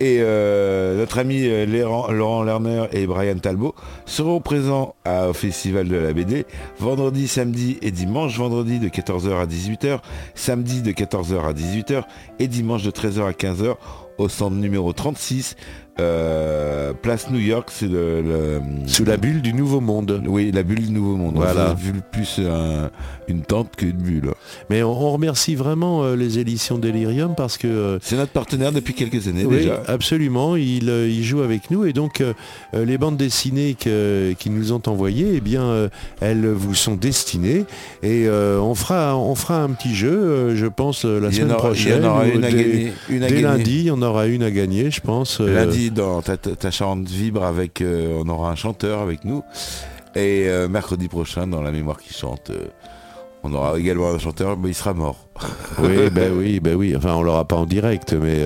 Et 0.00 0.20
notre 0.20 1.18
ami 1.18 1.48
Laurent, 1.66 2.12
Laurent 2.12 2.44
Lerner 2.44 2.84
et 2.92 3.04
Brian 3.08 3.36
Talbot 3.38 3.74
seront 4.06 4.40
présents 4.40 4.94
à- 5.04 5.28
au 5.28 5.32
Festival 5.32 5.88
de 5.88 5.96
la 5.96 6.12
BD 6.12 6.46
vendredi, 6.78 7.26
samedi 7.26 7.78
et 7.82 7.90
dimanche. 7.90 8.38
Vendredi 8.38 8.78
de 8.78 8.88
14h 8.88 9.40
à 9.40 9.46
18h, 9.46 9.98
samedi 10.36 10.82
de 10.82 10.92
14h 10.92 11.44
à 11.44 11.52
18h 11.52 12.04
et 12.38 12.46
dimanche 12.46 12.84
de 12.84 12.92
13h 12.92 13.26
à 13.26 13.32
15h 13.32 13.74
au 14.18 14.28
centre 14.28 14.54
numéro 14.54 14.92
36 14.92 15.56
euh, 16.00 16.92
place 17.02 17.30
New 17.30 17.38
York, 17.40 17.70
c'est 17.72 17.88
le, 17.88 18.22
le- 18.22 18.60
Sous 18.86 19.04
la 19.04 19.16
bulle 19.16 19.42
du 19.42 19.52
Nouveau 19.52 19.80
Monde. 19.80 20.22
Oui, 20.26 20.50
la 20.52 20.62
bulle 20.62 20.80
du 20.86 20.92
Nouveau 20.92 21.16
Monde. 21.16 21.34
Voilà. 21.36 21.74
Vu 21.74 21.92
plus 22.12 22.38
un- 22.40 22.90
une 23.28 23.42
tente 23.42 23.76
qu'une 23.76 23.92
bulle. 23.92 24.30
Mais 24.70 24.82
on, 24.82 24.90
on 24.92 25.12
remercie 25.12 25.54
vraiment 25.54 26.02
euh, 26.04 26.16
les 26.16 26.38
éditions 26.38 26.78
Delirium 26.78 27.34
parce 27.36 27.58
que... 27.58 27.66
euh, 27.66 27.98
C'est 28.00 28.16
notre 28.16 28.32
partenaire 28.32 28.72
depuis 28.72 28.94
quelques 28.94 29.28
années 29.28 29.44
oui, 29.44 29.56
déjà. 29.56 29.82
absolument, 29.86 30.56
il, 30.56 30.88
il 30.88 31.22
joue 31.24 31.42
avec 31.42 31.70
nous 31.70 31.84
et 31.84 31.92
donc 31.92 32.22
les 32.74 32.98
bandes 32.98 33.16
dessinées 33.16 33.74
qu'ils 33.74 34.52
nous 34.52 34.72
ont 34.72 34.82
envoyées, 34.86 35.32
eh 35.34 35.40
bien, 35.40 35.88
elles 36.20 36.46
vous 36.48 36.74
sont 36.74 36.94
destinées 36.94 37.64
et 38.02 38.28
on, 38.30 38.74
fera, 38.74 39.16
on 39.16 39.34
fera 39.34 39.62
un 39.62 39.70
petit 39.70 39.94
jeu, 39.94 40.54
je 40.54 40.66
pense, 40.66 41.04
la 41.04 41.28
Il 41.28 41.34
semaine 41.34 41.52
aura- 41.52 41.70
il 41.74 41.80
y 41.80 41.84
prochaine. 41.84 42.04
en 42.04 42.08
aura 42.10 42.24
ou 42.24 42.28
une 42.34 42.44
à 42.44 42.50
dès- 42.50 42.56
gagner, 42.56 42.92
une 43.10 43.22
à 43.22 43.26
dès 43.28 43.34
gagner. 43.34 43.42
lundi, 43.42 43.76
il 43.78 43.82
y 43.86 43.90
en 43.90 44.02
aura 44.02 44.26
une 44.26 44.42
à 44.42 44.50
gagner, 44.50 44.90
je 44.90 45.00
pense. 45.00 45.40
Dans 45.94 46.22
ta, 46.22 46.70
chante 46.70 47.08
vibre 47.08 47.44
avec, 47.44 47.80
euh, 47.80 48.20
on 48.24 48.28
aura 48.28 48.50
un 48.50 48.56
chanteur 48.56 49.00
avec 49.00 49.24
nous. 49.24 49.42
Et 50.14 50.48
euh, 50.48 50.68
mercredi 50.68 51.08
prochain, 51.08 51.46
dans 51.46 51.62
la 51.62 51.70
mémoire 51.70 51.98
qui 51.98 52.12
chante, 52.12 52.50
euh, 52.50 52.66
on 53.44 53.54
aura 53.54 53.78
également 53.78 54.10
un 54.10 54.18
chanteur, 54.18 54.58
mais 54.58 54.70
il 54.70 54.74
sera 54.74 54.92
mort. 54.92 55.28
Oui, 55.80 56.10
ben 56.10 56.32
oui, 56.36 56.58
ben 56.60 56.74
oui. 56.74 56.94
Enfin, 56.96 57.14
on 57.14 57.22
l'aura 57.22 57.46
pas 57.46 57.56
en 57.56 57.64
direct, 57.64 58.12
mais 58.12 58.40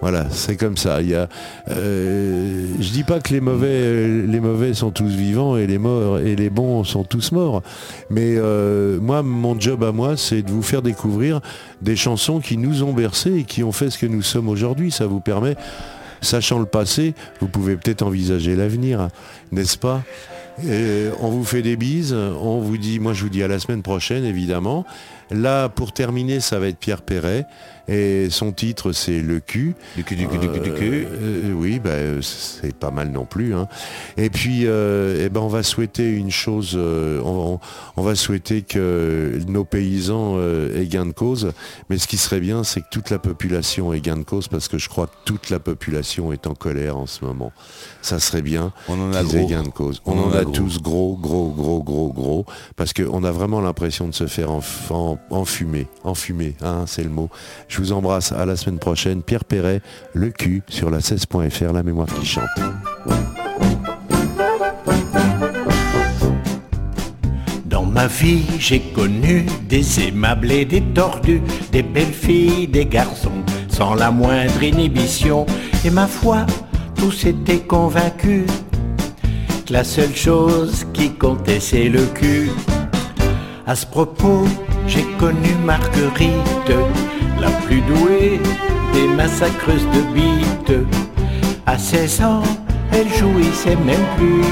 voilà, 0.00 0.30
c'est 0.30 0.56
comme 0.56 0.78
ça. 0.78 1.02
Il 1.02 1.10
y 1.10 1.14
a, 1.14 1.28
je 1.68 2.90
dis 2.90 3.04
pas 3.04 3.20
que 3.20 3.34
les 3.34 3.42
mauvais, 3.42 4.08
les 4.08 4.40
mauvais 4.40 4.72
sont 4.72 4.90
tous 4.90 5.10
vivants 5.10 5.58
et 5.58 5.66
les 5.66 5.76
morts 5.76 6.18
et 6.20 6.36
les 6.36 6.48
bons 6.48 6.84
sont 6.84 7.04
tous 7.04 7.32
morts. 7.32 7.62
Mais 8.08 8.36
moi, 9.00 9.22
mon 9.22 9.60
job 9.60 9.84
à 9.84 9.92
moi, 9.92 10.16
c'est 10.16 10.40
de 10.40 10.50
vous 10.50 10.62
faire 10.62 10.80
découvrir 10.80 11.40
des 11.82 11.96
chansons 11.96 12.40
qui 12.40 12.56
nous 12.56 12.82
ont 12.82 12.94
bercés 12.94 13.34
et 13.40 13.44
qui 13.44 13.62
ont 13.62 13.72
fait 13.72 13.90
ce 13.90 13.98
que 13.98 14.06
nous 14.06 14.22
sommes 14.22 14.48
aujourd'hui. 14.48 14.90
Ça 14.90 15.06
vous 15.06 15.20
permet, 15.20 15.56
sachant 16.24 16.58
le 16.58 16.66
passé, 16.66 17.14
vous 17.40 17.48
pouvez 17.48 17.76
peut-être 17.76 18.02
envisager 18.02 18.56
l'avenir, 18.56 19.08
n'est-ce 19.52 19.78
pas? 19.78 20.02
On 21.20 21.30
vous 21.30 21.44
fait 21.44 21.62
des 21.62 21.76
bises, 21.76 22.12
on 22.12 22.60
vous 22.60 22.78
dit, 22.78 22.98
moi 22.98 23.12
je 23.12 23.22
vous 23.22 23.28
dis 23.28 23.42
à 23.42 23.48
la 23.48 23.58
semaine 23.58 23.82
prochaine 23.82 24.24
évidemment. 24.24 24.84
Là 25.30 25.68
pour 25.68 25.92
terminer 25.92 26.40
ça 26.40 26.58
va 26.58 26.68
être 26.68 26.78
Pierre 26.78 27.02
Perret 27.02 27.46
et 27.88 28.28
son 28.30 28.52
titre 28.52 28.92
c'est 28.92 29.20
Le 29.20 29.40
cul. 29.40 29.74
Du 29.96 30.04
cul, 30.04 30.16
du 30.16 30.26
cul, 30.26 30.38
du 30.38 30.48
cul, 30.48 30.60
du 30.60 30.72
cul. 30.72 31.06
Euh, 31.10 31.52
oui, 31.52 31.78
bah, 31.78 31.90
euh, 31.90 32.22
c'est 32.22 32.74
pas 32.74 32.90
mal 32.90 33.10
non 33.10 33.26
plus. 33.26 33.54
hein. 33.54 33.68
Et 34.16 34.30
puis, 34.30 34.62
euh, 34.66 35.22
eh 35.24 35.28
ben, 35.28 35.40
on 35.40 35.48
va 35.48 35.62
souhaiter 35.62 36.10
une 36.10 36.30
chose. 36.30 36.72
euh, 36.76 37.20
on, 37.22 37.60
on 37.98 38.02
va 38.02 38.14
souhaiter 38.14 38.62
que 38.62 39.38
nos 39.48 39.64
paysans 39.64 40.34
euh, 40.38 40.80
aient 40.80 40.86
gain 40.86 41.04
de 41.04 41.12
cause. 41.12 41.52
Mais 41.90 41.98
ce 41.98 42.06
qui 42.08 42.16
serait 42.16 42.40
bien, 42.40 42.64
c'est 42.64 42.80
que 42.80 42.86
toute 42.90 43.10
la 43.10 43.18
population 43.18 43.92
ait 43.92 44.00
gain 44.00 44.16
de 44.16 44.22
cause, 44.24 44.48
parce 44.48 44.68
que 44.68 44.78
je 44.78 44.88
crois 44.88 45.06
que 45.06 45.16
toute 45.26 45.50
la 45.50 45.58
population 45.58 46.32
est 46.32 46.46
en 46.46 46.54
colère 46.54 46.96
en 46.96 47.06
ce 47.06 47.22
moment. 47.22 47.52
Ça 48.00 48.18
serait 48.18 48.42
bien 48.42 48.72
On 48.88 48.98
en 48.98 49.12
a 49.12 49.22
qu'ils 49.24 49.36
aient 49.36 49.46
gain 49.46 49.62
de 49.62 49.68
cause. 49.68 50.00
On, 50.06 50.18
en 50.18 50.32
a, 50.32 50.46
tous 50.46 50.80
gros, 50.80 51.18
gros, 51.20 51.50
gros, 51.50 51.82
gros, 51.82 52.10
gros, 52.14 52.46
parce 52.76 52.94
qu'on 52.94 53.24
a 53.24 53.30
vraiment 53.30 53.60
l'impression 53.60 54.08
de 54.08 54.14
se 54.14 54.26
faire 54.26 54.48
enf- 54.48 55.13
en- 55.30 55.36
enfumer, 55.36 55.86
enfumer, 56.04 56.54
hein, 56.62 56.84
c'est 56.86 57.02
le 57.02 57.10
mot. 57.10 57.28
Je 57.68 57.78
vous 57.78 57.92
embrasse, 57.92 58.32
à 58.32 58.44
la 58.46 58.56
semaine 58.56 58.78
prochaine. 58.78 59.22
Pierre 59.22 59.44
Perret, 59.44 59.80
le 60.12 60.30
cul, 60.30 60.62
sur 60.68 60.90
la 60.90 61.00
16.fr, 61.00 61.72
la 61.72 61.82
mémoire 61.82 62.08
qui 62.08 62.26
chante. 62.26 62.48
Dans 67.66 67.84
ma 67.84 68.06
vie, 68.06 68.42
j'ai 68.58 68.80
connu 68.80 69.46
des 69.68 70.00
aimables 70.08 70.50
et 70.52 70.64
des 70.64 70.80
tordus, 70.80 71.42
des 71.72 71.82
belles 71.82 72.12
filles, 72.12 72.68
des 72.68 72.86
garçons, 72.86 73.42
sans 73.68 73.94
la 73.94 74.10
moindre 74.10 74.62
inhibition. 74.62 75.46
Et 75.84 75.90
ma 75.90 76.06
foi, 76.06 76.46
tous 76.96 77.24
étaient 77.26 77.60
convaincus 77.60 78.44
que 79.66 79.72
la 79.72 79.82
seule 79.84 80.14
chose 80.14 80.84
qui 80.92 81.10
comptait, 81.14 81.60
c'est 81.60 81.88
le 81.88 82.04
cul. 82.06 82.50
À 83.66 83.74
ce 83.74 83.86
propos, 83.86 84.44
j'ai 84.86 85.04
connu 85.18 85.54
Marguerite, 85.64 86.72
la 87.40 87.50
plus 87.66 87.80
douée 87.82 88.40
des 88.92 89.08
massacreuses 89.14 89.86
de 89.94 90.14
bites. 90.14 90.86
À 91.66 91.78
16 91.78 92.22
ans, 92.22 92.42
elle 92.92 93.08
jouissait 93.08 93.76
même 93.76 94.06
plus. 94.16 94.42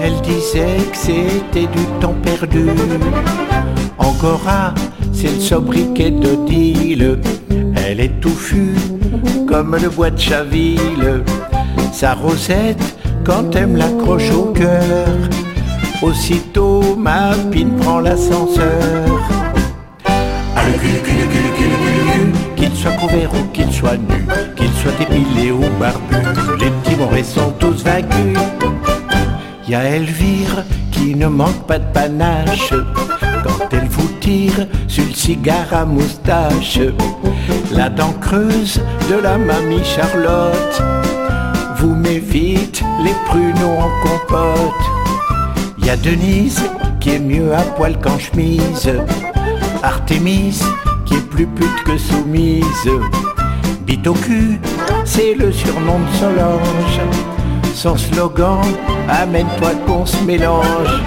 Elle 0.00 0.20
disait 0.22 0.78
que 0.90 0.96
c'était 0.96 1.66
du 1.66 1.84
temps 2.00 2.16
perdu. 2.22 2.66
Angora, 3.98 4.74
c'est 5.12 5.32
le 5.34 5.40
sobriquet 5.40 6.10
d'Odile. 6.10 7.18
Elle 7.76 8.00
est 8.00 8.20
touffue 8.20 8.74
comme 9.46 9.76
le 9.76 9.88
bois 9.88 10.10
de 10.10 10.18
Chaville. 10.18 11.22
Sa 11.92 12.14
rosette, 12.14 12.96
quand 13.24 13.54
elle 13.54 13.68
me 13.68 13.78
l'accroche 13.78 14.30
au 14.32 14.46
cœur, 14.46 15.06
aussitôt 16.02 16.96
ma 16.96 17.32
pine 17.50 17.76
prend 17.76 18.00
l'ascenseur. 18.00 19.06
Qu'il 22.56 22.74
soit 22.74 22.92
couvert 22.92 23.30
ou 23.34 23.44
qu'il 23.52 23.72
soit 23.72 23.96
nu, 23.96 24.26
qu'il 24.56 24.70
soit 24.72 25.00
épilé 25.00 25.52
ou 25.52 25.62
barbu, 25.78 26.16
les 26.60 26.70
petits 26.70 26.96
morets 26.96 27.24
sont 27.24 27.52
tous 27.58 27.84
vaincus. 27.84 28.38
Y 29.68 29.74
a 29.74 29.84
Elvire 29.84 30.64
qui 30.90 31.14
ne 31.14 31.28
manque 31.28 31.66
pas 31.66 31.78
de 31.78 31.92
panache 31.92 32.74
quand 33.44 33.68
elle 33.72 33.88
vous 33.88 34.08
tire 34.20 34.66
sur 34.88 35.04
le 35.04 35.14
cigare 35.14 35.72
à 35.72 35.84
moustache. 35.84 36.80
La 37.72 37.88
dent 37.88 38.12
creuse 38.20 38.80
de 39.08 39.16
la 39.16 39.38
mamie 39.38 39.84
Charlotte 39.84 40.82
vous 41.78 41.94
met 41.94 42.18
vite 42.18 42.82
les 43.04 43.14
pruneaux 43.26 43.78
en 43.78 43.90
compote. 44.02 45.01
Y 45.84 45.90
a 45.90 45.96
Denise 45.96 46.62
qui 47.00 47.10
est 47.10 47.18
mieux 47.18 47.52
à 47.54 47.62
poil 47.62 47.98
qu'en 47.98 48.18
chemise. 48.18 48.90
Artémis 49.82 50.60
qui 51.04 51.14
est 51.14 51.28
plus 51.28 51.46
pute 51.46 51.82
que 51.84 51.98
soumise. 51.98 52.64
Bite 53.86 54.06
au 54.06 54.14
cul, 54.14 54.60
c'est 55.04 55.34
le 55.34 55.50
surnom 55.50 55.98
de 55.98 56.16
Solange. 56.18 57.00
Son 57.74 57.96
slogan, 57.96 58.60
amène-toi 59.08 59.70
qu'on 59.86 60.06
se 60.06 60.22
mélange. 60.24 61.02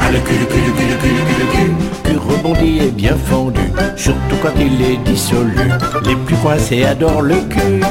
Ah 0.00 0.10
le 0.12 0.18
cul, 0.20 0.38
le 0.38 0.46
cul, 0.46 0.60
le 0.66 0.72
cul, 0.72 0.86
le 0.88 0.96
cul, 0.96 1.08
le 1.08 1.24
cul, 1.24 1.38
le 1.40 1.46
cul, 1.46 1.72
cul 2.04 2.18
rebondit 2.18 2.78
et 2.78 2.90
bien 2.90 3.16
fendu, 3.16 3.60
surtout 3.96 4.36
quand 4.42 4.54
il 4.56 4.80
est 4.82 4.98
dissolu. 4.98 5.56
Les 6.04 6.16
plus 6.16 6.36
coincés 6.36 6.84
adorent 6.84 7.22
le 7.22 7.40
cul. 7.48 7.82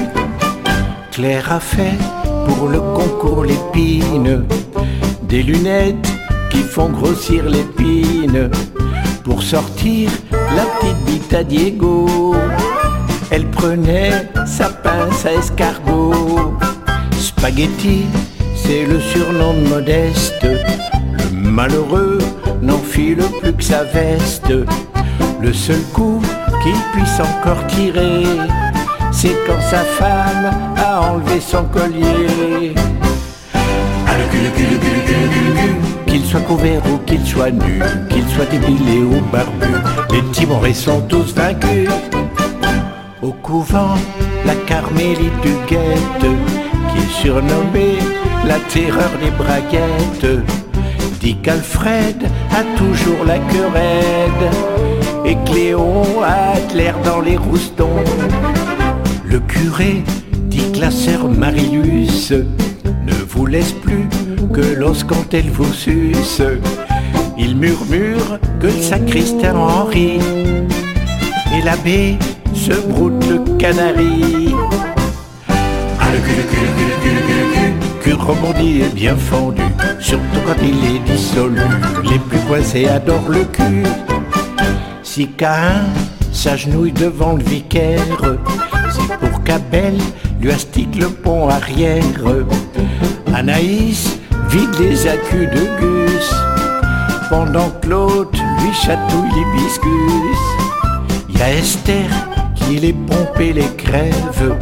Claire 1.11 1.51
a 1.51 1.59
fait 1.59 1.97
pour 2.47 2.69
le 2.69 2.79
concours 2.79 3.43
l'épine 3.43 4.45
des 5.31 5.43
lunettes 5.43 6.11
qui 6.49 6.57
font 6.57 6.89
grossir 6.89 7.45
l'épine 7.45 8.49
pour 9.23 9.41
sortir 9.41 10.11
la 10.29 10.63
petite 10.63 11.05
bite 11.05 11.33
à 11.33 11.43
Diego. 11.45 12.35
Elle 13.29 13.45
prenait 13.45 14.27
sa 14.45 14.67
pince 14.67 15.25
à 15.25 15.31
escargot. 15.31 16.53
Spaghetti, 17.17 18.07
c'est 18.55 18.83
le 18.83 18.99
surnom 18.99 19.53
de 19.53 19.69
Modeste. 19.69 20.43
Le 20.43 21.49
malheureux 21.49 22.17
n'enfile 22.61 23.23
plus 23.41 23.53
que 23.53 23.63
sa 23.63 23.85
veste. 23.85 24.51
Le 25.41 25.53
seul 25.53 25.81
coup 25.93 26.21
qu'il 26.61 26.75
puisse 26.91 27.21
encore 27.21 27.65
tirer, 27.67 28.25
c'est 29.13 29.37
quand 29.47 29.61
sa 29.61 29.83
femme 29.97 30.51
a 30.75 31.09
enlevé 31.09 31.39
son 31.39 31.63
collier. 31.63 32.75
Qu'il 36.07 36.25
soit 36.25 36.41
couvert 36.41 36.81
ou 36.91 36.97
qu'il 37.05 37.25
soit 37.25 37.51
nu, 37.51 37.81
qu'il 38.09 38.27
soit 38.29 38.53
épilé 38.53 38.99
ou 39.03 39.21
barbu, 39.31 39.73
les 40.11 40.23
timorés 40.31 40.73
sont 40.73 41.01
tous 41.01 41.33
vaincus. 41.33 41.89
Au 43.21 43.31
couvent, 43.31 43.95
la 44.45 44.55
carmélite 44.55 45.41
du 45.41 45.53
guette, 45.67 46.31
qui 46.89 46.97
est 46.97 47.21
surnommée 47.21 47.97
la 48.45 48.59
terreur 48.59 49.11
des 49.21 49.31
braguettes, 49.31 50.43
dit 51.19 51.37
qu'Alfred 51.37 52.23
a 52.51 52.63
toujours 52.77 53.23
la 53.25 53.37
queue 53.37 53.67
raide, 53.73 54.51
et 55.25 55.37
Cléon 55.45 56.03
a 56.23 56.75
l'air 56.75 56.97
dans 57.03 57.21
les 57.21 57.37
roustons. 57.37 58.03
Le 59.23 59.39
curé 59.39 60.03
dit 60.33 60.71
que 60.73 60.79
la 60.79 60.91
sœur 60.91 61.29
Marius 61.29 62.31
ne 62.31 63.13
vous 63.29 63.45
laisse 63.45 63.71
plus 63.71 64.07
que 64.47 64.75
lorsqu'on 64.75 65.25
elle 65.31 65.49
vous 65.49 65.73
suce. 65.73 66.41
Il 67.37 67.55
murmure 67.55 68.39
que 68.59 68.67
le 68.67 68.81
sacristain 68.81 69.55
en 69.55 69.85
rit, 69.85 70.19
et 71.55 71.61
l'abbé 71.63 72.17
se 72.53 72.73
broute 72.73 73.25
le 73.27 73.57
canari. 73.57 74.53
Ah 75.99 76.11
le 76.13 76.19
cul, 76.19 76.35
le 76.35 76.43
cul, 76.43 76.65
le 76.65 76.75
cul, 76.75 76.85
cul, 77.01 77.13
le 77.15 77.53
cul, 77.53 77.73
le 77.73 78.03
cul, 78.03 78.13
rebondit 78.13 78.81
et 78.81 78.89
bien 78.93 79.15
fendu, 79.15 79.63
surtout 79.99 80.41
quand 80.45 80.61
il 80.61 80.95
est 80.95 81.11
dissolu. 81.11 81.61
Les 82.03 82.19
plus 82.19 82.39
coincés 82.47 82.87
adorent 82.87 83.29
le 83.29 83.43
cul. 83.45 83.83
Si 85.03 85.27
Caïn 85.27 85.85
s'agenouille 86.31 86.91
devant 86.91 87.33
le 87.33 87.43
vicaire, 87.43 88.01
c'est 88.91 89.17
pour 89.17 89.43
qu'Abel 89.43 89.97
lui 90.39 90.51
astique 90.51 90.95
le 90.95 91.09
pont 91.09 91.49
arrière. 91.49 92.03
Anaïs 93.33 94.20
vide 94.51 94.79
les 94.79 95.07
accus 95.07 95.47
de 95.47 95.63
Gus, 95.79 96.33
pendant 97.29 97.69
que 97.81 97.87
l'autre 97.87 98.39
lui 98.59 98.73
chatouille 98.73 99.31
les 99.35 99.61
biscuits. 99.61 100.37
Y 101.29 101.41
a 101.41 101.53
Esther 101.53 102.09
qui 102.55 102.79
les 102.79 102.93
pompe 102.93 103.39
et 103.39 103.53
les 103.53 103.73
crève, 103.77 104.57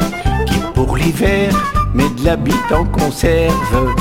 qui 0.45 0.59
pour 0.75 0.95
l'hiver 0.95 1.49
met 1.93 2.09
de 2.17 2.25
la 2.25 2.37
en 2.77 2.85
conserve. 2.85 3.95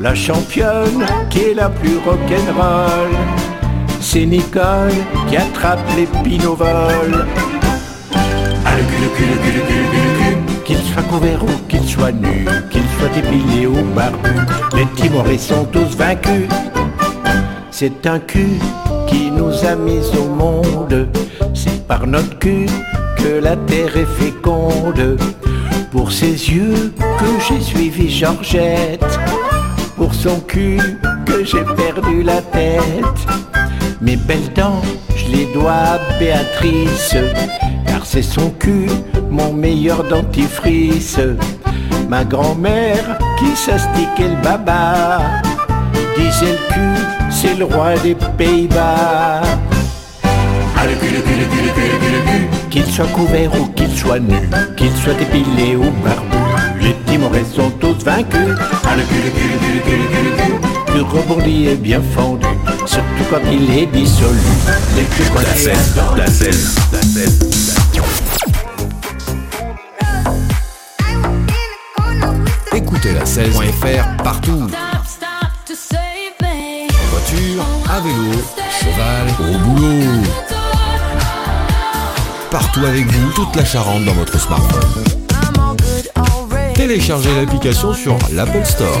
La 0.00 0.14
championne 0.14 1.06
qui 1.30 1.40
est 1.40 1.54
la 1.54 1.70
plus 1.70 1.96
rock'n'roll, 2.04 3.14
c'est 4.00 4.26
Nicole 4.26 5.00
qui 5.28 5.36
attrape 5.36 5.88
les 5.96 6.06
pinovols. 6.22 7.26
Ah 8.66 8.76
le 8.76 9.08
cul, 9.16 9.83
soit 10.94 11.02
couvert 11.02 11.42
ou 11.42 11.48
qu'il 11.68 11.82
soit 11.82 12.12
nu, 12.12 12.46
qu'il 12.70 12.84
soit 12.96 13.16
épilé 13.16 13.66
ou 13.66 13.82
barbu, 13.96 14.30
les 14.76 14.86
Timorais 14.94 15.38
sont 15.38 15.64
tous 15.64 15.96
vaincus. 15.96 16.48
C'est 17.72 18.06
un 18.06 18.20
cul 18.20 18.60
qui 19.08 19.30
nous 19.32 19.64
a 19.64 19.74
mis 19.74 20.04
au 20.16 20.28
monde, 20.28 21.08
c'est 21.52 21.84
par 21.88 22.06
notre 22.06 22.38
cul 22.38 22.66
que 23.16 23.40
la 23.42 23.56
terre 23.56 23.96
est 23.96 24.12
féconde. 24.22 25.18
Pour 25.90 26.12
ses 26.12 26.32
yeux 26.50 26.94
que 27.18 27.30
j'ai 27.48 27.60
suivi 27.60 28.08
Georgette, 28.08 29.18
pour 29.96 30.14
son 30.14 30.38
cul 30.40 30.78
que 31.26 31.44
j'ai 31.44 31.64
perdu 31.76 32.22
la 32.22 32.40
tête. 32.40 33.20
Mes 34.00 34.16
belles 34.16 34.52
dents, 34.54 34.82
je 35.16 35.26
les 35.36 35.46
dois 35.54 35.72
à 35.72 35.98
Béatrice, 36.20 37.16
car 37.94 38.04
c'est 38.04 38.22
son 38.22 38.50
cul, 38.50 38.88
mon 39.30 39.52
meilleur 39.52 40.02
dentifrice. 40.02 41.20
Ma 42.08 42.24
grand-mère 42.24 43.18
qui 43.38 43.54
s'astiquait 43.54 44.30
le 44.34 44.42
baba, 44.42 45.20
disait 46.16 46.56
le 46.58 46.74
cul, 46.74 47.02
c'est 47.30 47.54
le 47.56 47.66
roi 47.66 47.96
des 48.02 48.16
Pays-Bas. 48.36 49.42
Ah 50.76 50.86
le 50.88 50.94
cul, 50.96 51.14
le 51.14 51.20
cul, 51.20 51.36
le 51.40 51.46
cul, 51.50 51.62
le 51.66 51.72
cul, 51.76 51.86
le 51.92 51.98
cul, 52.00 52.12
le 52.16 52.20
cul, 52.30 52.68
qu'il 52.70 52.86
soit 52.86 53.12
couvert 53.18 53.50
ou 53.60 53.66
qu'il 53.76 53.96
soit 53.96 54.18
nu, 54.18 54.40
qu'il 54.76 54.90
soit 54.96 55.20
épilé 55.20 55.76
ou 55.76 55.88
barbu, 56.04 56.42
les 56.80 56.96
Timorais 57.06 57.44
sont 57.44 57.70
tous 57.78 58.04
vaincus. 58.04 58.56
Ah 58.84 58.96
le 58.96 59.02
cul, 59.04 59.22
le 59.24 59.30
cul, 59.30 59.48
le 59.52 59.58
cul, 59.62 59.72
le 59.72 59.80
cul, 59.82 59.96
le 59.96 60.06
cul, 60.08 60.24
le 60.24 60.58
cul, 60.58 60.74
le 60.94 61.02
rebondit 61.02 61.68
est 61.68 61.76
bien 61.76 62.02
fendu, 62.14 62.46
surtout 62.86 63.24
quand 63.30 63.40
il 63.52 63.70
est 63.78 63.86
dissolu. 63.86 64.38
Les 64.96 65.04
culs 65.04 65.24
La 65.34 65.54
scène, 65.54 65.76
la 66.16 66.26
scène, 66.26 66.50
la 66.92 67.02
scène. 67.02 67.53
Écoutez 73.04 73.18
la 73.18 73.24
16.fr 73.26 74.22
partout. 74.22 74.50
En 74.50 74.66
voiture, 77.10 77.64
à 77.90 78.00
vélo, 78.00 78.32
cheval, 78.80 79.26
au 79.40 79.58
boulot. 79.58 80.22
Partout 82.50 82.86
avec 82.86 83.04
vous, 83.04 83.32
toute 83.32 83.54
la 83.56 83.64
Charente 83.66 84.06
dans 84.06 84.14
votre 84.14 84.40
smartphone. 84.40 85.04
Téléchargez 86.74 87.34
l'application 87.36 87.92
sur 87.92 88.16
l'Apple 88.32 88.64
Store. 88.64 88.98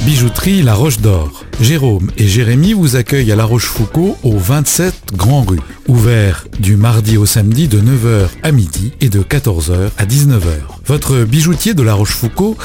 Bijouterie 0.00 0.62
La 0.62 0.74
Roche 0.74 0.98
d'Or. 0.98 1.45
Jérôme 1.60 2.10
et 2.18 2.28
Jérémy 2.28 2.74
vous 2.74 2.96
accueillent 2.96 3.32
à 3.32 3.36
La 3.36 3.46
Rochefoucauld 3.46 4.14
au 4.22 4.36
27 4.36 4.94
Grand 5.14 5.42
Rue. 5.42 5.60
Ouvert 5.88 6.46
du 6.58 6.76
mardi 6.76 7.16
au 7.16 7.24
samedi 7.24 7.66
de 7.66 7.80
9h 7.80 8.28
à 8.42 8.52
midi 8.52 8.92
et 9.00 9.08
de 9.08 9.22
14h 9.22 9.88
à 9.96 10.04
19h. 10.04 10.52
Votre 10.84 11.24
bijoutier 11.24 11.72
de 11.72 11.82
La 11.82 11.94
Rochefoucauld, 11.94 12.56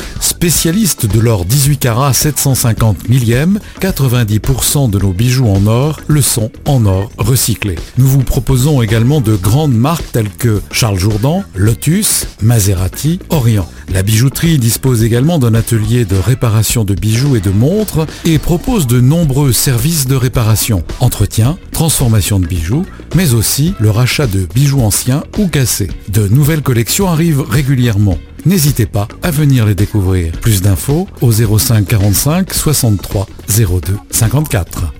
spécialiste 0.42 1.06
de 1.06 1.20
l'or 1.20 1.46
18 1.46 1.78
carats 1.78 2.14
750 2.14 3.10
millième, 3.10 3.60
90% 3.80 4.90
de 4.90 4.98
nos 4.98 5.14
bijoux 5.14 5.48
en 5.48 5.68
or 5.68 6.02
le 6.08 6.24
sont 6.24 6.50
en 6.66 6.84
or 6.88 7.12
recyclé. 7.20 7.76
Nous 8.00 8.08
vous 8.08 8.24
proposons 8.24 8.82
également 8.82 9.22
de 9.22 9.36
grandes 9.36 9.76
marques 9.76 10.12
telles 10.12 10.32
que 10.32 10.60
Charles 10.72 10.98
Jourdan, 10.98 11.44
Lotus, 11.54 12.26
Maserati, 12.42 13.20
Orient. 13.30 13.70
La 13.94 14.02
bijouterie 14.02 14.58
dispose 14.58 15.04
également 15.04 15.38
d'un 15.38 15.54
atelier 15.54 16.06
de 16.06 16.16
réparation 16.16 16.86
de 16.86 16.96
bijoux 16.96 17.36
et 17.36 17.42
de 17.42 17.52
montres 17.52 18.08
et 18.26 18.40
propose 18.40 18.88
de 18.88 19.00
nombreux 19.00 19.52
services 19.52 20.08
de 20.08 20.16
réparation, 20.16 20.84
entretien, 21.02 21.60
transformation 21.72 22.40
de 22.40 22.48
bijoux, 22.48 22.88
mais 23.16 23.36
aussi 23.36 23.76
le 23.80 23.92
rachat 23.92 24.26
de 24.26 24.48
bijoux 24.56 24.82
anciens 24.82 25.24
ou 25.38 25.48
cassés. 25.48 25.92
De 26.10 26.28
nouvelles 26.28 26.64
collections 26.64 27.10
arrivent 27.10 27.42
régulièrement. 27.48 28.18
N'hésitez 28.46 28.86
pas 28.86 29.08
à 29.24 29.32
venir 29.32 29.66
les 29.66 29.76
découvrir. 29.76 30.32
Plus 30.34 30.62
d'infos 30.62 31.08
au 31.22 31.32
05 31.32 31.86
45 31.86 32.54
63 32.54 33.28
02 33.48 33.98
54. 34.10 34.94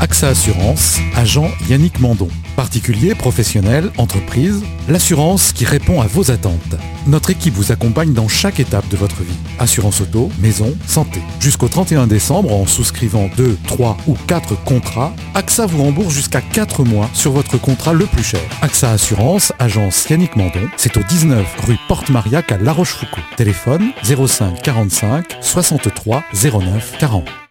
AXA 0.00 0.28
Assurance, 0.28 0.98
agent 1.14 1.50
Yannick 1.68 2.00
Mandon. 2.00 2.28
Particulier, 2.56 3.14
professionnel, 3.14 3.90
entreprise, 3.98 4.62
l'assurance 4.88 5.52
qui 5.52 5.66
répond 5.66 6.00
à 6.00 6.06
vos 6.06 6.30
attentes. 6.30 6.76
Notre 7.06 7.28
équipe 7.28 7.52
vous 7.52 7.70
accompagne 7.70 8.14
dans 8.14 8.26
chaque 8.26 8.60
étape 8.60 8.88
de 8.88 8.96
votre 8.96 9.22
vie. 9.22 9.36
Assurance 9.58 10.00
auto, 10.00 10.30
maison, 10.40 10.74
santé. 10.86 11.20
Jusqu'au 11.38 11.68
31 11.68 12.06
décembre, 12.06 12.50
en 12.50 12.66
souscrivant 12.66 13.28
2, 13.36 13.58
3 13.66 13.98
ou 14.06 14.16
4 14.26 14.64
contrats, 14.64 15.14
AXA 15.34 15.66
vous 15.66 15.82
rembourse 15.82 16.14
jusqu'à 16.14 16.40
4 16.40 16.82
mois 16.82 17.10
sur 17.12 17.32
votre 17.32 17.60
contrat 17.60 17.92
le 17.92 18.06
plus 18.06 18.24
cher. 18.24 18.40
AXA 18.62 18.92
Assurance, 18.92 19.52
agence 19.58 20.08
Yannick 20.08 20.34
Mandon, 20.34 20.66
c'est 20.78 20.96
au 20.96 21.02
19 21.02 21.46
rue 21.66 21.78
Porte-Mariac 21.88 22.52
à 22.52 22.56
La 22.56 22.72
Rochefoucauld. 22.72 23.24
Téléphone 23.36 23.92
05 24.02 24.62
45 24.62 25.36
63 25.42 26.22
09 26.32 26.96
40. 26.98 27.49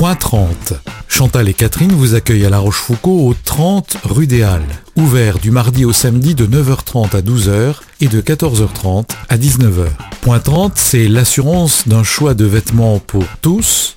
Point 0.00 0.14
30. 0.14 0.72
Chantal 1.08 1.50
et 1.50 1.52
Catherine 1.52 1.92
vous 1.92 2.14
accueillent 2.14 2.46
à 2.46 2.48
La 2.48 2.58
Rochefoucauld 2.58 3.20
au 3.20 3.34
30 3.44 3.98
rue 4.04 4.26
des 4.26 4.42
Halles. 4.42 4.62
Ouvert 4.96 5.38
du 5.38 5.50
mardi 5.50 5.84
au 5.84 5.92
samedi 5.92 6.34
de 6.34 6.46
9h30 6.46 7.14
à 7.14 7.20
12h 7.20 7.74
et 8.00 8.08
de 8.08 8.22
14h30 8.22 9.10
à 9.28 9.36
19h. 9.36 9.88
Point 10.22 10.38
30, 10.38 10.78
c'est 10.78 11.06
l'assurance 11.06 11.86
d'un 11.86 12.02
choix 12.02 12.32
de 12.32 12.46
vêtements 12.46 12.98
pour 12.98 13.24
tous, 13.42 13.94